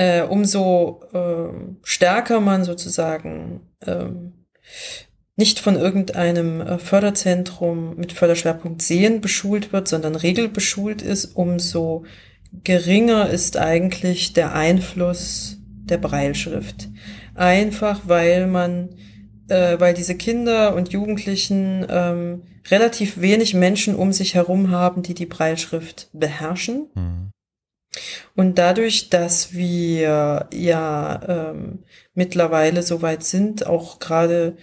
äh, 0.00 0.22
umso 0.22 1.02
ähm, 1.12 1.76
stärker 1.82 2.40
man 2.40 2.64
sozusagen 2.64 3.60
ähm, 3.86 4.46
nicht 5.36 5.60
von 5.60 5.76
irgendeinem 5.76 6.62
äh, 6.62 6.78
Förderzentrum 6.78 7.96
mit 7.96 8.12
Förderschwerpunkt 8.12 8.80
Sehen 8.80 9.20
beschult 9.20 9.74
wird, 9.74 9.88
sondern 9.88 10.14
regelbeschult 10.14 11.02
ist, 11.02 11.36
umso 11.36 12.06
geringer 12.64 13.28
ist 13.28 13.58
eigentlich 13.58 14.32
der 14.32 14.54
Einfluss 14.54 15.58
der 15.68 15.98
Breilschrift. 15.98 16.88
Einfach 17.34 18.00
weil 18.06 18.46
man, 18.46 18.88
äh, 19.48 19.78
weil 19.80 19.92
diese 19.92 20.14
Kinder 20.14 20.74
und 20.76 20.94
Jugendlichen 20.94 21.84
ähm, 21.90 22.44
relativ 22.70 23.20
wenig 23.20 23.52
Menschen 23.52 23.94
um 23.96 24.14
sich 24.14 24.34
herum 24.34 24.70
haben, 24.70 25.02
die 25.02 25.14
die 25.14 25.26
Breilschrift 25.26 26.08
beherrschen. 26.14 26.88
Mhm. 26.94 27.30
Und 28.36 28.58
dadurch, 28.58 29.10
dass 29.10 29.52
wir 29.52 30.48
ja 30.52 31.20
ähm, 31.28 31.80
mittlerweile 32.14 32.82
so 32.82 33.02
weit 33.02 33.24
sind, 33.24 33.66
auch 33.66 33.98
gerade 33.98 34.56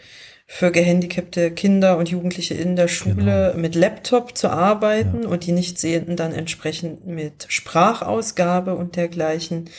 für 0.50 0.72
gehandicapte 0.72 1.52
Kinder 1.52 1.98
und 1.98 2.08
Jugendliche 2.08 2.54
in 2.54 2.78
der 2.78 2.88
Schule 2.88 3.54
mit 3.58 3.76
Laptop 3.76 4.38
zu 4.38 4.50
arbeiten 4.50 5.26
und 5.26 5.46
die 5.46 5.52
Nichtsehenden 5.52 6.16
dann 6.16 6.32
entsprechend 6.32 7.06
mit 7.06 7.46
Sprachausgabe 7.50 8.76
und 8.76 8.96
dergleichen, 8.96 9.70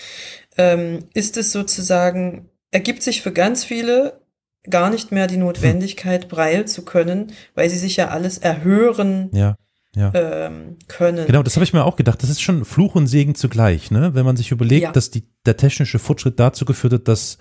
ähm, 0.58 1.06
ist 1.14 1.38
es 1.38 1.52
sozusagen, 1.52 2.50
ergibt 2.70 3.02
sich 3.02 3.22
für 3.22 3.32
ganz 3.32 3.64
viele 3.64 4.20
gar 4.68 4.90
nicht 4.90 5.10
mehr 5.10 5.26
die 5.26 5.38
Notwendigkeit, 5.38 6.28
Braille 6.28 6.66
zu 6.66 6.84
können, 6.84 7.32
weil 7.54 7.70
sie 7.70 7.78
sich 7.78 7.96
ja 7.96 8.08
alles 8.08 8.36
erhören 8.36 9.30
Ja, 9.32 9.56
ja. 9.98 10.12
ähm, 10.14 10.76
können. 10.86 11.26
Genau, 11.26 11.42
das 11.42 11.56
habe 11.56 11.64
ich 11.64 11.72
mir 11.72 11.84
auch 11.84 11.96
gedacht. 11.96 12.22
Das 12.22 12.30
ist 12.30 12.40
schon 12.40 12.64
Fluch 12.64 12.94
und 12.94 13.06
Segen 13.06 13.34
zugleich, 13.34 13.90
ne? 13.90 14.14
Wenn 14.14 14.24
man 14.24 14.36
sich 14.36 14.50
überlegt, 14.50 14.82
Ja. 14.84 14.92
dass 14.92 15.10
die, 15.10 15.24
der 15.46 15.56
technische 15.56 15.98
Fortschritt 15.98 16.38
dazu 16.38 16.64
geführt 16.64 16.92
hat, 16.92 17.08
dass 17.08 17.38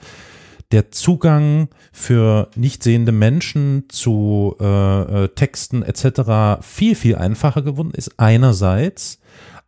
der 0.71 0.91
Zugang 0.91 1.69
für 1.93 2.49
nicht 2.55 2.83
sehende 2.83 3.11
Menschen 3.13 3.85
zu 3.89 4.55
äh, 4.59 5.23
äh, 5.23 5.27
Texten 5.29 5.81
etc. 5.81 6.61
viel, 6.61 6.95
viel 6.95 7.15
einfacher 7.15 7.61
geworden 7.61 7.91
ist, 7.93 8.19
einerseits, 8.19 9.19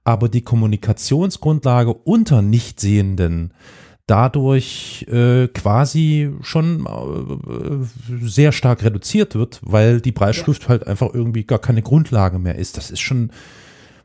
aber 0.03 0.27
die 0.27 0.41
Kommunikationsgrundlage 0.41 1.93
unter 1.93 2.41
Nichtsehenden 2.41 3.53
dadurch 4.09 5.05
äh, 5.11 5.47
quasi 5.47 6.31
schon 6.41 6.85
äh, 6.85 8.25
sehr 8.25 8.51
stark 8.51 8.83
reduziert 8.83 9.35
wird, 9.35 9.59
weil 9.61 10.01
die 10.01 10.11
Preisschrift 10.11 10.67
halt 10.67 10.87
einfach 10.87 11.13
irgendwie 11.13 11.43
gar 11.43 11.59
keine 11.59 11.81
Grundlage 11.81 12.39
mehr 12.39 12.55
ist. 12.55 12.77
Das 12.77 12.89
ist 12.89 13.01
schon, 13.01 13.31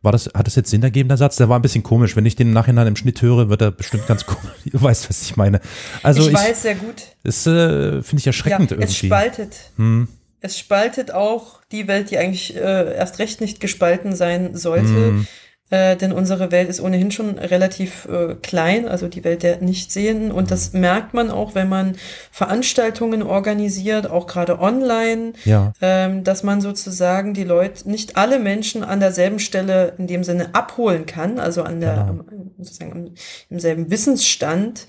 war 0.02 0.12
das, 0.12 0.30
hat 0.34 0.46
das 0.46 0.56
jetzt 0.56 0.70
Sinn 0.70 0.82
ergeben, 0.82 1.08
der 1.08 1.16
Satz? 1.16 1.36
Der 1.36 1.48
war 1.48 1.58
ein 1.58 1.62
bisschen 1.62 1.82
komisch. 1.82 2.16
Wenn 2.16 2.26
ich 2.26 2.36
den 2.36 2.48
im 2.48 2.52
Nachhinein 2.52 2.86
im 2.86 2.96
Schnitt 2.96 3.22
höre, 3.22 3.48
wird 3.48 3.62
er 3.62 3.70
bestimmt 3.70 4.06
ganz 4.06 4.26
komisch. 4.26 4.52
Ihr 4.64 4.80
weißt, 4.82 5.08
was 5.08 5.22
ich 5.22 5.36
meine. 5.36 5.60
Also 6.02 6.22
ich, 6.22 6.28
ich, 6.28 6.34
weiß 6.34 6.62
sehr 6.62 6.74
gut. 6.74 6.96
das 7.22 7.46
äh, 7.46 8.02
finde 8.02 8.20
ich 8.20 8.26
erschreckend 8.26 8.70
ja, 8.70 8.76
irgendwie. 8.76 8.92
Es 8.92 8.96
spaltet. 8.96 9.56
Hm, 9.76 10.08
Es 10.40 10.58
spaltet 10.58 11.12
auch 11.12 11.60
die 11.72 11.88
Welt, 11.88 12.10
die 12.10 12.18
eigentlich 12.18 12.54
äh, 12.54 12.94
erst 12.94 13.18
recht 13.20 13.40
nicht 13.40 13.60
gespalten 13.60 14.14
sein 14.14 14.54
sollte. 14.54 14.88
hm, 14.88 15.26
Äh, 15.70 15.96
denn 15.96 16.12
unsere 16.12 16.50
Welt 16.50 16.68
ist 16.68 16.80
ohnehin 16.80 17.10
schon 17.10 17.38
relativ 17.38 18.06
äh, 18.06 18.34
klein, 18.34 18.86
also 18.86 19.08
die 19.08 19.24
Welt 19.24 19.42
der 19.42 19.62
Nichtsehenden. 19.62 20.30
Und 20.30 20.50
das 20.50 20.74
merkt 20.74 21.14
man 21.14 21.30
auch, 21.30 21.54
wenn 21.54 21.70
man 21.70 21.96
Veranstaltungen 22.30 23.22
organisiert, 23.22 24.10
auch 24.10 24.26
gerade 24.26 24.60
online, 24.60 25.32
ja, 25.46 25.72
ähm, 25.80 26.22
dass 26.22 26.42
man 26.42 26.60
sozusagen 26.60 27.32
die 27.32 27.44
Leute, 27.44 27.88
nicht 27.88 28.18
alle 28.18 28.38
Menschen 28.38 28.84
an 28.84 29.00
derselben 29.00 29.38
Stelle 29.38 29.94
in 29.96 30.06
dem 30.06 30.22
Sinne 30.22 30.54
abholen 30.54 31.06
kann, 31.06 31.38
also 31.38 31.62
an 31.62 31.80
der, 31.80 31.94
Genau. 31.94 32.08
am, 32.08 32.50
sozusagen 32.58 32.92
am, 32.92 33.14
im 33.48 33.58
selben 33.58 33.90
Wissensstand, 33.90 34.86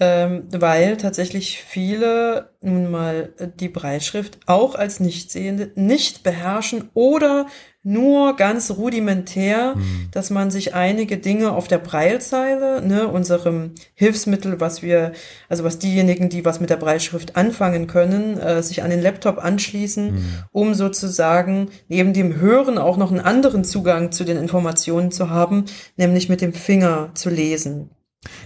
ähm, 0.00 0.44
weil 0.50 0.96
tatsächlich 0.96 1.62
viele 1.62 2.50
nun 2.62 2.90
mal 2.90 3.34
äh, 3.38 3.48
die 3.60 3.68
Breitschrift 3.68 4.38
auch 4.46 4.74
als 4.74 5.00
Nichtsehende 5.00 5.72
nicht 5.74 6.22
beherrschen 6.22 6.88
oder 6.94 7.46
nur 7.88 8.36
ganz 8.36 8.70
rudimentär, 8.72 9.74
hm, 9.74 10.08
dass 10.10 10.28
man 10.28 10.50
sich 10.50 10.74
einige 10.74 11.16
Dinge 11.16 11.52
auf 11.52 11.68
der 11.68 11.78
Breilzeile, 11.78 12.86
ne, 12.86 13.08
unserem 13.08 13.72
Hilfsmittel, 13.94 14.60
was 14.60 14.82
wir, 14.82 15.12
also 15.48 15.64
was 15.64 15.78
diejenigen, 15.78 16.28
die 16.28 16.44
was 16.44 16.60
mit 16.60 16.68
der 16.68 16.76
Breilschrift 16.76 17.36
anfangen 17.36 17.86
können, 17.86 18.38
äh, 18.38 18.62
sich 18.62 18.82
an 18.82 18.90
den 18.90 19.00
Laptop 19.00 19.38
anschließen, 19.38 20.08
hm. 20.08 20.24
um 20.52 20.74
sozusagen 20.74 21.70
neben 21.88 22.12
dem 22.12 22.36
Hören 22.36 22.76
auch 22.76 22.98
noch 22.98 23.10
einen 23.10 23.20
anderen 23.20 23.64
Zugang 23.64 24.12
zu 24.12 24.24
den 24.24 24.36
Informationen 24.36 25.10
zu 25.10 25.30
haben, 25.30 25.64
nämlich 25.96 26.28
mit 26.28 26.42
dem 26.42 26.52
Finger 26.52 27.10
zu 27.14 27.30
lesen. 27.30 27.88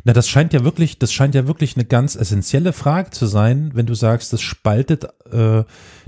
Na, 0.05 0.13
das 0.13 0.29
scheint 0.29 0.53
ja 0.53 0.63
wirklich, 0.63 0.99
das 1.01 1.13
scheint 1.13 1.35
ja 1.35 1.49
wirklich 1.49 1.77
eine 1.77 1.85
ganz 1.85 2.15
essentielle 2.15 2.73
Frage 2.73 3.11
zu 3.11 3.27
sein, 3.27 3.73
wenn 3.75 3.87
du 3.87 3.95
sagst, 3.95 4.33
das 4.33 4.41
spaltet 4.41 5.09
äh, 5.33 5.65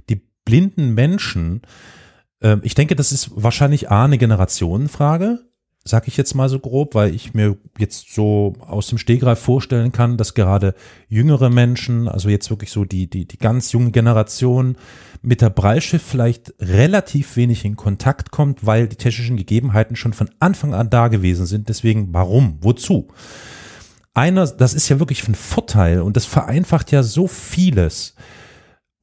die 0.09 0.21
blinden 0.45 0.95
Menschen. 0.95 1.63
Ähm, 2.45 2.61
ich 2.63 2.77
denke, 2.77 2.95
das 2.95 3.11
ist 3.11 3.31
wahrscheinlich 3.35 3.91
A, 3.91 4.05
eine 4.05 4.19
Generationenfrage, 4.19 5.41
sag 5.83 6.07
ich 6.07 6.17
jetzt 6.17 6.35
mal 6.35 6.49
so 6.49 6.61
grob, 6.61 6.95
weil 6.95 7.13
ich 7.13 7.35
mir 7.35 7.57
jetzt 7.79 8.15
so 8.15 8.53
aus 8.61 8.87
dem 8.87 8.99
Stegreif 8.99 9.41
vorstellen 9.41 9.91
kann, 9.91 10.17
dass 10.17 10.35
gerade 10.35 10.75
jüngere 11.09 11.51
Menschen, 11.51 12.07
also 12.07 12.29
jetzt 12.29 12.49
wirklich 12.51 12.71
so 12.71 12.85
die, 12.85 13.11
die, 13.11 13.27
die 13.27 13.39
ganz 13.39 13.73
junge 13.73 13.91
Generation 13.91 14.77
mit 15.21 15.41
der 15.41 15.51
Breilschrift 15.51 16.07
vielleicht 16.07 16.55
relativ 16.61 17.37
wenig 17.37 17.65
in 17.65 17.77
Kontakt 17.77 18.31
kommt, 18.31 18.65
weil 18.65 18.87
die 18.87 18.97
technischen 18.97 19.37
Gegebenheiten 19.37 19.97
schon 19.97 20.13
von 20.13 20.31
Anfang 20.39 20.73
an 20.73 20.91
da 20.91 21.09
gewesen 21.09 21.47
sind. 21.47 21.69
Deswegen, 21.69 22.13
warum? 22.13 22.59
Wozu? 22.61 23.09
einer, 24.15 24.47
das 24.47 24.75
ist 24.75 24.89
ja 24.89 25.01
wirklich 25.01 25.27
ein 25.29 25.35
Vorteil 25.35 26.01
und 26.01 26.17
das 26.17 26.25
vereinfacht 26.25 26.93
ja 26.93 27.03
so 27.03 27.27
vieles. 27.27 28.15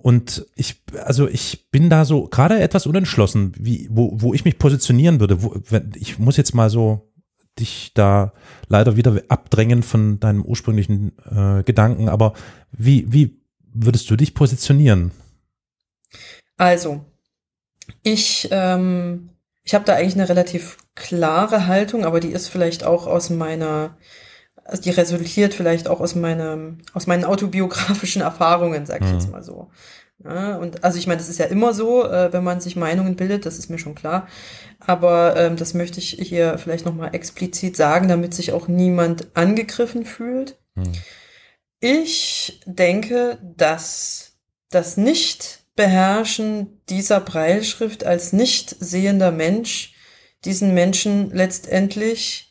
Und 0.02 0.46
ich, 0.56 0.82
also 1.04 1.28
ich 1.28 1.70
bin 1.70 1.90
da 1.90 2.06
so 2.06 2.28
gerade 2.28 2.60
etwas 2.60 2.88
unentschlossen, 2.88 3.54
wie, 3.58 3.88
wo, 3.92 4.12
wo 4.22 4.34
ich 4.34 4.46
mich 4.46 4.58
positionieren 4.58 5.20
würde. 5.20 5.44
Wo, 5.44 5.56
wenn, 5.70 5.92
ich 5.96 6.20
muss 6.20 6.38
jetzt 6.38 6.56
mal 6.56 6.70
so 6.70 7.12
dich 7.60 7.92
da 7.94 8.34
leider 8.68 8.96
wieder 8.96 9.22
abdrängen 9.28 9.84
von 9.84 10.20
deinem 10.20 10.44
ursprünglichen 10.44 11.12
äh, 11.30 11.64
Gedanken, 11.64 12.10
aber 12.10 12.34
wie, 12.72 13.12
wie 13.12 13.42
würdest 13.74 14.10
du 14.10 14.16
dich 14.16 14.34
positionieren? 14.34 15.12
Also, 16.58 17.06
ich, 18.04 18.48
ähm, 18.52 19.30
ich 19.64 19.74
habe 19.74 19.86
da 19.86 19.96
eigentlich 19.96 20.16
eine 20.16 20.30
relativ 20.30 20.78
klare 20.96 21.68
Haltung, 21.68 22.06
aber 22.06 22.20
die 22.20 22.32
ist 22.32 22.48
vielleicht 22.48 22.84
auch 22.84 23.08
aus 23.08 23.30
meiner 23.30 23.98
also 24.66 24.82
die 24.82 24.92
resultiert 24.92 25.54
vielleicht 25.54 25.88
auch 25.88 26.00
aus 26.00 26.16
meinem, 26.16 26.80
aus 26.94 27.08
meinen 27.08 27.26
autobiografischen 27.26 28.22
Erfahrungen, 28.22 28.86
sag 28.86 29.02
ich 29.02 29.08
mhm. 29.08 29.14
jetzt 29.14 29.32
mal 29.32 29.44
so. 29.44 29.70
Ja, 30.24 30.58
und 30.58 30.84
also 30.84 31.00
ich 31.00 31.08
meine, 31.08 31.18
das 31.18 31.30
ist 31.30 31.40
ja 31.40 31.46
immer 31.46 31.74
so, 31.74 32.06
äh, 32.06 32.32
wenn 32.32 32.44
man 32.44 32.62
sich 32.62 32.76
Meinungen 32.76 33.16
bildet, 33.16 33.46
das 33.46 33.58
ist 33.58 33.70
mir 33.70 33.80
schon 33.80 33.96
klar. 33.96 34.28
Aber 34.80 35.36
ähm, 35.36 35.58
das 35.58 35.74
möchte 35.74 36.00
ich 36.00 36.12
hier 36.12 36.58
vielleicht 36.58 36.86
nochmal 36.86 37.16
explizit 37.16 37.76
sagen, 37.76 38.08
damit 38.08 38.34
sich 38.34 38.52
auch 38.52 38.68
niemand 38.68 39.36
angegriffen 39.36 40.06
fühlt. 40.06 40.60
Mhm. 40.76 40.94
Ich 41.80 42.62
denke, 42.66 43.40
dass 43.42 44.34
das 44.70 44.98
Nicht-Beherrschen 44.98 46.82
dieser 46.90 47.20
Breilschrift 47.20 48.04
als 48.04 48.34
nicht 48.34 48.76
sehender 48.80 49.32
Mensch 49.32 49.96
diesen 50.46 50.74
Menschen 50.74 51.32
letztendlich, 51.32 52.51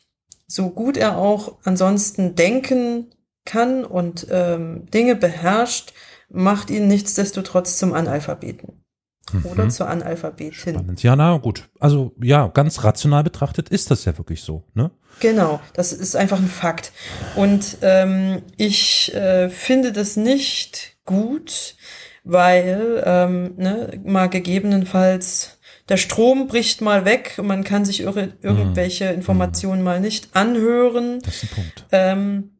so 0.51 0.69
gut 0.69 0.97
er 0.97 1.17
auch 1.17 1.57
ansonsten 1.63 2.35
denken 2.35 3.07
kann 3.45 3.85
und 3.85 4.27
ähm, 4.29 4.85
Dinge 4.93 5.15
beherrscht, 5.15 5.93
macht 6.29 6.69
ihn 6.69 6.87
nichtsdestotrotz 6.87 7.77
zum 7.77 7.93
Analphabeten. 7.93 8.83
Mhm. 9.31 9.45
Oder 9.45 9.69
zur 9.69 9.87
Analphabetin. 9.87 10.53
Spannend. 10.53 11.03
Ja, 11.03 11.15
na 11.15 11.37
gut. 11.37 11.69
Also 11.79 12.13
ja, 12.21 12.47
ganz 12.47 12.83
rational 12.83 13.23
betrachtet 13.23 13.69
ist 13.69 13.91
das 13.91 14.03
ja 14.05 14.17
wirklich 14.17 14.43
so, 14.43 14.65
ne? 14.73 14.91
Genau, 15.19 15.61
das 15.73 15.93
ist 15.93 16.15
einfach 16.15 16.39
ein 16.39 16.47
Fakt. 16.47 16.91
Und 17.35 17.77
ähm, 17.81 18.41
ich 18.57 19.13
äh, 19.13 19.49
finde 19.49 19.91
das 19.91 20.17
nicht 20.17 20.97
gut, 21.05 21.75
weil 22.23 23.03
ähm, 23.05 23.53
ne, 23.57 24.01
mal 24.03 24.27
gegebenenfalls 24.27 25.59
der 25.91 25.97
Strom 25.97 26.47
bricht 26.47 26.79
mal 26.79 27.03
weg, 27.03 27.37
man 27.43 27.65
kann 27.65 27.83
sich 27.83 27.99
irre, 27.99 28.31
irgendwelche 28.41 29.09
mhm. 29.09 29.15
Informationen 29.15 29.83
mal 29.83 29.99
nicht 29.99 30.29
anhören. 30.33 31.19
Das 31.21 31.43
ist 31.43 31.43
ein 31.43 31.49
Punkt. 31.49 31.85
Ähm, 31.91 32.51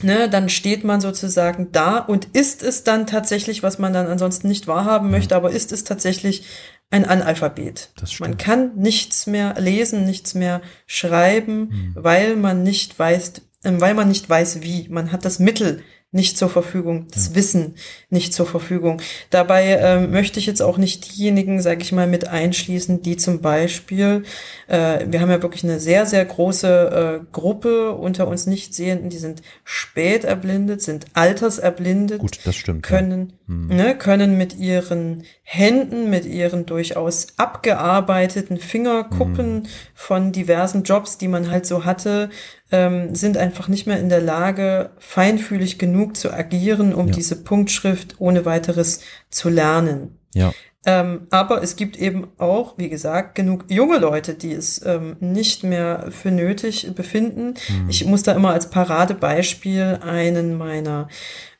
ne, 0.00 0.30
dann 0.30 0.48
steht 0.48 0.82
man 0.82 1.02
sozusagen 1.02 1.70
da 1.70 1.98
und 1.98 2.28
ist 2.32 2.62
es 2.62 2.82
dann 2.82 3.06
tatsächlich, 3.06 3.62
was 3.62 3.78
man 3.78 3.92
dann 3.92 4.06
ansonsten 4.06 4.48
nicht 4.48 4.68
wahrhaben 4.68 5.08
mhm. 5.08 5.12
möchte, 5.12 5.36
aber 5.36 5.50
ist 5.50 5.70
es 5.70 5.84
tatsächlich 5.84 6.46
ein 6.88 7.04
Analphabet. 7.04 7.90
Man 8.20 8.38
kann 8.38 8.74
nichts 8.76 9.26
mehr 9.26 9.60
lesen, 9.60 10.06
nichts 10.06 10.32
mehr 10.32 10.62
schreiben, 10.86 11.58
mhm. 11.58 11.92
weil 11.94 12.36
man 12.36 12.62
nicht 12.62 12.98
weiß, 12.98 13.32
äh, 13.64 13.72
weil 13.74 13.92
man 13.92 14.08
nicht 14.08 14.30
weiß 14.30 14.62
wie. 14.62 14.88
Man 14.88 15.12
hat 15.12 15.26
das 15.26 15.38
Mittel 15.38 15.82
nicht 16.14 16.36
zur 16.36 16.50
Verfügung, 16.50 17.06
das. 17.10 17.34
Wissen 17.34 17.74
nicht 18.10 18.34
zur 18.34 18.46
Verfügung. 18.46 19.00
Dabei 19.30 19.72
äh, 19.72 20.06
möchte 20.06 20.38
ich 20.38 20.46
jetzt 20.46 20.60
auch 20.60 20.76
nicht 20.76 21.16
diejenigen, 21.16 21.62
sage 21.62 21.80
ich 21.80 21.90
mal, 21.90 22.06
mit 22.06 22.28
einschließen, 22.28 23.00
die 23.00 23.16
zum 23.16 23.40
Beispiel, 23.40 24.22
äh, 24.68 25.06
wir 25.08 25.22
haben 25.22 25.30
ja 25.30 25.42
wirklich 25.42 25.64
eine 25.64 25.80
sehr, 25.80 26.04
sehr 26.04 26.22
große 26.22 27.22
äh, 27.22 27.24
Gruppe 27.32 27.92
unter 27.92 28.28
uns 28.28 28.46
Nichtsehenden, 28.46 29.08
die 29.08 29.16
sind 29.16 29.40
spät 29.64 30.24
erblindet, 30.24 30.82
sind 30.82 31.06
alterserblindet. 31.14 32.18
Gut, 32.18 32.40
das 32.44 32.56
stimmt. 32.56 32.82
Können, 32.82 33.32
ja. 33.48 33.54
hm. 33.54 33.66
ne, 33.68 33.96
können 33.96 34.36
mit 34.36 34.54
ihren 34.58 35.24
Händen, 35.44 36.08
mit 36.08 36.24
ihren 36.24 36.66
durchaus 36.66 37.26
abgearbeiteten 37.36 38.56
Fingerkuppen 38.56 39.64
hm. 39.64 39.66
von 39.94 40.32
diversen 40.32 40.84
Jobs, 40.84 41.18
die 41.18 41.28
man 41.28 41.50
halt 41.50 41.66
so 41.66 41.84
hatte, 41.84 42.30
ähm, 42.70 43.14
sind 43.14 43.36
einfach 43.36 43.68
nicht 43.68 43.86
mehr 43.86 43.98
in 43.98 44.08
der 44.08 44.20
Lage, 44.20 44.90
feinfühlig 44.98 45.78
genug 45.78 46.16
zu 46.16 46.32
agieren, 46.32 46.94
um 46.94 47.08
ja. 47.08 47.12
diese 47.12 47.36
Punktschrift 47.36 48.16
ohne 48.18 48.44
weiteres 48.44 49.00
zu 49.30 49.48
lernen. 49.48 50.18
Ja. 50.32 50.52
Ähm, 50.84 51.28
aber 51.30 51.62
es 51.62 51.76
gibt 51.76 51.96
eben 51.96 52.28
auch, 52.38 52.76
wie 52.76 52.88
gesagt, 52.88 53.36
genug 53.36 53.66
junge 53.68 53.98
Leute, 53.98 54.34
die 54.34 54.52
es 54.52 54.84
ähm, 54.84 55.16
nicht 55.20 55.62
mehr 55.62 56.08
für 56.10 56.32
nötig 56.32 56.92
befinden. 56.94 57.54
Mhm. 57.68 57.88
Ich 57.88 58.04
muss 58.04 58.24
da 58.24 58.32
immer 58.32 58.50
als 58.50 58.70
Paradebeispiel 58.70 60.00
einen 60.02 60.58
meiner 60.58 61.08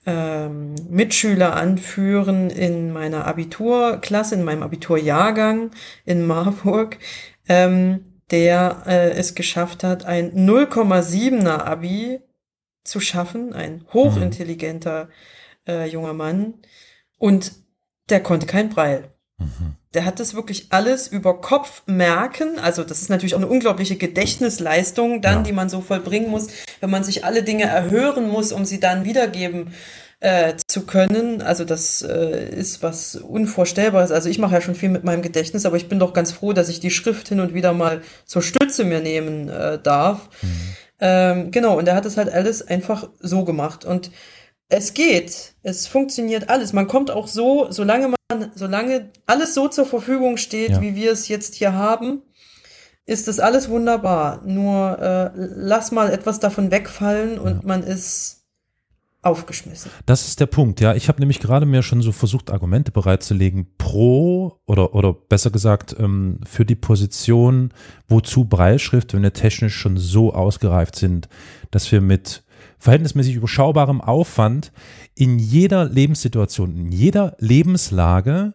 ähm, 0.06 0.74
Mitschüler 0.88 1.54
anführen 1.54 2.50
in 2.50 2.92
meiner 2.92 3.26
Abiturklasse, 3.26 4.34
in 4.34 4.44
meinem 4.44 4.62
Abiturjahrgang 4.62 5.70
in 6.04 6.26
Marburg. 6.26 6.98
Ähm, 7.48 8.04
der 8.30 8.84
äh, 8.86 9.10
es 9.10 9.34
geschafft 9.34 9.84
hat, 9.84 10.06
ein 10.06 10.32
0,7er 10.32 11.64
Abi 11.64 12.20
zu 12.82 12.98
schaffen, 12.98 13.52
ein 13.52 13.84
hochintelligenter 13.92 15.08
äh, 15.68 15.86
junger 15.86 16.14
Mann. 16.14 16.54
Und 17.18 17.52
der 18.08 18.22
konnte 18.22 18.46
kein 18.46 18.70
Breil. 18.70 19.10
Mhm. 19.38 19.76
Der 19.94 20.04
hat 20.04 20.20
das 20.20 20.34
wirklich 20.34 20.68
alles 20.70 21.08
über 21.08 21.40
Kopf 21.40 21.82
merken. 21.86 22.58
Also 22.58 22.82
das 22.82 23.02
ist 23.02 23.10
natürlich 23.10 23.34
auch 23.34 23.38
eine 23.38 23.48
unglaubliche 23.48 23.96
Gedächtnisleistung 23.96 25.20
dann, 25.20 25.38
ja. 25.38 25.42
die 25.42 25.52
man 25.52 25.68
so 25.68 25.80
vollbringen 25.80 26.30
muss, 26.30 26.48
wenn 26.80 26.90
man 26.90 27.04
sich 27.04 27.24
alle 27.24 27.42
Dinge 27.42 27.64
erhören 27.64 28.28
muss, 28.28 28.52
um 28.52 28.64
sie 28.64 28.80
dann 28.80 29.04
wiedergeben 29.04 29.72
äh, 30.20 30.54
zu 30.66 30.86
können. 30.86 31.42
Also 31.42 31.64
das 31.64 32.02
äh, 32.02 32.48
ist 32.48 32.82
was 32.82 33.16
Unvorstellbares. 33.16 34.12
Also 34.12 34.28
ich 34.28 34.38
mache 34.38 34.54
ja 34.54 34.60
schon 34.60 34.74
viel 34.74 34.88
mit 34.88 35.04
meinem 35.04 35.20
Gedächtnis, 35.20 35.66
aber 35.66 35.76
ich 35.76 35.88
bin 35.88 35.98
doch 35.98 36.12
ganz 36.12 36.32
froh, 36.32 36.52
dass 36.52 36.68
ich 36.68 36.80
die 36.80 36.90
Schrift 36.90 37.28
hin 37.28 37.40
und 37.40 37.54
wieder 37.54 37.72
mal 37.72 38.02
zur 38.24 38.42
Stütze 38.42 38.84
mir 38.84 39.00
nehmen 39.00 39.48
äh, 39.48 39.78
darf. 39.82 40.28
Mhm. 40.40 40.76
Ähm, 41.00 41.50
genau, 41.50 41.76
und 41.76 41.88
er 41.88 41.96
hat 41.96 42.06
es 42.06 42.16
halt 42.16 42.32
alles 42.32 42.66
einfach 42.66 43.10
so 43.18 43.44
gemacht. 43.44 43.84
Und 43.84 44.12
es 44.72 44.94
geht, 44.94 45.54
es 45.62 45.86
funktioniert 45.86 46.48
alles. 46.48 46.72
Man 46.72 46.86
kommt 46.86 47.10
auch 47.10 47.28
so, 47.28 47.66
solange 47.70 48.08
man, 48.08 48.50
solange 48.54 49.10
alles 49.26 49.54
so 49.54 49.68
zur 49.68 49.84
Verfügung 49.84 50.38
steht, 50.38 50.70
ja. 50.70 50.80
wie 50.80 50.96
wir 50.96 51.12
es 51.12 51.28
jetzt 51.28 51.54
hier 51.54 51.74
haben, 51.74 52.22
ist 53.04 53.28
das 53.28 53.38
alles 53.38 53.68
wunderbar. 53.68 54.40
Nur 54.46 54.98
äh, 54.98 55.30
lass 55.34 55.92
mal 55.92 56.10
etwas 56.10 56.40
davon 56.40 56.70
wegfallen 56.70 57.38
und 57.38 57.56
ja. 57.56 57.60
man 57.64 57.82
ist 57.82 58.44
aufgeschmissen. 59.20 59.90
Das 60.06 60.26
ist 60.26 60.40
der 60.40 60.46
Punkt, 60.46 60.80
ja. 60.80 60.94
Ich 60.94 61.08
habe 61.08 61.20
nämlich 61.20 61.38
gerade 61.38 61.66
mir 61.66 61.82
schon 61.82 62.00
so 62.00 62.10
versucht, 62.10 62.50
Argumente 62.50 62.90
bereitzulegen 62.92 63.66
pro 63.76 64.58
oder, 64.66 64.94
oder 64.94 65.12
besser 65.12 65.50
gesagt 65.50 65.94
ähm, 65.98 66.40
für 66.44 66.64
die 66.64 66.76
Position, 66.76 67.74
wozu 68.08 68.46
Breilschrift, 68.46 69.12
wenn 69.12 69.22
wir 69.22 69.34
technisch 69.34 69.76
schon 69.76 69.98
so 69.98 70.32
ausgereift 70.32 70.96
sind, 70.96 71.28
dass 71.70 71.92
wir 71.92 72.00
mit 72.00 72.42
verhältnismäßig 72.82 73.36
überschaubarem 73.36 74.00
Aufwand 74.00 74.72
in 75.14 75.38
jeder 75.38 75.84
Lebenssituation, 75.84 76.76
in 76.76 76.90
jeder 76.90 77.36
Lebenslage 77.38 78.54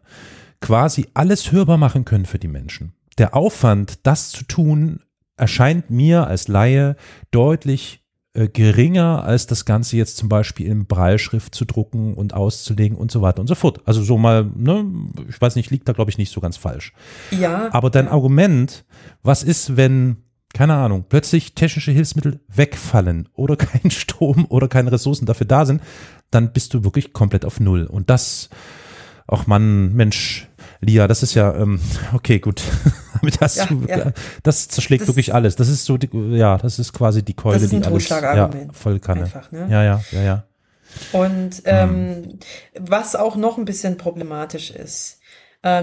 quasi 0.59 1.07
alles 1.13 1.53
hörbar 1.53 1.77
machen 1.77 2.03
können 2.03 2.25
für 2.25 2.37
die 2.37 2.49
Menschen. 2.49 2.91
Der 3.17 3.35
Aufwand, 3.35 4.05
das 4.05 4.31
zu 4.31 4.43
tun, 4.43 4.99
erscheint 5.37 5.89
mir 5.89 6.27
als 6.27 6.49
Laie 6.49 6.97
deutlich 7.31 8.03
äh, 8.33 8.49
geringer 8.49 9.23
als 9.23 9.47
das 9.47 9.63
Ganze 9.63 9.95
jetzt 9.95 10.17
zum 10.17 10.27
Beispiel 10.27 10.67
in 10.67 10.87
Breilschrift 10.87 11.55
zu 11.55 11.63
drucken 11.63 12.13
und 12.13 12.33
auszulegen 12.33 12.97
und 12.97 13.11
so 13.11 13.21
weiter 13.21 13.39
und 13.39 13.47
so 13.47 13.55
fort. 13.55 13.79
Also 13.85 14.03
so 14.03 14.17
mal, 14.17 14.51
ne, 14.55 14.85
ich 15.29 15.39
weiß 15.39 15.55
nicht, 15.55 15.71
liegt 15.71 15.87
da 15.87 15.93
glaube 15.93 16.11
ich 16.11 16.17
nicht 16.17 16.33
so 16.33 16.41
ganz 16.41 16.57
falsch. 16.57 16.91
Ja. 17.31 17.69
Aber 17.71 17.89
dein 17.89 18.09
Argument, 18.09 18.83
was 19.23 19.41
ist, 19.41 19.77
wenn, 19.77 20.17
keine 20.53 20.75
Ahnung, 20.75 21.05
plötzlich 21.07 21.53
technische 21.55 21.91
Hilfsmittel 21.91 22.39
wegfallen 22.47 23.29
oder 23.33 23.55
kein 23.57 23.91
Strom 23.91 24.45
oder 24.49 24.67
keine 24.67 24.91
Ressourcen 24.91 25.25
dafür 25.25 25.47
da 25.47 25.65
sind, 25.65 25.81
dann 26.31 26.51
bist 26.51 26.73
du 26.73 26.83
wirklich 26.83 27.13
komplett 27.13 27.45
auf 27.45 27.59
Null. 27.59 27.85
Und 27.85 28.09
das, 28.09 28.49
ach 29.27 29.47
man, 29.47 29.93
Mensch, 29.93 30.47
Lia, 30.81 31.07
das 31.07 31.23
ist 31.23 31.33
ja, 31.33 31.53
ähm, 31.55 31.79
okay, 32.13 32.39
gut. 32.39 32.61
das, 33.39 33.55
ja, 33.55 33.67
ja. 33.87 34.11
das 34.43 34.67
zerschlägt 34.67 35.01
das, 35.01 35.07
wirklich 35.09 35.33
alles. 35.33 35.55
Das 35.55 35.69
ist 35.69 35.85
so, 35.85 35.97
die, 35.97 36.09
ja, 36.35 36.57
das 36.57 36.79
ist 36.79 36.93
quasi 36.93 37.23
die 37.23 37.33
Keule, 37.33 37.55
das 37.55 37.63
ist 37.63 37.73
ein 37.73 37.81
die 37.81 37.87
alles 37.87 38.09
ja, 38.09 38.49
voll 38.71 38.99
kann. 38.99 39.19
Einfach, 39.19 39.51
ne? 39.51 39.67
Ja, 39.69 39.83
ja, 39.83 40.01
ja, 40.11 40.21
ja. 40.21 40.43
Und 41.11 41.61
ähm, 41.65 41.89
mhm. 41.89 42.39
was 42.79 43.15
auch 43.15 43.35
noch 43.35 43.57
ein 43.57 43.65
bisschen 43.65 43.97
problematisch 43.97 44.71
ist, 44.71 45.16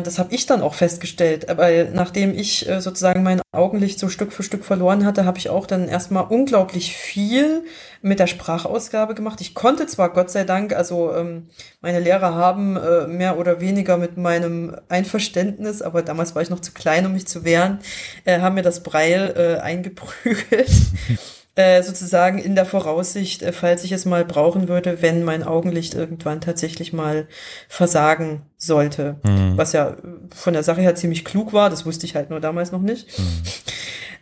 das 0.03 0.19
habe 0.19 0.33
ich 0.33 0.47
dann 0.47 0.63
auch 0.63 0.75
festgestellt, 0.75 1.47
weil 1.57 1.91
nachdem 1.93 2.35
ich 2.35 2.69
äh, 2.69 2.81
sozusagen 2.81 3.23
mein 3.23 3.43
Augenlicht 3.53 3.99
so 3.99 4.09
Stück 4.09 4.33
für 4.33 4.43
Stück 4.43 4.65
verloren 4.65 5.05
hatte, 5.05 5.25
habe 5.25 5.39
ich 5.39 5.49
auch 5.49 5.67
dann 5.67 5.89
erstmal 5.89 6.25
unglaublich 6.25 6.97
viel 6.97 7.65
mit 8.01 8.19
der 8.19 8.27
Sprachausgabe 8.27 9.15
gemacht. 9.15 9.41
Ich 9.41 9.55
konnte 9.55 9.87
zwar 9.87 10.13
Gott 10.13 10.31
sei 10.31 10.45
Dank, 10.45 10.75
also 10.75 11.15
ähm, 11.15 11.49
meine 11.81 12.01
Lehrer 12.01 12.35
haben 12.35 12.77
äh, 12.77 13.07
mehr 13.07 13.39
oder 13.39 13.61
weniger 13.61 13.97
mit 13.97 14.17
meinem 14.17 14.77
Einverständnis, 14.89 15.83
aber 15.83 16.03
damals 16.03 16.35
war 16.35 16.43
ich 16.43 16.51
noch 16.51 16.61
zu 16.61 16.73
klein, 16.73 17.07
um 17.07 17.13
mich 17.13 17.27
zu 17.27 17.45
wehren, 17.45 17.81
äh, 18.25 18.41
haben 18.41 18.55
mir 18.55 18.63
das 18.63 18.83
Breil 18.83 19.35
äh, 19.37 19.61
eingeprügelt. 19.61 20.71
Äh, 21.57 21.85
sozusagen 21.85 22.39
in 22.39 22.57
der 22.57 22.67
Voraussicht, 22.67 23.43
äh, 23.43 23.53
falls 23.53 23.85
ich 23.85 23.93
es 23.93 24.07
mal 24.07 24.25
brauchen 24.25 24.67
würde, 24.67 25.03
wenn 25.03 25.23
mein 25.23 25.45
Augenlicht 25.45 25.95
irgendwann 25.95 26.41
tatsächlich 26.41 26.93
mal 26.93 27.29
versagen 27.69 28.43
sollte. 28.57 29.21
Mhm. 29.23 29.57
Was 29.57 29.73
ja 29.73 29.97
von 30.35 30.53
der 30.53 30.65
Sache 30.65 30.81
her 30.81 30.97
ziemlich 30.97 31.25
klug 31.25 31.53
war, 31.53 31.71
das 31.71 31.87
wusste 31.87 32.07
ich 32.07 32.17
halt 32.17 32.31
nur 32.31 32.41
damals 32.41 32.73
noch 32.73 32.83
nicht. 32.83 33.19
Mhm. 33.19 33.43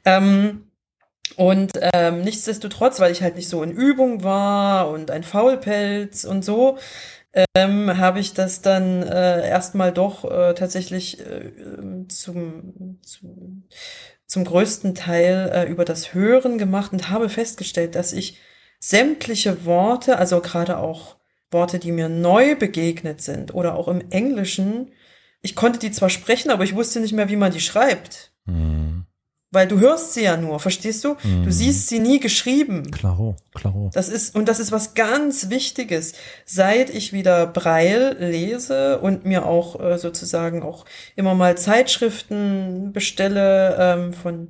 Ähm, 0.05 0.65
und 1.37 1.73
ähm, 1.95 2.23
nichtsdestotrotz, 2.23 2.99
weil 2.99 3.13
ich 3.13 3.23
halt 3.23 3.37
nicht 3.37 3.49
so 3.49 3.63
in 3.63 3.71
Übung 3.71 4.25
war 4.25 4.91
und 4.91 5.13
ein 5.13 5.23
Faulpelz 5.23 6.25
und 6.25 6.45
so, 6.45 6.77
ähm, 7.55 7.99
habe 7.99 8.21
ich 8.21 8.35
das 8.35 8.61
dann 8.61 9.03
äh, 9.03 9.49
erstmal 9.49 9.93
doch 9.93 10.25
äh, 10.31 10.55
tatsächlich 10.55 11.21
äh, 11.21 11.53
zum, 12.09 12.99
zum 13.03 13.65
zum 14.33 14.45
größten 14.45 14.95
Teil 14.95 15.51
äh, 15.53 15.71
über 15.71 15.85
das 15.85 16.15
Hören 16.15 16.57
gemacht 16.57 16.91
und 16.95 17.11
habe 17.11 17.29
festgestellt, 17.29 17.95
dass 17.95 18.15
ich 18.15 18.39
sämtliche 18.81 19.67
Worte, 19.67 20.17
also 20.17 20.41
gerade 20.41 20.79
auch 20.79 21.17
Worte, 21.51 21.79
die 21.79 21.93
mir 21.93 22.09
neu 22.09 22.57
begegnet 22.57 23.21
sind 23.21 23.53
oder 23.53 23.75
auch 23.75 23.89
im 23.89 24.11
Englischen, 24.11 24.91
ich 25.43 25.55
konnte 25.55 25.79
die 25.79 25.91
zwar 25.91 26.09
sprechen, 26.09 26.51
aber 26.51 26.65
ich 26.65 26.75
wusste 26.75 27.01
nicht 27.01 27.13
mehr, 27.13 27.29
wie 27.29 27.37
man 27.37 27.53
die 27.53 27.61
schreibt. 27.61 28.33
Mhm. 28.47 29.05
Weil 29.53 29.69
du 29.69 29.79
hörst 29.79 30.15
sie 30.15 30.23
ja 30.23 30.39
nur, 30.39 30.59
verstehst 30.59 31.05
du? 31.05 31.17
Mhm. 31.23 31.45
Du 31.45 31.53
siehst 31.53 31.89
sie 31.89 31.99
nie 31.99 32.19
geschrieben. 32.21 32.91
Klaro, 32.91 33.37
klaro. 33.55 33.91
Das 33.93 34.09
ist, 34.09 34.35
und 34.35 34.49
das 34.49 34.59
ist 34.59 34.73
was 34.73 34.95
ganz 34.95 35.51
Wichtiges. 35.51 36.15
Seit 36.47 36.89
ich 36.89 37.13
wieder 37.13 37.47
Braille 37.47 38.17
lese 38.19 38.99
und 39.01 39.27
mir 39.27 39.45
auch 39.45 39.79
äh, 39.79 39.99
sozusagen 39.99 40.63
auch 40.63 40.87
immer 41.17 41.35
mal 41.35 41.59
Zeitschriften 41.59 42.93
bestelle 42.95 43.77
ähm, 43.79 44.13
von 44.15 44.49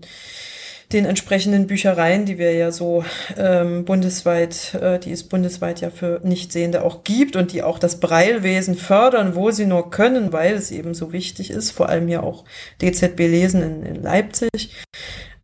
den 0.93 1.05
entsprechenden 1.05 1.67
Büchereien, 1.67 2.27
die 2.27 2.39
wir 2.39 2.53
ja 2.53 2.71
so 2.71 3.05
ähm, 3.37 3.85
bundesweit, 3.85 4.75
äh, 4.75 4.99
die 4.99 5.13
es 5.13 5.25
bundesweit 5.25 5.81
ja 5.81 5.91
für 5.91 6.21
Nichtsehende 6.25 6.83
auch 6.83 7.05
gibt 7.05 7.37
und 7.37 7.53
die 7.53 7.63
auch 7.63 7.79
das 7.79 8.01
Breilwesen 8.01 8.75
fördern, 8.75 9.35
wo 9.35 9.51
sie 9.51 9.67
nur 9.67 9.91
können, 9.91 10.33
weil 10.33 10.55
es 10.55 10.71
eben 10.71 10.95
so 10.95 11.13
wichtig 11.13 11.51
ist, 11.51 11.71
vor 11.71 11.89
allem 11.89 12.09
ja 12.09 12.23
auch 12.23 12.45
DZB 12.81 13.19
Lesen 13.21 13.63
in, 13.63 13.83
in 13.83 14.03
Leipzig. 14.03 14.75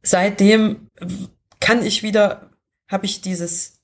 Seitdem 0.02 0.88
kann 1.60 1.84
ich 1.84 2.02
wieder, 2.02 2.50
habe 2.88 3.06
ich 3.06 3.20
dieses 3.20 3.74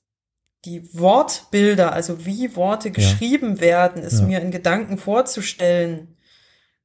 die 0.65 0.89
Wortbilder, 0.97 1.93
also 1.93 2.25
wie 2.25 2.55
Worte 2.55 2.89
geschrieben 2.89 3.55
ja. 3.55 3.61
werden, 3.61 4.03
es 4.03 4.19
ja. 4.19 4.25
mir 4.25 4.41
in 4.41 4.49
Gedanken 4.49 4.97
vorzustellen 4.97 6.17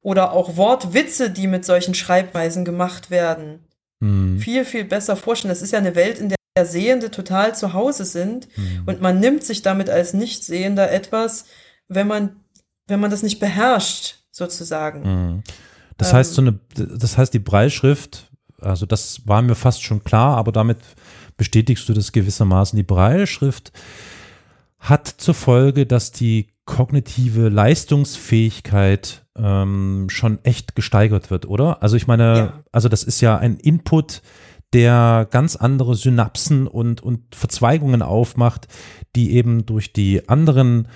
oder 0.01 0.33
auch 0.33 0.55
Wortwitze, 0.55 1.31
die 1.31 1.47
mit 1.47 1.65
solchen 1.65 1.95
Schreibweisen 1.95 2.63
gemacht 2.63 3.09
werden 3.09 3.65
mhm. 4.01 4.37
viel, 4.37 4.65
viel 4.65 4.83
besser 4.83 5.15
vorstellen. 5.15 5.53
Das 5.53 5.61
ist 5.61 5.71
ja 5.71 5.79
eine 5.79 5.95
Welt, 5.95 6.19
in 6.19 6.29
der 6.29 6.65
Sehende 6.65 7.11
total 7.11 7.55
zu 7.55 7.73
Hause 7.73 8.03
sind 8.03 8.49
mhm. 8.57 8.83
und 8.85 9.01
man 9.01 9.19
nimmt 9.19 9.43
sich 9.43 9.61
damit 9.61 9.89
als 9.89 10.13
Nichtsehender 10.13 10.91
etwas, 10.91 11.45
wenn 11.87 12.07
man, 12.07 12.35
wenn 12.87 12.99
man 12.99 13.09
das 13.09 13.23
nicht 13.23 13.39
beherrscht, 13.39 14.15
sozusagen. 14.31 15.01
Mhm. 15.03 15.43
Das 15.97 16.09
ähm, 16.09 16.17
heißt, 16.17 16.33
so 16.33 16.41
eine, 16.41 16.59
das 16.75 17.17
heißt, 17.17 17.33
die 17.33 17.39
Breilschrift, 17.39 18.29
also 18.59 18.85
das 18.85 19.27
war 19.27 19.41
mir 19.41 19.55
fast 19.55 19.83
schon 19.83 20.03
klar, 20.03 20.37
aber 20.37 20.51
damit 20.51 20.79
bestätigst 21.37 21.87
du 21.87 21.93
das 21.93 22.11
gewissermaßen. 22.11 22.75
Die 22.77 22.83
Breilschrift 22.83 23.71
hat 24.81 25.07
zur 25.07 25.35
Folge, 25.35 25.85
dass 25.85 26.11
die 26.11 26.47
kognitive 26.65 27.49
Leistungsfähigkeit 27.49 29.25
ähm, 29.37 30.07
schon 30.09 30.43
echt 30.43 30.75
gesteigert 30.75 31.29
wird, 31.29 31.45
oder? 31.45 31.81
Also 31.83 31.95
ich 31.95 32.07
meine, 32.07 32.37
ja. 32.37 32.63
also 32.71 32.89
das 32.89 33.03
ist 33.03 33.21
ja 33.21 33.37
ein 33.37 33.57
Input, 33.57 34.21
der 34.73 35.27
ganz 35.29 35.55
andere 35.55 35.95
Synapsen 35.95 36.67
und, 36.67 37.01
und 37.01 37.35
Verzweigungen 37.35 38.01
aufmacht, 38.01 38.67
die 39.15 39.33
eben 39.33 39.65
durch 39.65 39.93
die 39.93 40.27
anderen 40.29 40.87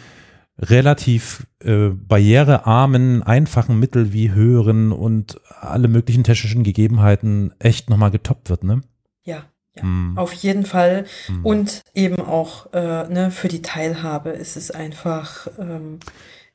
relativ 0.57 1.45
äh, 1.59 1.89
barrierearmen, 1.89 3.21
einfachen 3.21 3.77
Mittel 3.79 4.13
wie 4.13 4.31
Hören 4.31 4.91
und 4.93 5.39
alle 5.59 5.89
möglichen 5.89 6.23
technischen 6.23 6.63
Gegebenheiten 6.63 7.53
echt 7.59 7.89
nochmal 7.89 8.11
getoppt 8.11 8.49
wird, 8.49 8.63
ne? 8.63 8.81
Ja, 9.23 9.43
ja, 9.75 9.83
mm. 9.83 10.17
auf 10.17 10.33
jeden 10.33 10.65
Fall. 10.65 11.05
Mm. 11.27 11.45
Und 11.45 11.81
eben 11.93 12.19
auch 12.19 12.73
äh, 12.73 13.07
ne, 13.07 13.31
für 13.31 13.47
die 13.47 13.61
Teilhabe 13.61 14.29
ist 14.29 14.55
es 14.55 14.71
einfach 14.71 15.47
ähm, 15.59 15.99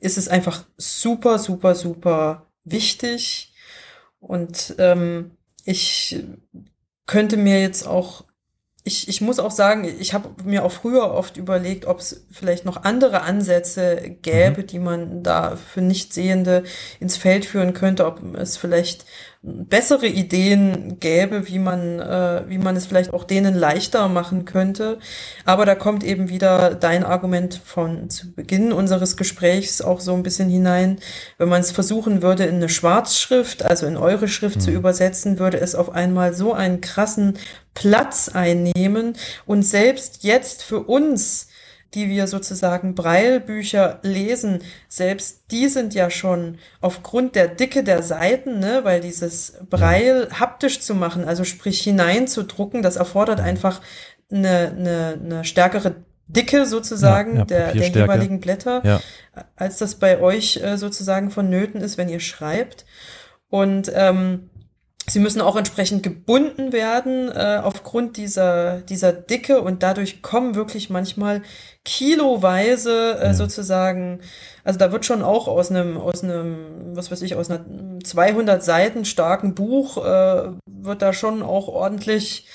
ist 0.01 0.19
es 0.19 0.29
einfach 0.29 0.65
super, 0.77 1.39
super, 1.39 1.75
super 1.75 2.47
wichtig. 2.65 3.53
Und 4.19 4.75
ähm, 4.79 5.33
ich 5.65 6.23
könnte 7.07 7.37
mir 7.37 7.61
jetzt 7.61 7.87
auch, 7.87 8.25
ich, 8.83 9.09
ich 9.09 9.21
muss 9.21 9.39
auch 9.39 9.51
sagen, 9.51 9.85
ich 9.85 10.15
habe 10.15 10.31
mir 10.45 10.65
auch 10.65 10.73
früher 10.73 11.13
oft 11.13 11.37
überlegt, 11.37 11.85
ob 11.85 12.01
es 12.01 12.27
vielleicht 12.31 12.65
noch 12.65 12.83
andere 12.85 13.23
Ansätze 13.23 14.17
gäbe, 14.23 14.63
mhm. 14.63 14.67
die 14.67 14.79
man 14.79 15.23
da 15.23 15.57
für 15.57 15.83
Nichtsehende 15.83 16.65
ins 16.99 17.17
Feld 17.17 17.45
führen 17.45 17.75
könnte, 17.75 18.07
ob 18.07 18.23
es 18.37 18.57
vielleicht 18.57 19.05
bessere 19.43 20.07
Ideen 20.07 20.99
gäbe, 21.01 21.49
wie 21.49 21.59
man, 21.59 21.99
äh, 21.99 22.43
wie 22.49 22.59
man 22.59 22.77
es 22.77 22.85
vielleicht 22.85 23.15
auch 23.15 23.25
denen 23.25 23.55
leichter 23.55 24.09
machen 24.09 24.45
könnte. 24.45 24.99
Aber 25.47 25.65
da 25.65 25.75
kommt 25.75 26.05
eben 26.05 26.29
wieder 26.29 26.75
dein 26.75 27.05
Argument 27.05 27.59
von 27.65 28.11
zu 28.11 28.33
Beginn 28.33 28.71
unseres 28.71 29.17
Gesprächs 29.17 29.81
auch 29.81 30.01
so 30.01 30.13
ein 30.13 30.23
bisschen 30.23 30.51
hinein. 30.51 30.99
Wenn 31.39 31.49
man 31.49 31.63
es 31.63 31.73
versuchen 31.73 32.21
würde, 32.21 32.45
in 32.45 32.57
eine 32.57 32.69
Schwarzschrift, 32.69 33.63
also 33.63 33.87
in 33.87 33.97
eure 33.97 34.29
Schrift 34.29 34.57
mhm. 34.57 34.61
zu 34.61 34.71
übersetzen, 34.73 35.39
würde 35.39 35.59
es 35.59 35.75
auf 35.75 35.91
einmal 35.91 36.35
so 36.35 36.53
einen 36.53 36.83
krassen 36.83 37.39
Platz 37.73 38.29
einnehmen. 38.29 39.17
Und 39.47 39.63
selbst 39.63 40.23
jetzt 40.23 40.63
für 40.63 40.81
uns, 40.81 41.49
die 41.95 42.09
wir 42.09 42.27
sozusagen 42.27 42.95
Breilbücher 42.95 43.99
lesen, 44.03 44.63
selbst 44.89 45.43
die 45.51 45.69
sind 45.69 45.95
ja 45.95 46.11
schon 46.11 46.59
aufgrund 46.81 47.35
der 47.35 47.49
Dicke 47.49 47.83
der 47.83 48.03
Seiten, 48.03 48.59
ne, 48.61 48.81
weil 48.85 49.01
dieses 49.01 49.55
Breil 49.69 50.29
haptisch 50.39 50.81
zu 50.81 50.95
machen, 50.95 51.25
also 51.25 51.45
sprich 51.45 51.81
hineinzudrucken, 51.83 52.83
das 52.83 52.97
erfordert 52.97 53.41
einfach 53.41 53.81
eine, 54.31 54.73
eine, 54.77 55.19
eine 55.23 55.45
stärkere 55.45 55.97
Dicke 56.29 56.65
sozusagen 56.67 57.33
ja, 57.33 57.39
ja, 57.41 57.45
der, 57.45 57.73
der 57.73 57.89
jeweiligen 57.89 58.41
Blätter, 58.41 58.83
ja. 58.85 59.01
als 59.57 59.79
das 59.79 59.97
bei 59.97 60.21
euch 60.21 60.59
äh, 60.63 60.77
sozusagen 60.77 61.31
vonnöten 61.31 61.81
ist, 61.81 61.99
wenn 61.99 62.09
ihr 62.09 62.21
schreibt. 62.21 62.87
Und 63.49 63.91
ähm, 63.93 64.49
Sie 65.11 65.19
müssen 65.19 65.41
auch 65.41 65.57
entsprechend 65.57 66.05
gebunden 66.05 66.73
werden 66.73 67.33
äh, 67.33 67.61
aufgrund 67.65 68.17
dieser, 68.17 68.81
dieser 68.83 69.13
Dicke 69.13 69.61
und 69.61 69.83
dadurch 69.83 70.23
kommen 70.23 70.55
wirklich 70.55 70.89
manchmal 70.89 71.43
kiloweise 71.85 73.19
äh, 73.19 73.27
ja. 73.27 73.35
sozusagen, 73.35 74.21
also 74.63 74.79
da 74.79 74.93
wird 74.93 75.05
schon 75.05 75.23
auch 75.23 75.49
aus 75.49 75.73
einem, 75.73 75.97
aus 75.97 76.23
einem, 76.23 76.95
was 76.95 77.11
weiß 77.11 77.23
ich, 77.23 77.35
aus 77.35 77.51
einer 77.51 77.65
200 78.05 78.63
Seiten 78.63 79.05
starken 79.05 79.57
Buch, 79.57 79.97
äh, 79.97 80.53
wird 80.67 81.03
da 81.03 81.13
schon 81.13 81.43
auch 81.43 81.67
ordentlich, 81.67 82.47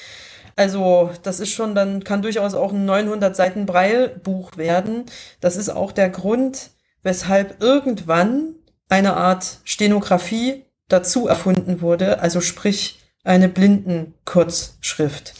also 0.55 1.09
das 1.23 1.41
ist 1.41 1.51
schon, 1.51 1.75
dann 1.75 2.05
kann 2.05 2.21
durchaus 2.21 2.53
auch 2.53 2.71
ein 2.71 2.85
900 2.85 3.35
Seiten 3.35 3.65
Breilbuch 3.65 4.55
werden. 4.55 5.03
Das 5.41 5.57
ist 5.57 5.67
auch 5.67 5.91
der 5.91 6.09
Grund, 6.09 6.71
weshalb 7.03 7.61
irgendwann 7.61 8.55
eine 8.87 9.17
Art 9.17 9.57
Stenografie 9.65 10.64
dazu 10.87 11.27
erfunden 11.27 11.81
wurde, 11.81 12.19
also 12.19 12.41
sprich 12.41 12.99
eine 13.23 13.49
Blindenkurzschrift. 13.49 15.33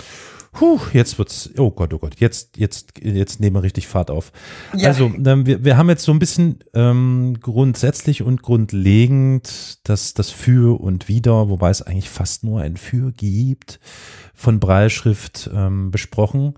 Puh, 0.56 0.80
jetzt 0.94 1.20
wird's, 1.20 1.50
oh 1.58 1.70
Gott, 1.70 1.94
oh 1.94 2.00
Gott, 2.00 2.16
jetzt, 2.20 2.56
jetzt, 2.56 2.94
jetzt 3.02 3.42
nehmen 3.42 3.58
wir 3.58 3.64
richtig 3.64 3.88
Fahrt 3.88 4.10
auf. 4.10 4.32
Ja. 4.74 4.88
Also, 4.88 5.08
ähm, 5.08 5.46
wir, 5.46 5.66
wir 5.66 5.76
haben 5.76 5.90
jetzt 5.90 6.06
so 6.06 6.14
ein 6.14 6.20
bisschen 6.20 6.60
ähm, 6.74 7.38
grundsätzlich 7.42 8.24
und 8.24 8.42
grundlegend 8.42 9.80
das, 9.84 10.14
das 10.14 10.30
Für 10.32 10.80
und 10.80 11.10
Wider, 11.10 11.50
wobei 11.50 11.70
es 11.70 11.82
eigentlich 11.82 12.10
fast 12.10 12.46
nur 12.46 12.62
ein 12.62 12.78
Für 12.78 13.12
gibt, 13.12 13.82
von 14.34 14.62
Breilschrift 14.62 15.50
ähm, 15.54 15.92
besprochen. 15.92 16.54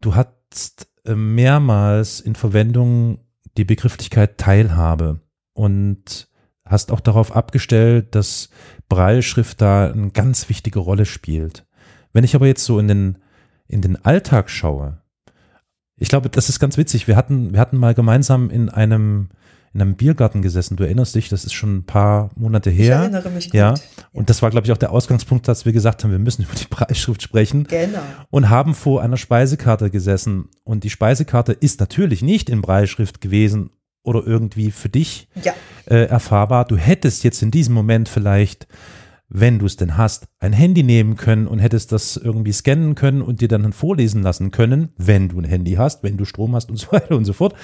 Du 0.00 0.14
hast 0.14 0.86
äh, 1.04 1.16
mehrmals 1.16 2.20
in 2.20 2.36
Verwendung 2.36 3.18
die 3.56 3.64
Begrifflichkeit 3.64 4.38
Teilhabe 4.38 5.20
und 5.52 6.28
hast 6.66 6.92
auch 6.92 7.00
darauf 7.00 7.34
abgestellt, 7.34 8.14
dass 8.14 8.50
Breilschrift 8.88 9.60
da 9.60 9.90
eine 9.90 10.10
ganz 10.10 10.48
wichtige 10.48 10.80
Rolle 10.80 11.06
spielt. 11.06 11.64
Wenn 12.12 12.24
ich 12.24 12.34
aber 12.34 12.46
jetzt 12.46 12.64
so 12.64 12.78
in 12.78 12.88
den, 12.88 13.18
in 13.68 13.82
den 13.82 14.04
Alltag 14.04 14.50
schaue, 14.50 14.98
ich 15.96 16.08
glaube, 16.08 16.28
das 16.28 16.48
ist 16.48 16.60
ganz 16.60 16.76
witzig. 16.76 17.08
Wir 17.08 17.16
hatten, 17.16 17.52
wir 17.52 17.60
hatten 17.60 17.78
mal 17.78 17.94
gemeinsam 17.94 18.50
in 18.50 18.68
einem, 18.68 19.30
in 19.72 19.80
einem 19.80 19.94
Biergarten 19.94 20.42
gesessen. 20.42 20.76
Du 20.76 20.84
erinnerst 20.84 21.14
dich, 21.14 21.30
das 21.30 21.44
ist 21.44 21.54
schon 21.54 21.76
ein 21.76 21.84
paar 21.84 22.30
Monate 22.36 22.68
her. 22.68 22.96
Ich 22.96 23.02
erinnere 23.02 23.30
mich 23.30 23.46
gut. 23.46 23.54
Ja. 23.54 23.74
Und 24.12 24.28
das 24.28 24.42
war, 24.42 24.50
glaube 24.50 24.66
ich, 24.66 24.72
auch 24.72 24.76
der 24.76 24.92
Ausgangspunkt, 24.92 25.48
dass 25.48 25.64
wir 25.64 25.72
gesagt 25.72 26.04
haben, 26.04 26.10
wir 26.10 26.18
müssen 26.18 26.42
über 26.42 26.54
die 26.54 26.66
Preisschrift 26.70 27.22
sprechen. 27.22 27.64
Genau. 27.64 28.02
Und 28.28 28.50
haben 28.50 28.74
vor 28.74 29.02
einer 29.02 29.16
Speisekarte 29.16 29.90
gesessen. 29.90 30.50
Und 30.64 30.84
die 30.84 30.90
Speisekarte 30.90 31.52
ist 31.52 31.80
natürlich 31.80 32.22
nicht 32.22 32.50
in 32.50 32.60
Breitschrift 32.60 33.22
gewesen 33.22 33.70
oder 34.06 34.26
irgendwie 34.26 34.70
für 34.70 34.88
dich 34.88 35.28
ja. 35.42 35.52
äh, 35.86 36.06
erfahrbar. 36.06 36.64
Du 36.64 36.76
hättest 36.76 37.24
jetzt 37.24 37.42
in 37.42 37.50
diesem 37.50 37.74
Moment 37.74 38.08
vielleicht, 38.08 38.68
wenn 39.28 39.58
du 39.58 39.66
es 39.66 39.76
denn 39.76 39.96
hast, 39.96 40.28
ein 40.38 40.52
Handy 40.52 40.84
nehmen 40.84 41.16
können 41.16 41.46
und 41.48 41.58
hättest 41.58 41.90
das 41.90 42.16
irgendwie 42.16 42.52
scannen 42.52 42.94
können 42.94 43.20
und 43.20 43.40
dir 43.40 43.48
dann 43.48 43.72
vorlesen 43.72 44.22
lassen 44.22 44.52
können, 44.52 44.90
wenn 44.96 45.28
du 45.28 45.40
ein 45.40 45.44
Handy 45.44 45.72
hast, 45.72 46.04
wenn 46.04 46.16
du 46.16 46.24
Strom 46.24 46.54
hast 46.54 46.70
und 46.70 46.76
so 46.76 46.92
weiter 46.92 47.16
und 47.16 47.24
so 47.24 47.32
fort. 47.32 47.54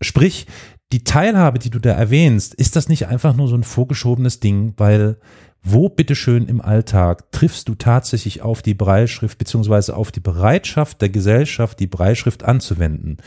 Sprich, 0.00 0.46
die 0.92 1.04
Teilhabe, 1.04 1.58
die 1.58 1.70
du 1.70 1.78
da 1.78 1.92
erwähnst, 1.92 2.54
ist 2.54 2.74
das 2.74 2.88
nicht 2.88 3.06
einfach 3.06 3.36
nur 3.36 3.46
so 3.46 3.54
ein 3.54 3.62
vorgeschobenes 3.62 4.40
Ding, 4.40 4.72
weil 4.78 5.18
wo 5.62 5.88
bitteschön 5.88 6.46
im 6.46 6.60
Alltag 6.60 7.30
triffst 7.32 7.68
du 7.68 7.74
tatsächlich 7.74 8.42
auf 8.42 8.62
die 8.62 8.74
Breitschrift 8.74 9.38
beziehungsweise 9.38 9.94
auf 9.94 10.10
die 10.10 10.20
Bereitschaft 10.20 11.02
der 11.02 11.10
Gesellschaft, 11.10 11.80
die 11.80 11.86
Breitschrift 11.86 12.44
anzuwenden? 12.44 13.18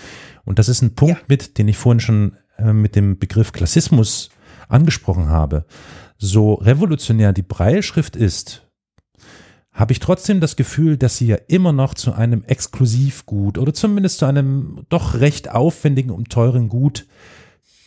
Und 0.44 0.60
das 0.60 0.70
ist 0.70 0.82
ein 0.82 0.96
Punkt 0.96 1.20
ja. 1.20 1.26
mit, 1.28 1.58
den 1.58 1.68
ich 1.68 1.78
vorhin 1.78 2.00
schon 2.00 2.38
äh, 2.58 2.74
mit 2.74 2.96
dem 2.96 3.20
Begriff 3.20 3.52
Klassismus 3.52 4.30
angesprochen 4.68 5.28
habe. 5.28 5.66
So 6.18 6.56
revolutionär 6.56 7.34
die 7.34 7.44
Breilschrift 7.44 8.16
ist, 8.16 8.68
habe 9.72 9.92
ich 9.92 10.00
trotzdem 10.00 10.40
das 10.40 10.56
Gefühl, 10.56 10.98
dass 10.98 11.18
sie 11.18 11.28
ja 11.28 11.38
immer 11.48 11.74
noch 11.74 11.96
zu 11.96 12.14
einem 12.14 12.44
Exklusivgut 12.44 13.58
oder 13.58 13.74
zumindest 13.74 14.20
zu 14.20 14.26
einem 14.26 14.86
doch 14.90 15.16
recht 15.16 15.50
aufwendigen 15.50 16.12
und 16.12 16.30
teuren 16.30 16.70
Gut, 16.70 17.08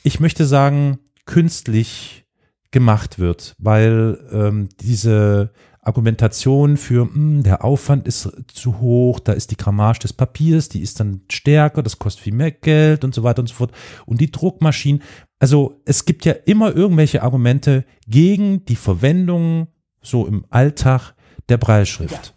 ich 0.03 0.21
möchte 0.21 0.47
sagen, 0.47 0.99
künstlich 1.25 2.26
gemacht 2.71 3.19
wird, 3.19 3.55
weil 3.59 4.19
ähm, 4.33 4.69
diese 4.81 5.51
Argumentation 5.87 6.77
für 6.77 7.05
mh, 7.05 7.15
hm, 7.15 7.43
der 7.45 7.65
Aufwand 7.65 8.07
ist 8.09 8.29
zu 8.53 8.81
hoch, 8.81 9.21
da 9.21 9.33
ist 9.33 9.53
die 9.53 9.57
Grammage 9.57 10.01
des 10.01 10.13
Papiers, 10.13 10.69
die 10.69 10.81
ist 10.81 10.99
dann 10.99 11.23
stärker, 11.31 11.83
das 11.83 11.99
kostet 11.99 12.25
viel 12.25 12.35
mehr 12.35 12.51
Geld 12.51 13.05
und 13.05 13.15
so 13.15 13.23
weiter 13.23 13.41
und 13.41 13.47
so 13.47 13.55
fort. 13.55 13.73
Und 14.05 14.21
die 14.21 14.33
Druckmaschinen, 14.33 15.03
also 15.39 15.81
es 15.85 16.05
gibt 16.05 16.25
ja 16.25 16.33
immer 16.33 16.75
irgendwelche 16.75 17.23
Argumente 17.23 17.85
gegen 18.09 18.65
die 18.65 18.77
Verwendung 18.77 19.69
so 20.03 20.27
im 20.27 20.45
Alltag 20.51 21.15
der 21.49 21.59
Breilschrift. 21.59 22.13
Ja. 22.13 22.33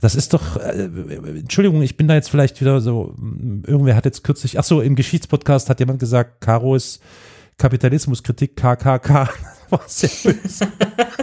Das 0.00 0.14
ist 0.16 0.32
doch, 0.34 0.56
äh, 0.56 0.88
Entschuldigung, 1.38 1.82
ich 1.82 1.96
bin 1.96 2.08
da 2.08 2.14
jetzt 2.14 2.28
vielleicht 2.28 2.60
wieder 2.60 2.80
so, 2.80 3.14
irgendwer 3.66 3.94
hat 3.96 4.04
jetzt 4.04 4.24
kürzlich, 4.24 4.58
ach 4.58 4.64
so, 4.64 4.80
im 4.80 4.96
Geschichtspodcast 4.96 5.70
hat 5.70 5.80
jemand 5.80 6.00
gesagt, 6.00 6.40
Caro 6.40 6.74
ist 6.74 7.00
Kapitalismuskritik, 7.58 8.56
KKK. 8.56 9.28
War 9.72 9.82
sehr 9.86 10.10
böse. 10.10 10.68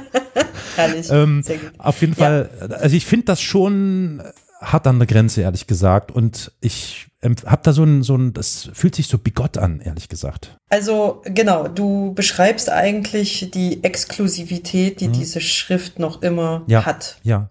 Herrlich. 0.75 1.09
Ähm, 1.11 1.43
sehr 1.43 1.57
gut. 1.57 1.71
Auf 1.77 2.01
jeden 2.01 2.15
Fall, 2.15 2.49
ja. 2.59 2.75
also 2.77 2.95
ich 2.95 3.05
finde 3.05 3.25
das 3.25 3.41
schon 3.41 4.23
hart 4.59 4.87
an 4.87 4.99
der 4.99 5.07
Grenze, 5.07 5.41
ehrlich 5.41 5.67
gesagt. 5.67 6.11
Und 6.11 6.51
ich 6.61 7.07
habe 7.23 7.61
da 7.63 7.73
so 7.73 7.83
ein, 7.83 8.03
so 8.03 8.15
ein, 8.15 8.33
das 8.33 8.69
fühlt 8.73 8.95
sich 8.95 9.07
so 9.07 9.17
bigott 9.17 9.57
an, 9.57 9.81
ehrlich 9.81 10.09
gesagt. 10.09 10.57
Also 10.69 11.21
genau, 11.25 11.67
du 11.67 12.13
beschreibst 12.13 12.69
eigentlich 12.69 13.51
die 13.51 13.83
Exklusivität, 13.83 15.01
die 15.01 15.05
hm. 15.05 15.13
diese 15.13 15.41
Schrift 15.41 15.99
noch 15.99 16.21
immer 16.21 16.63
ja. 16.67 16.85
hat. 16.85 17.17
Ja. 17.23 17.49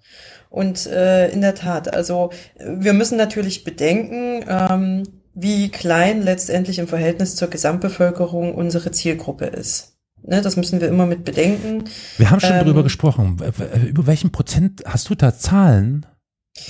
Und 0.51 0.87
äh, 0.87 1.29
in 1.31 1.43
der 1.43 1.55
Tat, 1.55 1.95
also 1.95 2.31
wir 2.59 2.95
müssen 2.95 3.19
natürlich 3.19 3.65
bedenken, 3.65 4.45
ähm, 4.49 5.03
wie 5.35 5.69
klein 5.69 6.23
letztendlich 6.23 6.79
im 6.79 6.89
Verhältnis 6.89 7.37
zur 7.37 7.49
Gesamtbevölkerung 7.49 8.55
unsere 8.55 8.91
Zielgruppe 8.91 9.47
ist. 9.47 9.98
Ne, 10.29 10.43
das 10.43 10.57
müssen 10.57 10.79
wir 10.83 10.89
immer 10.89 11.07
mit 11.07 11.25
bedenken. 11.25 11.85
Wir 12.19 12.31
haben 12.31 12.41
schon 12.41 12.51
ähm, 12.51 12.59
darüber 12.59 12.83
gesprochen. 12.83 13.39
Über 13.87 14.07
welchen 14.07 14.31
Prozent 14.31 14.83
hast 14.85 15.09
du 15.09 15.15
da 15.15 15.35
Zahlen? 15.35 16.05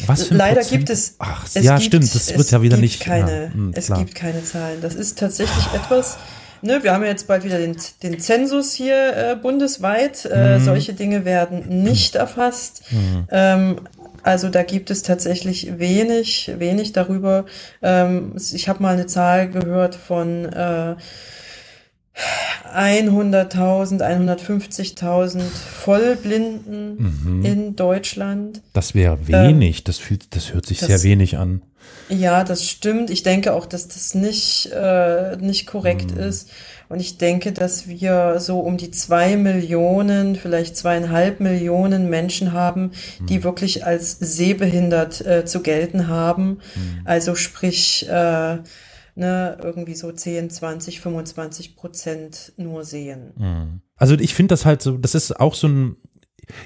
Was 0.06 0.24
für 0.24 0.34
Leider 0.34 0.60
Prozent? 0.60 0.78
gibt 0.78 0.90
es. 0.90 1.16
Ach, 1.18 1.44
es 1.44 1.54
ja, 1.54 1.74
gibt, 1.74 1.86
stimmt. 1.86 2.14
Das 2.14 2.38
wird 2.38 2.50
ja 2.52 2.62
wieder 2.62 2.76
nicht. 2.76 3.00
Keine, 3.00 3.46
ja, 3.46 3.50
mh, 3.52 3.72
es 3.74 3.86
klar. 3.86 3.98
gibt 3.98 4.14
keine 4.14 4.44
Zahlen. 4.44 4.80
Das 4.80 4.94
ist 4.94 5.18
tatsächlich 5.18 5.66
etwas. 5.74 6.18
Ne, 6.62 6.84
wir 6.84 6.92
haben 6.92 7.02
ja 7.02 7.08
jetzt 7.08 7.26
bald 7.26 7.42
wieder 7.42 7.58
den, 7.58 7.76
den 8.04 8.20
Zensus 8.20 8.74
hier 8.74 9.16
äh, 9.16 9.34
bundesweit. 9.34 10.24
Äh, 10.24 10.58
mhm. 10.58 10.64
Solche 10.64 10.92
Dinge 10.92 11.24
werden 11.24 11.82
nicht 11.82 12.14
erfasst. 12.14 12.82
Mhm. 12.92 13.26
Ähm, 13.32 13.80
also 14.22 14.50
da 14.50 14.62
gibt 14.62 14.92
es 14.92 15.02
tatsächlich 15.02 15.80
wenig, 15.80 16.52
wenig 16.58 16.92
darüber. 16.92 17.44
Ähm, 17.82 18.36
ich 18.52 18.68
habe 18.68 18.84
mal 18.84 18.94
eine 18.94 19.06
Zahl 19.06 19.48
gehört 19.48 19.96
von 19.96 20.44
äh, 20.44 20.94
100.000, 22.74 24.00
150.000 24.00 25.40
Vollblinden 25.40 26.96
mhm. 27.24 27.44
in 27.44 27.76
Deutschland. 27.76 28.62
Das 28.72 28.94
wäre 28.94 29.26
wenig, 29.26 29.78
ähm, 29.78 29.84
das, 29.84 29.98
fühlt, 29.98 30.34
das 30.34 30.52
hört 30.52 30.66
sich 30.66 30.78
das, 30.78 30.88
sehr 30.88 31.02
wenig 31.02 31.38
an. 31.38 31.62
Ja, 32.08 32.42
das 32.44 32.64
stimmt. 32.64 33.10
Ich 33.10 33.22
denke 33.22 33.52
auch, 33.52 33.66
dass 33.66 33.88
das 33.88 34.14
nicht, 34.14 34.70
äh, 34.72 35.36
nicht 35.36 35.66
korrekt 35.66 36.14
mhm. 36.14 36.20
ist. 36.20 36.50
Und 36.88 37.00
ich 37.00 37.18
denke, 37.18 37.52
dass 37.52 37.86
wir 37.86 38.36
so 38.40 38.60
um 38.60 38.78
die 38.78 38.90
zwei 38.90 39.36
Millionen, 39.36 40.36
vielleicht 40.36 40.76
zweieinhalb 40.76 41.40
Millionen 41.40 42.08
Menschen 42.08 42.52
haben, 42.52 42.92
die 43.28 43.38
mhm. 43.38 43.44
wirklich 43.44 43.84
als 43.84 44.18
sehbehindert 44.18 45.24
äh, 45.24 45.44
zu 45.44 45.60
gelten 45.60 46.08
haben. 46.08 46.60
Mhm. 46.74 47.02
Also 47.04 47.34
sprich, 47.34 48.08
äh, 48.08 48.58
ne, 49.18 49.58
irgendwie 49.60 49.94
so 49.94 50.12
10, 50.12 50.48
20, 50.48 51.00
25 51.00 51.76
Prozent 51.76 52.52
nur 52.56 52.84
sehen. 52.84 53.32
Mhm. 53.36 53.80
Also 53.96 54.14
ich 54.14 54.34
finde 54.34 54.52
das 54.52 54.64
halt 54.64 54.80
so, 54.80 54.96
das 54.96 55.14
ist 55.14 55.38
auch 55.38 55.54
so 55.54 55.66
ein, 55.66 55.96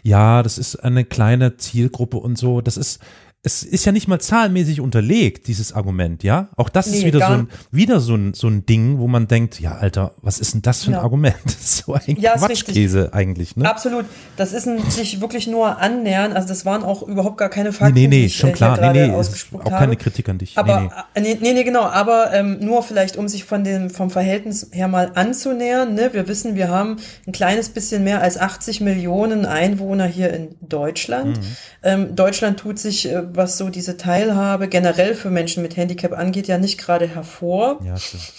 ja, 0.02 0.42
das 0.42 0.58
ist 0.58 0.76
eine 0.76 1.04
kleine 1.04 1.56
Zielgruppe 1.56 2.18
und 2.18 2.36
so, 2.36 2.60
das 2.60 2.76
ist, 2.76 3.00
es 3.44 3.64
ist 3.64 3.84
ja 3.84 3.90
nicht 3.90 4.06
mal 4.06 4.20
zahlenmäßig 4.20 4.80
unterlegt, 4.80 5.48
dieses 5.48 5.72
Argument, 5.72 6.22
ja? 6.22 6.48
Auch 6.56 6.68
das 6.68 6.86
nee, 6.86 6.98
ist 6.98 7.04
wieder 7.04 7.26
so 7.26 7.32
ein, 7.32 7.48
wieder 7.72 7.98
so 7.98 8.14
ein, 8.14 8.34
so 8.34 8.46
ein 8.46 8.66
Ding, 8.66 9.00
wo 9.00 9.08
man 9.08 9.26
denkt, 9.26 9.58
ja, 9.58 9.72
Alter, 9.72 10.12
was 10.22 10.38
ist 10.38 10.54
denn 10.54 10.62
das 10.62 10.84
für 10.84 10.90
ein 10.90 10.94
ja. 10.94 11.02
Argument? 11.02 11.34
Das 11.44 11.54
ist 11.54 11.76
so 11.78 11.94
ein 11.94 12.16
ja, 12.20 12.36
Quatschkäse 12.36 13.12
eigentlich, 13.12 13.56
ne? 13.56 13.68
Absolut. 13.68 14.04
Das 14.36 14.52
ist 14.52 14.68
ein 14.68 14.88
sich 14.90 15.20
wirklich 15.20 15.48
nur 15.48 15.78
annähern, 15.78 16.32
also 16.32 16.46
das 16.46 16.64
waren 16.64 16.84
auch 16.84 17.02
überhaupt 17.02 17.36
gar 17.36 17.48
keine 17.48 17.72
Fakten, 17.72 17.94
nee, 17.94 18.02
nee, 18.02 18.08
nee, 18.08 18.20
die 18.20 18.26
ich 18.26 18.36
schon 18.36 18.52
klar. 18.52 18.92
Nee, 18.92 19.08
nee, 19.08 19.12
auch 19.12 19.70
keine 19.70 19.96
Kritik 19.96 20.28
an 20.28 20.38
dich. 20.38 20.56
Aber, 20.56 21.06
nee, 21.16 21.22
nee. 21.22 21.38
nee, 21.40 21.52
nee, 21.52 21.64
genau, 21.64 21.82
aber 21.82 22.32
ähm, 22.32 22.58
nur 22.60 22.84
vielleicht, 22.84 23.16
um 23.16 23.26
sich 23.26 23.44
von 23.44 23.64
dem, 23.64 23.90
vom 23.90 24.10
Verhältnis 24.10 24.68
her 24.70 24.86
mal 24.86 25.10
anzunähern, 25.14 25.94
ne? 25.94 26.10
Wir 26.12 26.28
wissen, 26.28 26.54
wir 26.54 26.68
haben 26.68 26.98
ein 27.26 27.32
kleines 27.32 27.70
bisschen 27.70 28.04
mehr 28.04 28.22
als 28.22 28.38
80 28.38 28.80
Millionen 28.80 29.46
Einwohner 29.46 30.06
hier 30.06 30.32
in 30.32 30.54
Deutschland. 30.60 31.38
Mhm. 31.38 31.56
Ähm, 31.82 32.16
Deutschland 32.16 32.60
tut 32.60 32.78
sich 32.78 33.10
äh, 33.10 33.22
was 33.36 33.58
so 33.58 33.68
diese 33.68 33.96
Teilhabe 33.96 34.68
generell 34.68 35.14
für 35.14 35.30
Menschen 35.30 35.62
mit 35.62 35.76
Handicap 35.76 36.12
angeht, 36.12 36.48
ja 36.48 36.58
nicht 36.58 36.78
gerade 36.78 37.06
hervor. 37.06 37.80
Ja, 37.84 37.96
stimmt. 37.96 38.32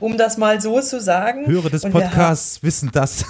Um 0.00 0.16
das 0.16 0.38
mal 0.38 0.60
so 0.60 0.80
zu 0.80 1.00
sagen. 1.00 1.46
Hörer 1.46 1.70
des 1.70 1.82
Podcasts 1.82 2.62
wissen 2.62 2.90
das. 2.92 3.24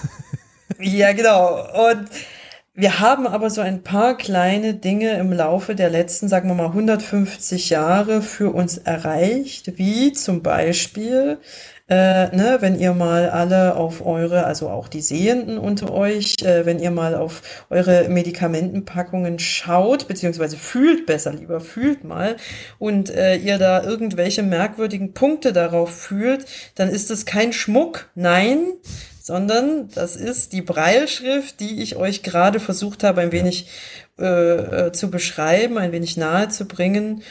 ja, 0.79 1.13
genau. 1.13 1.67
Und 1.91 2.09
wir 2.77 2.99
haben 2.99 3.29
aber 3.29 3.51
so 3.51 3.61
ein 3.61 3.85
paar 3.85 4.17
kleine 4.17 4.75
Dinge 4.75 5.13
im 5.19 5.33
Laufe 5.33 5.77
der 5.77 5.91
letzten, 5.91 6.29
sagen 6.29 6.49
wir 6.49 6.57
mal, 6.57 6.67
150 6.67 7.71
Jahre 7.71 8.21
für 8.21 8.53
uns 8.53 8.79
erreicht, 8.79 9.79
wie 9.79 10.13
zum 10.13 10.43
Beispiel 10.43 11.39
äh, 11.87 12.35
ne, 12.35 12.59
wenn 12.61 12.79
ihr 12.79 12.95
mal 12.95 13.29
alle 13.29 13.77
auf 13.77 14.05
eure, 14.05 14.45
also 14.45 14.71
auch 14.71 14.89
die 14.89 15.03
Sehenden 15.03 15.59
unter 15.59 15.93
euch, 15.93 16.37
äh, 16.43 16.65
wenn 16.65 16.79
ihr 16.79 16.91
mal 16.91 17.15
auf 17.15 17.43
eure 17.69 18.09
Medikamentenpackungen 18.09 19.39
schaut, 19.39 20.09
beziehungsweise 20.09 20.57
fühlt 20.57 21.05
besser 21.05 21.35
lieber, 21.35 21.61
fühlt 21.61 22.03
mal 22.03 22.37
und 22.79 23.11
äh, 23.11 23.37
ihr 23.37 23.59
da 23.59 23.83
irgendwelche 23.83 24.43
merkwürdigen 24.43 25.13
Punkte 25.13 25.53
darauf 25.53 25.95
fühlt, 25.95 26.47
dann 26.75 26.89
ist 26.89 27.11
es 27.11 27.27
kein 27.27 27.53
Schmuck, 27.53 28.09
nein, 28.15 28.61
sondern 29.21 29.89
das 29.95 30.17
ist 30.17 30.55
die 30.55 30.63
Breilschrift, 30.63 31.61
die 31.61 31.83
ich 31.83 31.97
euch 31.97 32.23
gerade 32.23 32.61
versucht 32.61 33.05
habe, 33.05 33.21
ein 33.21 33.33
wenig 33.33 33.69
äh, 34.19 34.87
äh, 34.87 34.93
zu 34.93 35.11
beschreiben, 35.11 35.77
ein 35.77 35.93
wenig 35.93 36.17
nahe 36.17 36.49
zu 36.49 36.67
bringen 36.67 37.23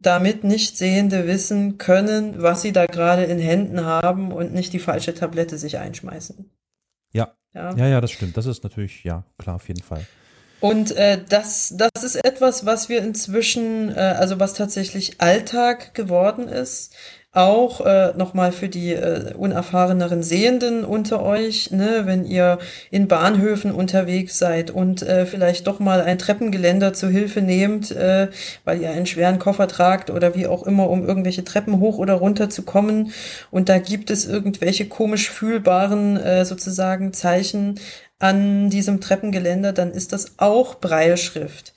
damit 0.00 0.44
Nichtsehende 0.44 1.26
wissen 1.26 1.78
können, 1.78 2.42
was 2.42 2.62
sie 2.62 2.72
da 2.72 2.86
gerade 2.86 3.24
in 3.24 3.38
Händen 3.38 3.84
haben 3.84 4.32
und 4.32 4.52
nicht 4.54 4.72
die 4.72 4.78
falsche 4.78 5.14
Tablette 5.14 5.58
sich 5.58 5.78
einschmeißen. 5.78 6.50
Ja. 7.12 7.34
Ja, 7.52 7.74
ja, 7.76 7.86
ja 7.86 8.00
das 8.00 8.12
stimmt. 8.12 8.36
Das 8.36 8.46
ist 8.46 8.62
natürlich, 8.62 9.04
ja, 9.04 9.24
klar, 9.38 9.56
auf 9.56 9.68
jeden 9.68 9.82
Fall. 9.82 10.06
Und 10.60 10.92
äh, 10.92 11.18
das, 11.26 11.74
das 11.76 12.04
ist 12.04 12.16
etwas, 12.16 12.66
was 12.66 12.88
wir 12.88 13.02
inzwischen, 13.02 13.90
äh, 13.90 13.98
also 13.98 14.38
was 14.38 14.54
tatsächlich 14.54 15.20
Alltag 15.20 15.94
geworden 15.94 16.48
ist 16.48 16.94
auch 17.32 17.80
äh, 17.86 18.12
nochmal 18.16 18.50
für 18.50 18.68
die 18.68 18.92
äh, 18.92 19.34
unerfahreneren 19.34 20.22
Sehenden 20.24 20.84
unter 20.84 21.22
euch, 21.22 21.70
ne, 21.70 22.02
wenn 22.04 22.24
ihr 22.24 22.58
in 22.90 23.06
Bahnhöfen 23.06 23.70
unterwegs 23.70 24.36
seid 24.36 24.72
und 24.72 25.02
äh, 25.02 25.26
vielleicht 25.26 25.68
doch 25.68 25.78
mal 25.78 26.00
ein 26.00 26.18
Treppengeländer 26.18 26.92
zu 26.92 27.08
Hilfe 27.08 27.40
nehmt, 27.40 27.92
äh, 27.92 28.28
weil 28.64 28.80
ihr 28.82 28.90
einen 28.90 29.06
schweren 29.06 29.38
Koffer 29.38 29.68
tragt 29.68 30.10
oder 30.10 30.34
wie 30.34 30.48
auch 30.48 30.64
immer, 30.64 30.90
um 30.90 31.06
irgendwelche 31.06 31.44
Treppen 31.44 31.78
hoch 31.78 31.98
oder 31.98 32.14
runter 32.14 32.50
zu 32.50 32.62
kommen. 32.62 33.12
Und 33.52 33.68
da 33.68 33.78
gibt 33.78 34.10
es 34.10 34.26
irgendwelche 34.26 34.88
komisch 34.88 35.30
fühlbaren 35.30 36.16
äh, 36.16 36.44
sozusagen 36.44 37.12
Zeichen 37.12 37.78
an 38.18 38.68
diesem 38.70 39.00
Treppengeländer, 39.00 39.72
dann 39.72 39.92
ist 39.92 40.12
das 40.12 40.34
auch 40.38 40.74
Breilschrift 40.74 41.72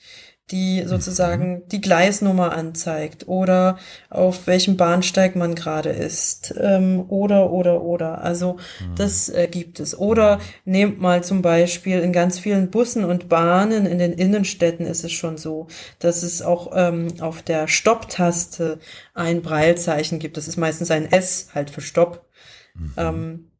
die 0.50 0.82
sozusagen 0.84 1.52
mhm. 1.52 1.68
die 1.68 1.80
Gleisnummer 1.80 2.52
anzeigt 2.52 3.26
oder 3.28 3.78
auf 4.10 4.46
welchem 4.46 4.76
Bahnsteig 4.76 5.36
man 5.36 5.54
gerade 5.54 5.88
ist 5.88 6.54
ähm, 6.60 7.06
oder 7.08 7.50
oder 7.50 7.82
oder 7.82 8.22
also 8.22 8.58
mhm. 8.80 8.94
das 8.96 9.30
äh, 9.30 9.48
gibt 9.50 9.80
es 9.80 9.98
oder 9.98 10.38
nehmt 10.66 11.00
mal 11.00 11.24
zum 11.24 11.40
Beispiel 11.40 12.00
in 12.00 12.12
ganz 12.12 12.38
vielen 12.38 12.70
Bussen 12.70 13.04
und 13.04 13.30
Bahnen 13.30 13.86
in 13.86 13.98
den 13.98 14.12
Innenstädten 14.12 14.84
ist 14.84 15.02
es 15.02 15.12
schon 15.12 15.38
so 15.38 15.66
dass 15.98 16.22
es 16.22 16.42
auch 16.42 16.72
ähm, 16.74 17.08
auf 17.20 17.42
der 17.42 17.66
Stopptaste 17.66 18.78
ein 19.14 19.40
Breilzeichen 19.40 20.18
gibt 20.18 20.36
das 20.36 20.46
ist 20.46 20.58
meistens 20.58 20.90
ein 20.90 21.10
S 21.10 21.48
halt 21.54 21.70
für 21.70 21.80
Stopp 21.80 22.26
mhm. 22.74 22.92
ähm, 22.98 23.50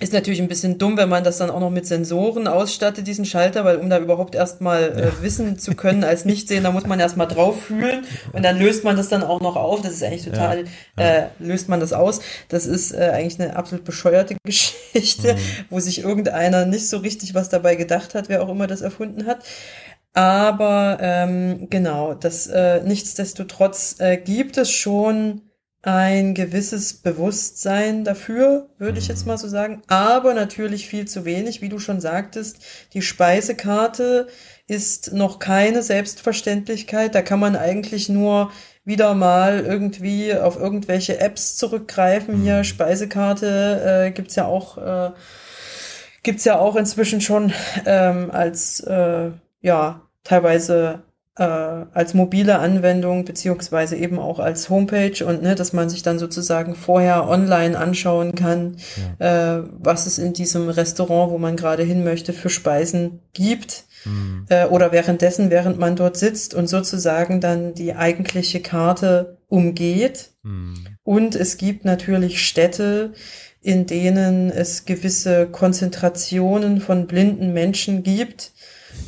ist 0.00 0.12
natürlich 0.12 0.40
ein 0.40 0.48
bisschen 0.48 0.78
dumm, 0.78 0.96
wenn 0.96 1.08
man 1.08 1.24
das 1.24 1.38
dann 1.38 1.50
auch 1.50 1.60
noch 1.60 1.70
mit 1.70 1.86
Sensoren 1.86 2.46
ausstattet, 2.46 3.06
diesen 3.06 3.24
Schalter, 3.24 3.64
weil 3.64 3.76
um 3.76 3.90
da 3.90 3.98
überhaupt 3.98 4.34
erstmal 4.34 4.96
äh, 4.96 5.04
ja. 5.06 5.22
wissen 5.22 5.58
zu 5.58 5.74
können 5.74 6.04
als 6.04 6.24
Nichtsehender, 6.24 6.70
muss 6.70 6.86
man 6.86 7.00
erstmal 7.00 7.26
drauf 7.26 7.64
fühlen 7.64 8.04
und 8.32 8.44
dann 8.44 8.58
löst 8.58 8.84
man 8.84 8.96
das 8.96 9.08
dann 9.08 9.22
auch 9.22 9.40
noch 9.40 9.56
auf. 9.56 9.82
Das 9.82 9.92
ist 9.92 10.02
eigentlich 10.02 10.24
total, 10.24 10.64
ja. 10.96 11.04
Ja. 11.04 11.04
Äh, 11.04 11.26
löst 11.40 11.68
man 11.68 11.80
das 11.80 11.92
aus. 11.92 12.20
Das 12.48 12.66
ist 12.66 12.92
äh, 12.92 13.10
eigentlich 13.12 13.40
eine 13.40 13.56
absolut 13.56 13.84
bescheuerte 13.84 14.36
Geschichte, 14.44 15.34
mhm. 15.34 15.38
wo 15.70 15.80
sich 15.80 16.02
irgendeiner 16.02 16.64
nicht 16.64 16.88
so 16.88 16.98
richtig 16.98 17.34
was 17.34 17.48
dabei 17.48 17.74
gedacht 17.74 18.14
hat, 18.14 18.28
wer 18.28 18.42
auch 18.42 18.48
immer 18.48 18.66
das 18.66 18.82
erfunden 18.82 19.26
hat. 19.26 19.44
Aber 20.14 20.98
ähm, 21.00 21.68
genau, 21.70 22.14
das 22.14 22.46
äh, 22.46 22.82
nichtsdestotrotz 22.82 23.96
äh, 23.98 24.16
gibt 24.16 24.56
es 24.56 24.70
schon 24.70 25.42
ein 25.88 26.34
gewisses 26.34 26.92
Bewusstsein 26.92 28.04
dafür, 28.04 28.68
würde 28.76 28.98
ich 28.98 29.08
jetzt 29.08 29.26
mal 29.26 29.38
so 29.38 29.48
sagen, 29.48 29.80
aber 29.86 30.34
natürlich 30.34 30.86
viel 30.86 31.08
zu 31.08 31.24
wenig, 31.24 31.62
wie 31.62 31.70
du 31.70 31.78
schon 31.78 32.02
sagtest. 32.02 32.58
Die 32.92 33.00
Speisekarte 33.00 34.28
ist 34.66 35.14
noch 35.14 35.38
keine 35.38 35.82
Selbstverständlichkeit. 35.82 37.14
Da 37.14 37.22
kann 37.22 37.40
man 37.40 37.56
eigentlich 37.56 38.10
nur 38.10 38.52
wieder 38.84 39.14
mal 39.14 39.60
irgendwie 39.60 40.34
auf 40.34 40.58
irgendwelche 40.58 41.20
Apps 41.20 41.56
zurückgreifen. 41.56 42.42
Hier 42.42 42.64
Speisekarte 42.64 44.08
äh, 44.08 44.10
gibt's 44.10 44.36
ja 44.36 44.44
auch 44.44 44.76
äh, 44.76 45.12
gibt's 46.22 46.44
ja 46.44 46.58
auch 46.58 46.76
inzwischen 46.76 47.22
schon 47.22 47.54
ähm, 47.86 48.30
als 48.30 48.80
äh, 48.80 49.30
ja 49.62 50.02
teilweise 50.22 51.02
äh, 51.38 51.42
als 51.42 52.14
mobile 52.14 52.58
Anwendung 52.58 53.24
beziehungsweise 53.24 53.96
eben 53.96 54.18
auch 54.18 54.40
als 54.40 54.68
Homepage 54.68 55.24
und 55.24 55.42
ne, 55.42 55.54
dass 55.54 55.72
man 55.72 55.88
sich 55.88 56.02
dann 56.02 56.18
sozusagen 56.18 56.74
vorher 56.74 57.28
online 57.28 57.78
anschauen 57.78 58.34
kann, 58.34 58.76
ja. 59.20 59.58
äh, 59.58 59.62
was 59.78 60.06
es 60.06 60.18
in 60.18 60.32
diesem 60.32 60.68
Restaurant, 60.68 61.30
wo 61.30 61.38
man 61.38 61.56
gerade 61.56 61.84
hin 61.84 62.02
möchte, 62.02 62.32
für 62.32 62.50
Speisen 62.50 63.20
gibt. 63.32 63.84
Mhm. 64.04 64.46
Äh, 64.48 64.66
oder 64.66 64.92
währenddessen, 64.92 65.50
während 65.50 65.78
man 65.78 65.96
dort 65.96 66.16
sitzt 66.16 66.54
und 66.54 66.68
sozusagen 66.68 67.40
dann 67.40 67.74
die 67.74 67.94
eigentliche 67.94 68.60
Karte 68.60 69.38
umgeht. 69.48 70.30
Mhm. 70.42 70.74
Und 71.04 71.36
es 71.36 71.56
gibt 71.56 71.84
natürlich 71.84 72.44
Städte, 72.44 73.12
in 73.60 73.86
denen 73.86 74.50
es 74.50 74.84
gewisse 74.86 75.46
Konzentrationen 75.46 76.80
von 76.80 77.06
blinden 77.06 77.52
Menschen 77.52 78.02
gibt, 78.02 78.52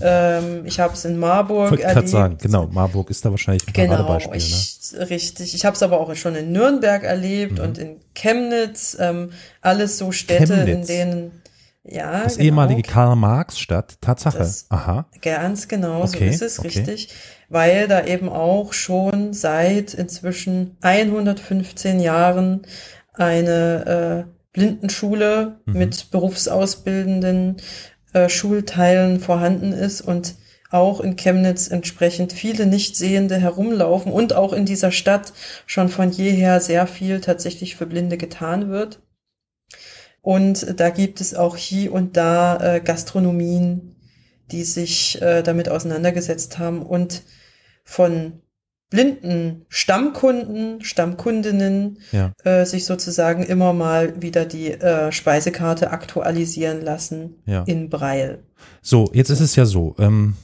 ähm, 0.02 0.62
ich 0.64 0.80
habe 0.80 0.94
es 0.94 1.04
in 1.04 1.18
Marburg 1.18 1.72
ich 1.74 1.84
erlebt. 1.84 2.08
sagen, 2.08 2.38
genau, 2.40 2.66
Marburg 2.66 3.10
ist 3.10 3.24
da 3.24 3.30
wahrscheinlich 3.30 3.66
ein 3.66 3.72
genau, 3.72 3.96
Paradebeispiel. 3.96 4.36
Ich, 4.36 4.92
ne? 4.92 5.10
Richtig. 5.10 5.54
Ich 5.54 5.64
habe 5.64 5.76
es 5.76 5.82
aber 5.82 6.00
auch 6.00 6.14
schon 6.14 6.34
in 6.34 6.52
Nürnberg 6.52 7.04
erlebt 7.04 7.58
mhm. 7.58 7.64
und 7.64 7.78
in 7.78 8.00
Chemnitz. 8.14 8.96
Ähm, 8.98 9.30
alles 9.60 9.98
so 9.98 10.12
Städte, 10.12 10.54
Chemnitz. 10.54 10.68
in 10.68 10.86
denen 10.86 11.42
ja, 11.82 12.24
das 12.24 12.36
genau. 12.36 12.46
ehemalige 12.46 12.82
Karl-Marx-Stadt, 12.82 14.00
Tatsache. 14.00 14.38
Das, 14.38 14.66
Aha. 14.68 15.06
Ganz 15.22 15.66
genau, 15.66 16.02
okay, 16.02 16.30
so 16.30 16.34
ist 16.34 16.42
es, 16.42 16.58
okay. 16.58 16.68
richtig. 16.68 17.08
Weil 17.48 17.88
da 17.88 18.04
eben 18.04 18.28
auch 18.28 18.72
schon 18.72 19.32
seit 19.32 19.94
inzwischen 19.94 20.76
115 20.82 21.98
Jahren 22.00 22.66
eine 23.14 24.26
äh, 24.26 24.30
Blindenschule 24.52 25.60
mhm. 25.64 25.78
mit 25.78 26.10
berufsausbildenden 26.10 27.56
äh, 28.12 28.28
Schulteilen 28.28 29.20
vorhanden 29.20 29.72
ist 29.72 30.00
und 30.00 30.34
auch 30.70 31.00
in 31.00 31.16
Chemnitz 31.16 31.68
entsprechend 31.68 32.32
viele 32.32 32.66
Nichtsehende 32.66 33.36
herumlaufen 33.36 34.12
und 34.12 34.34
auch 34.34 34.52
in 34.52 34.66
dieser 34.66 34.92
Stadt 34.92 35.32
schon 35.66 35.88
von 35.88 36.10
jeher 36.10 36.60
sehr 36.60 36.86
viel 36.86 37.20
tatsächlich 37.20 37.76
für 37.76 37.86
Blinde 37.86 38.16
getan 38.16 38.70
wird. 38.70 39.00
Und 40.22 40.78
da 40.78 40.90
gibt 40.90 41.20
es 41.20 41.34
auch 41.34 41.56
hier 41.56 41.92
und 41.92 42.16
da 42.16 42.76
äh, 42.76 42.80
Gastronomien, 42.80 43.96
die 44.52 44.64
sich 44.64 45.20
äh, 45.22 45.42
damit 45.42 45.68
auseinandergesetzt 45.68 46.58
haben 46.58 46.82
und 46.82 47.22
von 47.84 48.42
blinden 48.90 49.64
Stammkunden, 49.68 50.82
Stammkundinnen 50.82 51.98
ja. 52.10 52.32
äh, 52.44 52.66
sich 52.66 52.84
sozusagen 52.84 53.44
immer 53.44 53.72
mal 53.72 54.20
wieder 54.20 54.44
die 54.44 54.72
äh, 54.72 55.12
Speisekarte 55.12 55.92
aktualisieren 55.92 56.82
lassen 56.82 57.36
ja. 57.46 57.62
in 57.62 57.88
Braille. 57.88 58.40
So, 58.82 59.08
jetzt 59.14 59.30
ist 59.30 59.40
es 59.40 59.54
ja 59.56 59.64
so, 59.64 59.94
ähm, 59.98 60.34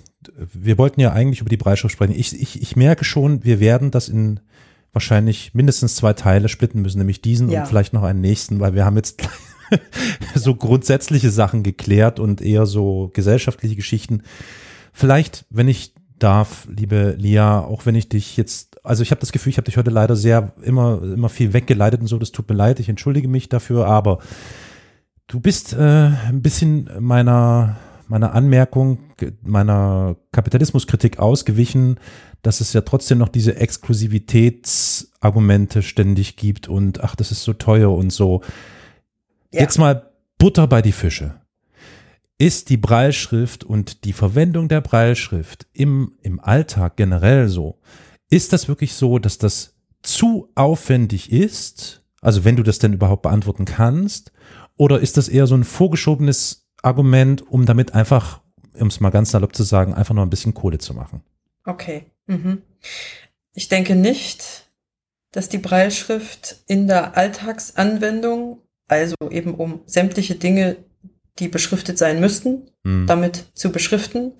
wir 0.52 0.78
wollten 0.78 1.00
ja 1.00 1.12
eigentlich 1.12 1.40
über 1.40 1.50
die 1.50 1.56
Breitschrift 1.56 1.92
sprechen. 1.92 2.14
Ich, 2.16 2.40
ich, 2.40 2.62
ich 2.62 2.76
merke 2.76 3.04
schon, 3.04 3.44
wir 3.44 3.60
werden 3.60 3.90
das 3.90 4.08
in 4.08 4.40
wahrscheinlich 4.92 5.52
mindestens 5.52 5.96
zwei 5.96 6.14
Teile 6.14 6.48
splitten 6.48 6.82
müssen, 6.82 6.98
nämlich 6.98 7.20
diesen 7.20 7.50
ja. 7.50 7.60
und 7.60 7.68
vielleicht 7.68 7.92
noch 7.92 8.02
einen 8.02 8.20
nächsten, 8.20 8.60
weil 8.60 8.74
wir 8.74 8.84
haben 8.84 8.96
jetzt 8.96 9.22
so 10.34 10.54
grundsätzliche 10.54 11.30
Sachen 11.30 11.62
geklärt 11.62 12.18
und 12.20 12.40
eher 12.40 12.64
so 12.64 13.10
gesellschaftliche 13.12 13.76
Geschichten. 13.76 14.22
Vielleicht, 14.92 15.44
wenn 15.50 15.68
ich 15.68 15.92
darf, 16.18 16.66
liebe 16.70 17.14
Lia, 17.18 17.60
auch 17.60 17.86
wenn 17.86 17.94
ich 17.94 18.08
dich 18.08 18.36
jetzt, 18.36 18.84
also 18.84 19.02
ich 19.02 19.10
habe 19.10 19.20
das 19.20 19.32
Gefühl, 19.32 19.50
ich 19.50 19.58
habe 19.58 19.66
dich 19.66 19.76
heute 19.76 19.90
leider 19.90 20.16
sehr 20.16 20.52
immer 20.62 21.02
immer 21.02 21.28
viel 21.28 21.52
weggeleitet 21.52 22.00
und 22.00 22.06
so, 22.06 22.18
das 22.18 22.32
tut 22.32 22.48
mir 22.48 22.54
leid, 22.54 22.80
ich 22.80 22.88
entschuldige 22.88 23.28
mich 23.28 23.48
dafür, 23.48 23.86
aber 23.86 24.18
du 25.26 25.40
bist 25.40 25.74
äh, 25.74 26.10
ein 26.28 26.42
bisschen 26.42 26.90
meiner 27.00 27.76
meiner 28.08 28.34
Anmerkung, 28.34 29.00
meiner 29.42 30.14
Kapitalismuskritik 30.30 31.18
ausgewichen, 31.18 31.98
dass 32.42 32.60
es 32.60 32.72
ja 32.72 32.82
trotzdem 32.82 33.18
noch 33.18 33.28
diese 33.28 33.56
Exklusivitätsargumente 33.56 35.82
ständig 35.82 36.36
gibt 36.36 36.68
und 36.68 37.02
ach, 37.02 37.16
das 37.16 37.32
ist 37.32 37.42
so 37.42 37.52
teuer 37.52 37.92
und 37.92 38.12
so. 38.12 38.42
Ja. 39.52 39.62
Jetzt 39.62 39.78
mal 39.78 40.12
Butter 40.38 40.68
bei 40.68 40.82
die 40.82 40.92
Fische 40.92 41.34
ist 42.38 42.68
die 42.68 42.76
Breilschrift 42.76 43.64
und 43.64 44.04
die 44.04 44.12
Verwendung 44.12 44.68
der 44.68 44.80
Breilschrift 44.80 45.66
im, 45.72 46.16
im 46.22 46.40
Alltag 46.40 46.96
generell 46.96 47.48
so? 47.48 47.78
Ist 48.28 48.52
das 48.52 48.68
wirklich 48.68 48.94
so, 48.94 49.18
dass 49.18 49.38
das 49.38 49.74
zu 50.02 50.50
aufwendig 50.54 51.32
ist? 51.32 52.02
Also 52.20 52.44
wenn 52.44 52.56
du 52.56 52.62
das 52.62 52.78
denn 52.78 52.92
überhaupt 52.92 53.22
beantworten 53.22 53.64
kannst? 53.64 54.32
Oder 54.76 55.00
ist 55.00 55.16
das 55.16 55.28
eher 55.28 55.46
so 55.46 55.54
ein 55.54 55.64
vorgeschobenes 55.64 56.68
Argument, 56.82 57.48
um 57.50 57.64
damit 57.64 57.94
einfach, 57.94 58.42
um 58.74 58.88
es 58.88 59.00
mal 59.00 59.10
ganz 59.10 59.30
salopp 59.30 59.54
zu 59.54 59.62
sagen, 59.62 59.94
einfach 59.94 60.14
nur 60.14 60.24
ein 60.24 60.30
bisschen 60.30 60.54
Kohle 60.54 60.78
zu 60.78 60.92
machen? 60.92 61.22
Okay. 61.64 62.06
Mhm. 62.26 62.62
Ich 63.54 63.68
denke 63.68 63.96
nicht, 63.96 64.70
dass 65.32 65.48
die 65.48 65.58
Breilschrift 65.58 66.62
in 66.66 66.86
der 66.86 67.16
Alltagsanwendung, 67.16 68.60
also 68.88 69.14
eben 69.30 69.54
um 69.54 69.80
sämtliche 69.86 70.34
Dinge 70.34 70.76
die 71.38 71.48
beschriftet 71.48 71.98
sein 71.98 72.20
müssten, 72.20 72.70
mhm. 72.84 73.06
damit 73.06 73.46
zu 73.54 73.70
beschriften. 73.70 74.32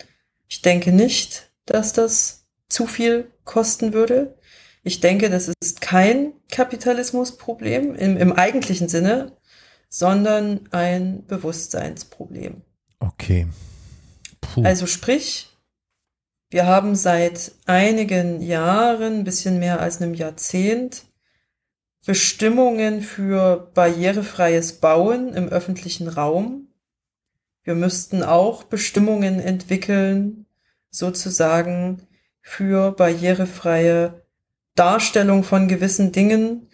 Ich 0.48 0.62
denke 0.62 0.92
nicht, 0.92 1.50
dass 1.66 1.92
das 1.92 2.46
zu 2.68 2.86
viel 2.86 3.30
kosten 3.44 3.92
würde. 3.92 4.36
Ich 4.82 5.00
denke, 5.00 5.30
das 5.30 5.50
ist 5.60 5.80
kein 5.80 6.32
Kapitalismusproblem 6.50 7.94
im, 7.94 8.16
im 8.16 8.32
eigentlichen 8.32 8.88
Sinne, 8.88 9.32
sondern 9.88 10.68
ein 10.70 11.24
Bewusstseinsproblem. 11.26 12.62
Okay. 13.00 13.46
Puh. 14.40 14.62
Also 14.62 14.86
sprich, 14.86 15.48
wir 16.50 16.66
haben 16.66 16.94
seit 16.94 17.52
einigen 17.66 18.40
Jahren, 18.40 19.20
ein 19.20 19.24
bisschen 19.24 19.58
mehr 19.58 19.80
als 19.80 20.00
einem 20.00 20.14
Jahrzehnt, 20.14 21.04
Bestimmungen 22.06 23.02
für 23.02 23.70
barrierefreies 23.74 24.74
Bauen 24.74 25.34
im 25.34 25.48
öffentlichen 25.48 26.06
Raum, 26.06 26.65
wir 27.66 27.74
müssten 27.74 28.22
auch 28.22 28.62
Bestimmungen 28.62 29.40
entwickeln, 29.40 30.46
sozusagen 30.90 32.06
für 32.40 32.92
barrierefreie 32.92 34.22
Darstellung 34.76 35.42
von 35.42 35.66
gewissen 35.66 36.12
Dingen 36.12 36.68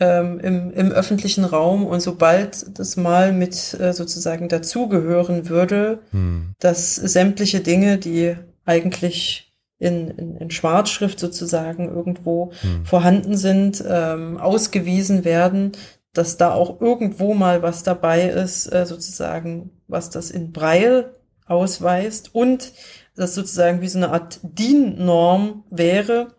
ähm, 0.00 0.40
im, 0.40 0.72
im 0.72 0.90
öffentlichen 0.90 1.44
Raum. 1.44 1.86
Und 1.86 2.00
sobald 2.00 2.76
das 2.76 2.96
mal 2.96 3.32
mit 3.32 3.74
äh, 3.74 3.92
sozusagen 3.92 4.48
dazugehören 4.48 5.48
würde, 5.48 6.00
hm. 6.10 6.54
dass 6.58 6.96
sämtliche 6.96 7.60
Dinge, 7.60 7.98
die 7.98 8.34
eigentlich 8.64 9.52
in, 9.78 10.08
in, 10.08 10.36
in 10.38 10.50
Schwarzschrift 10.50 11.20
sozusagen 11.20 11.88
irgendwo 11.88 12.50
hm. 12.62 12.84
vorhanden 12.84 13.36
sind, 13.36 13.82
ähm, 13.86 14.38
ausgewiesen 14.38 15.24
werden, 15.24 15.72
dass 16.12 16.36
da 16.36 16.52
auch 16.52 16.80
irgendwo 16.80 17.34
mal 17.34 17.62
was 17.62 17.82
dabei 17.82 18.28
ist, 18.28 18.72
äh, 18.72 18.86
sozusagen 18.86 19.70
was 19.88 20.10
das 20.10 20.30
in 20.30 20.52
Braille 20.52 21.16
ausweist 21.46 22.34
und 22.34 22.72
das 23.16 23.34
sozusagen 23.34 23.80
wie 23.80 23.88
so 23.88 23.98
eine 23.98 24.10
Art 24.10 24.40
DIN-Norm 24.42 25.64
wäre, 25.70 26.34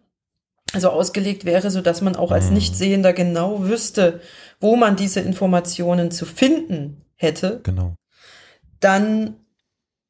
also 0.73 0.89
ausgelegt 0.89 1.45
wäre, 1.45 1.69
so 1.69 1.81
dass 1.81 2.01
man 2.01 2.15
auch 2.15 2.31
als 2.31 2.47
mhm. 2.47 2.53
Nichtsehender 2.53 3.13
genau 3.13 3.63
wüsste, 3.63 4.21
wo 4.59 4.75
man 4.75 4.95
diese 4.95 5.19
Informationen 5.19 6.11
zu 6.11 6.25
finden 6.25 7.03
hätte. 7.15 7.59
Genau. 7.63 7.95
Dann 8.79 9.35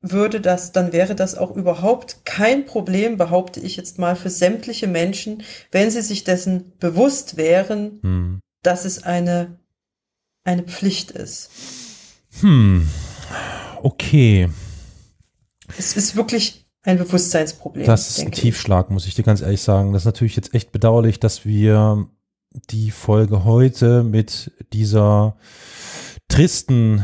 würde 0.01 0.41
das, 0.41 0.73
dann 0.73 0.91
wäre 0.91 1.15
das 1.15 1.35
auch 1.35 1.55
überhaupt 1.55 2.25
kein 2.25 2.65
Problem, 2.65 3.17
behaupte 3.17 3.61
ich 3.61 3.77
jetzt 3.77 3.99
mal, 3.99 4.15
für 4.15 4.29
sämtliche 4.29 4.87
Menschen, 4.87 5.43
wenn 5.71 5.89
sie 5.91 6.01
sich 6.01 6.25
dessen 6.25 6.73
bewusst 6.77 7.37
wären, 7.37 7.99
hm. 8.01 8.39
Dass 8.63 8.85
es 8.85 9.03
eine, 9.03 9.59
eine 10.43 10.63
Pflicht 10.63 11.11
ist. 11.11 11.49
Hm. 12.39 12.89
Okay. 13.81 14.49
Es 15.77 15.95
ist 15.95 16.15
wirklich 16.15 16.65
ein 16.83 16.97
Bewusstseinsproblem. 16.97 17.85
Das 17.85 18.09
ist 18.09 18.19
ein 18.19 18.31
Tiefschlag, 18.31 18.89
muss 18.89 19.07
ich 19.07 19.15
dir 19.15 19.23
ganz 19.23 19.41
ehrlich 19.41 19.61
sagen. 19.61 19.93
Das 19.93 20.03
ist 20.03 20.05
natürlich 20.07 20.35
jetzt 20.35 20.53
echt 20.53 20.71
bedauerlich, 20.71 21.19
dass 21.19 21.45
wir 21.45 22.07
die 22.69 22.91
Folge 22.91 23.45
heute 23.45 24.03
mit 24.03 24.51
dieser 24.73 25.37
tristen, 26.27 27.03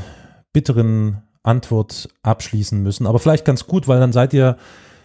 bitteren 0.54 1.24
Antwort 1.44 2.10
abschließen 2.22 2.82
müssen. 2.82 3.08
Aber 3.08 3.20
vielleicht 3.20 3.46
ganz 3.46 3.66
gut, 3.66 3.88
weil 3.88 4.00
dann 4.00 4.14
seid 4.14 4.34
ihr 4.34 4.58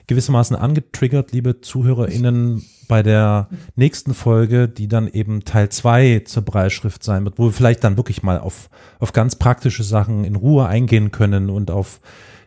gewissermaßen 0.07 0.57
angetriggert, 0.57 1.32
liebe 1.32 1.61
ZuhörerInnen, 1.61 2.62
bei 2.88 3.02
der 3.02 3.48
nächsten 3.76 4.14
Folge, 4.14 4.68
die 4.68 4.88
dann 4.88 5.09
eben 5.09 5.44
Teil 5.44 5.68
zwei 5.70 6.22
zur 6.24 6.42
Breitschrift 6.42 7.02
sein 7.02 7.24
wird, 7.24 7.38
wo 7.38 7.44
wir 7.44 7.52
vielleicht 7.52 7.84
dann 7.84 7.96
wirklich 7.96 8.22
mal 8.22 8.38
auf, 8.38 8.68
auf 8.98 9.12
ganz 9.12 9.36
praktische 9.36 9.82
Sachen 9.82 10.24
in 10.24 10.36
Ruhe 10.36 10.66
eingehen 10.66 11.11
können 11.11 11.50
und 11.50 11.70
auf 11.70 12.00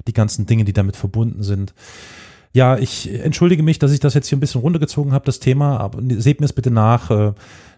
die 0.08 0.14
ganzen 0.14 0.46
Dinge, 0.46 0.64
die 0.64 0.74
damit 0.74 0.96
verbunden 0.96 1.44
sind. 1.44 1.74
Ja, 2.54 2.78
ich 2.78 3.14
entschuldige 3.14 3.64
mich, 3.64 3.80
dass 3.80 3.92
ich 3.92 4.00
das 4.00 4.14
jetzt 4.14 4.28
hier 4.28 4.38
ein 4.38 4.42
bisschen 4.42 4.62
runtergezogen 4.62 5.14
habe, 5.14 5.26
das 5.26 5.40
Thema, 5.40 5.80
aber 5.80 6.02
seht 6.18 6.40
mir 6.40 6.46
es 6.46 6.54
bitte 6.54 6.72
nach. 6.72 7.12
Äh, 7.12 7.34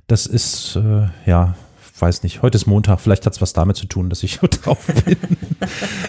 das 0.07 0.25
ist, 0.25 0.75
äh, 0.75 1.07
ja, 1.25 1.55
weiß 1.97 2.23
nicht, 2.23 2.41
heute 2.41 2.55
ist 2.55 2.65
Montag, 2.65 2.99
vielleicht 2.99 3.25
hat 3.25 3.33
es 3.33 3.41
was 3.41 3.53
damit 3.53 3.75
zu 3.75 3.87
tun, 3.87 4.09
dass 4.09 4.23
ich 4.23 4.37
drauf 4.63 4.87
bin. 5.05 5.17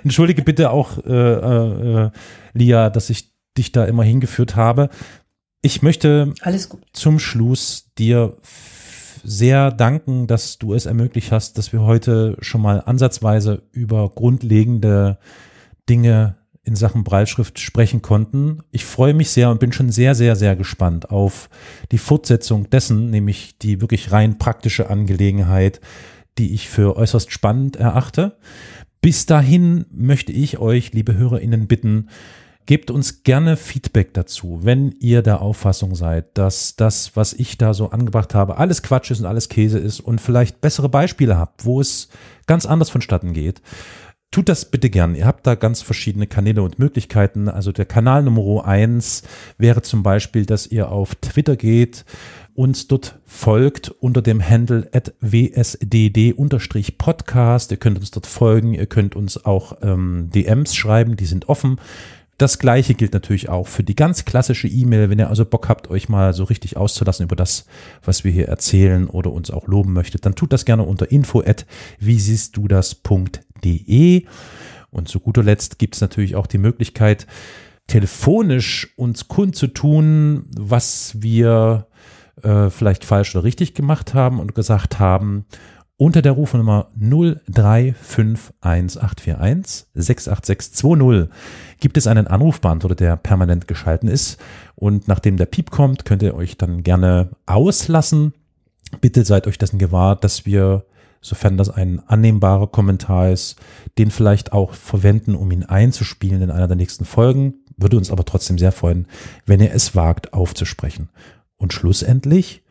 Entschuldige 0.05 0.43
bitte 0.43 0.71
auch, 0.71 0.99
äh, 1.05 1.11
äh, 2.05 2.11
Lia, 2.53 2.91
dass 2.91 3.11
ich 3.11 3.30
dich 3.57 3.73
da 3.73 3.85
immer 3.85 4.05
hingeführt 4.05 4.57
habe. 4.57 4.91
Ich 5.63 5.83
möchte 5.83 6.33
zum 6.93 7.19
Schluss 7.19 7.91
dir 7.99 8.37
sehr 9.23 9.71
danken, 9.71 10.27
dass 10.27 10.59
du 10.59 10.75
es 10.75 10.87
ermöglicht 10.87 11.33
hast, 11.33 11.59
dass 11.59 11.73
wir 11.73 11.83
heute 11.83 12.37
schon 12.41 12.63
mal 12.63 12.81
ansatzweise 12.81 13.63
über 13.73 14.09
grundlegende 14.09 15.19
Dinge 15.89 16.37
in 16.63 16.77
Sachen 16.77 17.05
Breitschrift 17.05 17.59
sprechen 17.59 18.03
konnten. 18.03 18.61
Ich 18.71 18.85
freue 18.85 19.15
mich 19.15 19.31
sehr 19.31 19.51
und 19.51 19.61
bin 19.61 19.73
schon 19.73 19.91
sehr, 19.91 20.15
sehr, 20.15 20.37
sehr 20.37 20.57
gespannt 20.57 21.11
auf 21.11 21.49
die 21.91 21.99
Fortsetzung 21.99 22.69
dessen, 22.71 23.11
nämlich 23.11 23.59
die 23.59 23.81
wirklich 23.81 24.13
rein 24.13 24.39
praktische 24.39 24.91
Angelegenheit, 24.91 25.81
die 26.39 26.55
ich 26.55 26.69
für 26.69 26.97
äußerst 26.97 27.33
spannend 27.33 27.77
erachte. 27.77 28.37
Bis 29.01 29.27
dahin 29.27 29.87
möchte 29.91 30.33
ich 30.33 30.59
euch, 30.59 30.93
liebe 30.93 31.17
HörerInnen, 31.17 31.67
bitten, 31.67 32.09
Gebt 32.71 32.93
uns 32.93 33.25
gerne 33.25 33.57
Feedback 33.57 34.15
dazu, 34.15 34.61
wenn 34.63 34.93
ihr 35.01 35.23
der 35.23 35.43
Auffassung 35.43 35.97
seid, 35.97 36.39
dass 36.39 36.77
das, 36.77 37.17
was 37.17 37.33
ich 37.33 37.59
da 37.59 37.75
so 37.75 37.91
angebracht 37.91 38.33
habe, 38.33 38.59
alles 38.59 38.85
Quatsch 38.85 39.11
ist 39.11 39.19
und 39.19 39.27
alles 39.27 39.49
Käse 39.49 39.81
ist 39.81 39.99
und 39.99 40.21
vielleicht 40.21 40.61
bessere 40.61 40.89
Beispiele 40.89 41.37
habt, 41.37 41.65
wo 41.65 41.81
es 41.81 42.11
ganz 42.47 42.67
anders 42.67 42.89
vonstatten 42.89 43.33
geht. 43.33 43.61
Tut 44.31 44.49
das 44.49 44.67
bitte 44.67 44.89
gern. 44.89 45.17
Ihr 45.17 45.27
habt 45.27 45.49
da 45.49 45.57
ganz 45.57 45.83
verschiedene 45.83 46.29
Kanäle 46.29 46.63
und 46.63 46.79
Möglichkeiten. 46.79 47.49
Also 47.49 47.73
der 47.73 47.87
Kanal 47.87 48.23
Nummer 48.23 48.65
eins 48.65 49.25
wäre 49.59 49.83
zum 49.83 50.05
Beispiel, 50.05 50.47
dass 50.47 50.69
ihr 50.69 50.93
auf 50.93 51.17
Twitter 51.17 51.57
geht, 51.57 52.05
uns 52.55 52.87
dort 52.89 53.19
folgt 53.27 53.89
unter 53.89 54.23
dem 54.23 54.47
Handle 54.47 54.89
at 54.93 55.15
wsdd-podcast. 55.21 56.11
Ihr 57.71 57.79
könnt 57.79 57.99
uns 57.99 58.11
dort 58.11 58.27
folgen. 58.27 58.75
Ihr 58.75 58.87
könnt 58.87 59.17
uns 59.17 59.45
auch 59.45 59.79
ähm, 59.83 60.29
DMs 60.35 60.77
schreiben. 60.77 61.17
Die 61.17 61.27
sind 61.27 61.49
offen. 61.49 61.81
Das 62.41 62.59
gleiche 62.59 62.95
gilt 62.95 63.13
natürlich 63.13 63.51
auch 63.51 63.67
für 63.67 63.83
die 63.83 63.95
ganz 63.95 64.25
klassische 64.25 64.67
E-Mail, 64.67 65.11
wenn 65.11 65.19
ihr 65.19 65.29
also 65.29 65.45
Bock 65.45 65.69
habt, 65.69 65.91
euch 65.91 66.09
mal 66.09 66.33
so 66.33 66.45
richtig 66.45 66.79
auszulassen 66.79 67.25
über 67.25 67.37
das, 67.37 67.67
was 68.03 68.25
wir 68.25 68.33
hier 68.33 68.49
erzählen 68.49 69.09
oder 69.09 69.31
uns 69.31 69.51
auch 69.51 69.67
loben 69.67 69.93
möchtet, 69.93 70.25
dann 70.25 70.35
tut 70.35 70.51
das 70.51 70.65
gerne 70.65 70.85
unter 70.85 71.11
info 71.11 71.43
at 71.43 71.67
wie 71.99 72.19
siehst 72.19 72.57
du 72.57 72.67
das.de. 72.67 74.25
Und 74.89 75.09
zu 75.09 75.21
guter 75.21 75.43
Letzt 75.43 75.79
gibt 75.79 75.97
es 75.97 76.01
natürlich 76.01 76.35
auch 76.35 76.47
die 76.47 76.57
Möglichkeit, 76.57 77.27
telefonisch 77.89 78.95
uns 78.97 79.29
kundzutun, 79.29 80.47
was 80.57 81.21
wir 81.21 81.89
äh, 82.43 82.71
vielleicht 82.71 83.05
falsch 83.05 83.37
oder 83.37 83.45
richtig 83.45 83.75
gemacht 83.75 84.15
haben 84.15 84.41
und 84.41 84.55
gesagt 84.55 84.99
haben 84.99 85.45
unter 86.01 86.23
der 86.23 86.33
Rufnummer 86.33 86.89
0351841 86.99 89.85
68620 89.95 91.29
gibt 91.79 91.99
es 91.99 92.07
einen 92.07 92.27
Anrufbeantworter, 92.27 92.95
der 92.95 93.19
permanent 93.19 93.69
geschalten 93.69 94.09
ist. 94.09 94.41
Und 94.77 95.09
nachdem 95.09 95.37
der 95.37 95.45
Piep 95.45 95.71
kommt, 95.71 96.07
könnt 96.07 96.23
ihr 96.23 96.35
euch 96.35 96.57
dann 96.57 96.83
gerne 96.85 97.29
auslassen. 97.45 98.33
Bitte 99.03 99.27
seid 99.27 99.47
euch 99.47 99.59
dessen 99.59 99.79
gewahr, 99.79 100.17
dass 100.17 100.47
wir, 100.47 100.87
sofern 101.21 101.59
das 101.59 101.69
ein 101.69 102.01
annehmbarer 102.07 102.69
Kommentar 102.69 103.29
ist, 103.29 103.57
den 103.99 104.11
vielleicht 104.11 104.55
auch 104.55 104.73
verwenden, 104.73 105.35
um 105.35 105.51
ihn 105.51 105.65
einzuspielen 105.65 106.41
in 106.41 106.51
einer 106.51 106.67
der 106.67 106.79
nächsten 106.79 107.05
Folgen. 107.05 107.57
Würde 107.77 107.99
uns 107.99 108.11
aber 108.11 108.25
trotzdem 108.25 108.57
sehr 108.57 108.73
freuen, 108.73 109.07
wenn 109.45 109.61
ihr 109.61 109.75
es 109.75 109.95
wagt 109.95 110.33
aufzusprechen. 110.33 111.11
Und 111.59 111.75
schlussendlich 111.75 112.63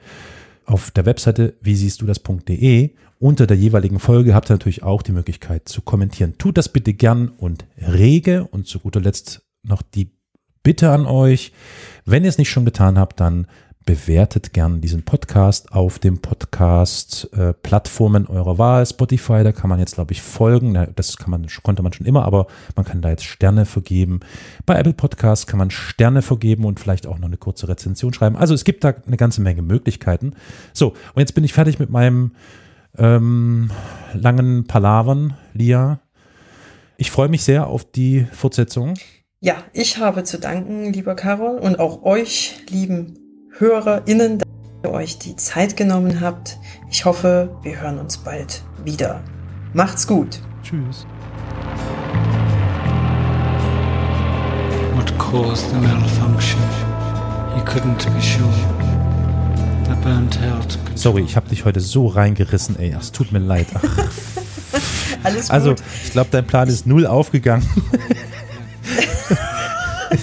auf 0.70 0.92
der 0.92 1.06
Webseite 1.06 1.56
wie 1.62 1.76
siehst 1.76 2.02
du 2.02 2.06
das.de 2.06 2.92
unter 3.20 3.48
der 3.48 3.58
jeweiligen 3.58 4.00
Folge 4.00 4.34
habt 4.34 4.50
ihr 4.50 4.54
natürlich 4.54 4.82
auch 4.82 5.02
die 5.02 5.12
Möglichkeit 5.12 5.68
zu 5.68 5.82
kommentieren. 5.82 6.38
Tut 6.38 6.58
das 6.58 6.70
bitte 6.70 6.94
gern 6.94 7.28
und 7.28 7.66
rege. 7.78 8.48
Und 8.50 8.66
zu 8.66 8.80
guter 8.80 9.02
Letzt 9.02 9.42
noch 9.62 9.82
die 9.82 10.12
Bitte 10.64 10.92
an 10.92 11.06
euch, 11.06 11.54
wenn 12.06 12.24
ihr 12.24 12.30
es 12.30 12.38
nicht 12.38 12.50
schon 12.50 12.66
getan 12.66 13.00
habt, 13.00 13.20
dann 13.20 13.48
bewertet 13.86 14.54
gern 14.54 14.82
diesen 14.82 15.04
Podcast 15.04 15.72
auf 15.72 16.00
dem 16.00 16.20
Podcast-Plattformen 16.20 18.26
äh, 18.26 18.30
eurer 18.30 18.58
Wahl. 18.58 18.86
Spotify, 18.86 19.44
da 19.44 19.52
kann 19.52 19.70
man 19.70 19.80
jetzt, 19.80 19.96
glaube 19.96 20.12
ich, 20.12 20.22
folgen. 20.22 20.88
Das 20.96 21.18
kann 21.18 21.32
man, 21.32 21.48
konnte 21.64 21.82
man 21.82 21.94
schon 21.94 22.06
immer, 22.06 22.26
aber 22.26 22.48
man 22.76 22.86
kann 22.86 23.02
da 23.02 23.10
jetzt 23.10 23.24
Sterne 23.24 23.66
vergeben. 23.66 24.20
Bei 24.66 24.76
Apple 24.76 24.94
Podcasts 24.94 25.48
kann 25.48 25.58
man 25.58 25.72
Sterne 25.72 26.22
vergeben 26.22 26.66
und 26.66 26.80
vielleicht 26.80 27.08
auch 27.08 27.18
noch 27.18 27.28
eine 27.28 27.38
kurze 27.38 27.68
Rezension 27.68 28.14
schreiben. 28.14 28.36
Also 28.36 28.54
es 28.54 28.64
gibt 28.64 28.84
da 28.84 28.94
eine 29.08 29.18
ganze 29.18 29.42
Menge 29.42 29.64
Möglichkeiten. 29.64 30.34
So, 30.74 30.90
und 30.90 31.20
jetzt 31.20 31.34
bin 31.34 31.44
ich 31.44 31.54
fertig 31.54 31.80
mit 31.80 31.90
meinem 31.90 32.34
ähm, 32.98 33.72
langen 34.14 34.68
Palavern, 34.68 35.36
Lia. 35.54 36.00
Ich 36.98 37.12
freue 37.12 37.30
mich 37.30 37.44
sehr 37.44 37.68
auf 37.68 37.90
die 37.90 38.28
Fortsetzung. 38.34 38.96
Ja, 39.42 39.64
ich 39.72 40.00
habe 40.00 40.26
zu 40.26 40.38
danken, 40.38 40.92
lieber 40.92 41.16
Carol, 41.16 41.60
und 41.60 41.80
auch 41.80 42.04
euch, 42.04 42.58
lieben 42.70 43.19
HörerInnen, 43.58 44.40
dass 44.40 44.48
ihr 44.84 44.92
euch 44.92 45.18
die 45.18 45.36
Zeit 45.36 45.76
genommen 45.76 46.22
habt. 46.22 46.58
Ich 46.90 47.06
hoffe, 47.06 47.58
wir 47.64 47.82
hören 47.82 48.00
uns 48.00 48.18
bald 48.18 48.64
wieder. 48.84 49.22
Macht's 49.74 50.08
gut. 50.08 50.40
Tschüss. 50.64 51.06
What 54.96 55.18
caused 55.18 55.70
the 55.70 55.78
malfunction? 55.78 56.60
He 57.56 57.62
couldn't 57.62 58.06
be 58.14 58.22
sure. 58.22 58.48
The 59.86 59.96
burnt 60.04 60.40
out 60.54 60.78
Sorry, 60.96 61.24
ich 61.24 61.36
habe 61.36 61.50
dich 61.50 61.66
heute 61.66 61.80
so 61.80 62.08
reingerissen, 62.08 62.78
ey. 62.78 62.94
Es 62.98 63.12
tut 63.12 63.32
mir 63.32 63.40
leid. 63.40 63.68
Ach. 63.74 63.84
Alles 65.24 65.50
also, 65.50 65.70
gut. 65.70 65.80
Also, 65.80 65.94
ich 66.04 66.12
glaube, 66.12 66.30
dein 66.32 66.46
Plan 66.46 66.68
ist 66.68 66.86
null 66.86 67.08
aufgegangen. 67.08 67.68
He 70.10 70.16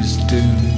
was 0.00 0.16
doomed. 0.28 0.73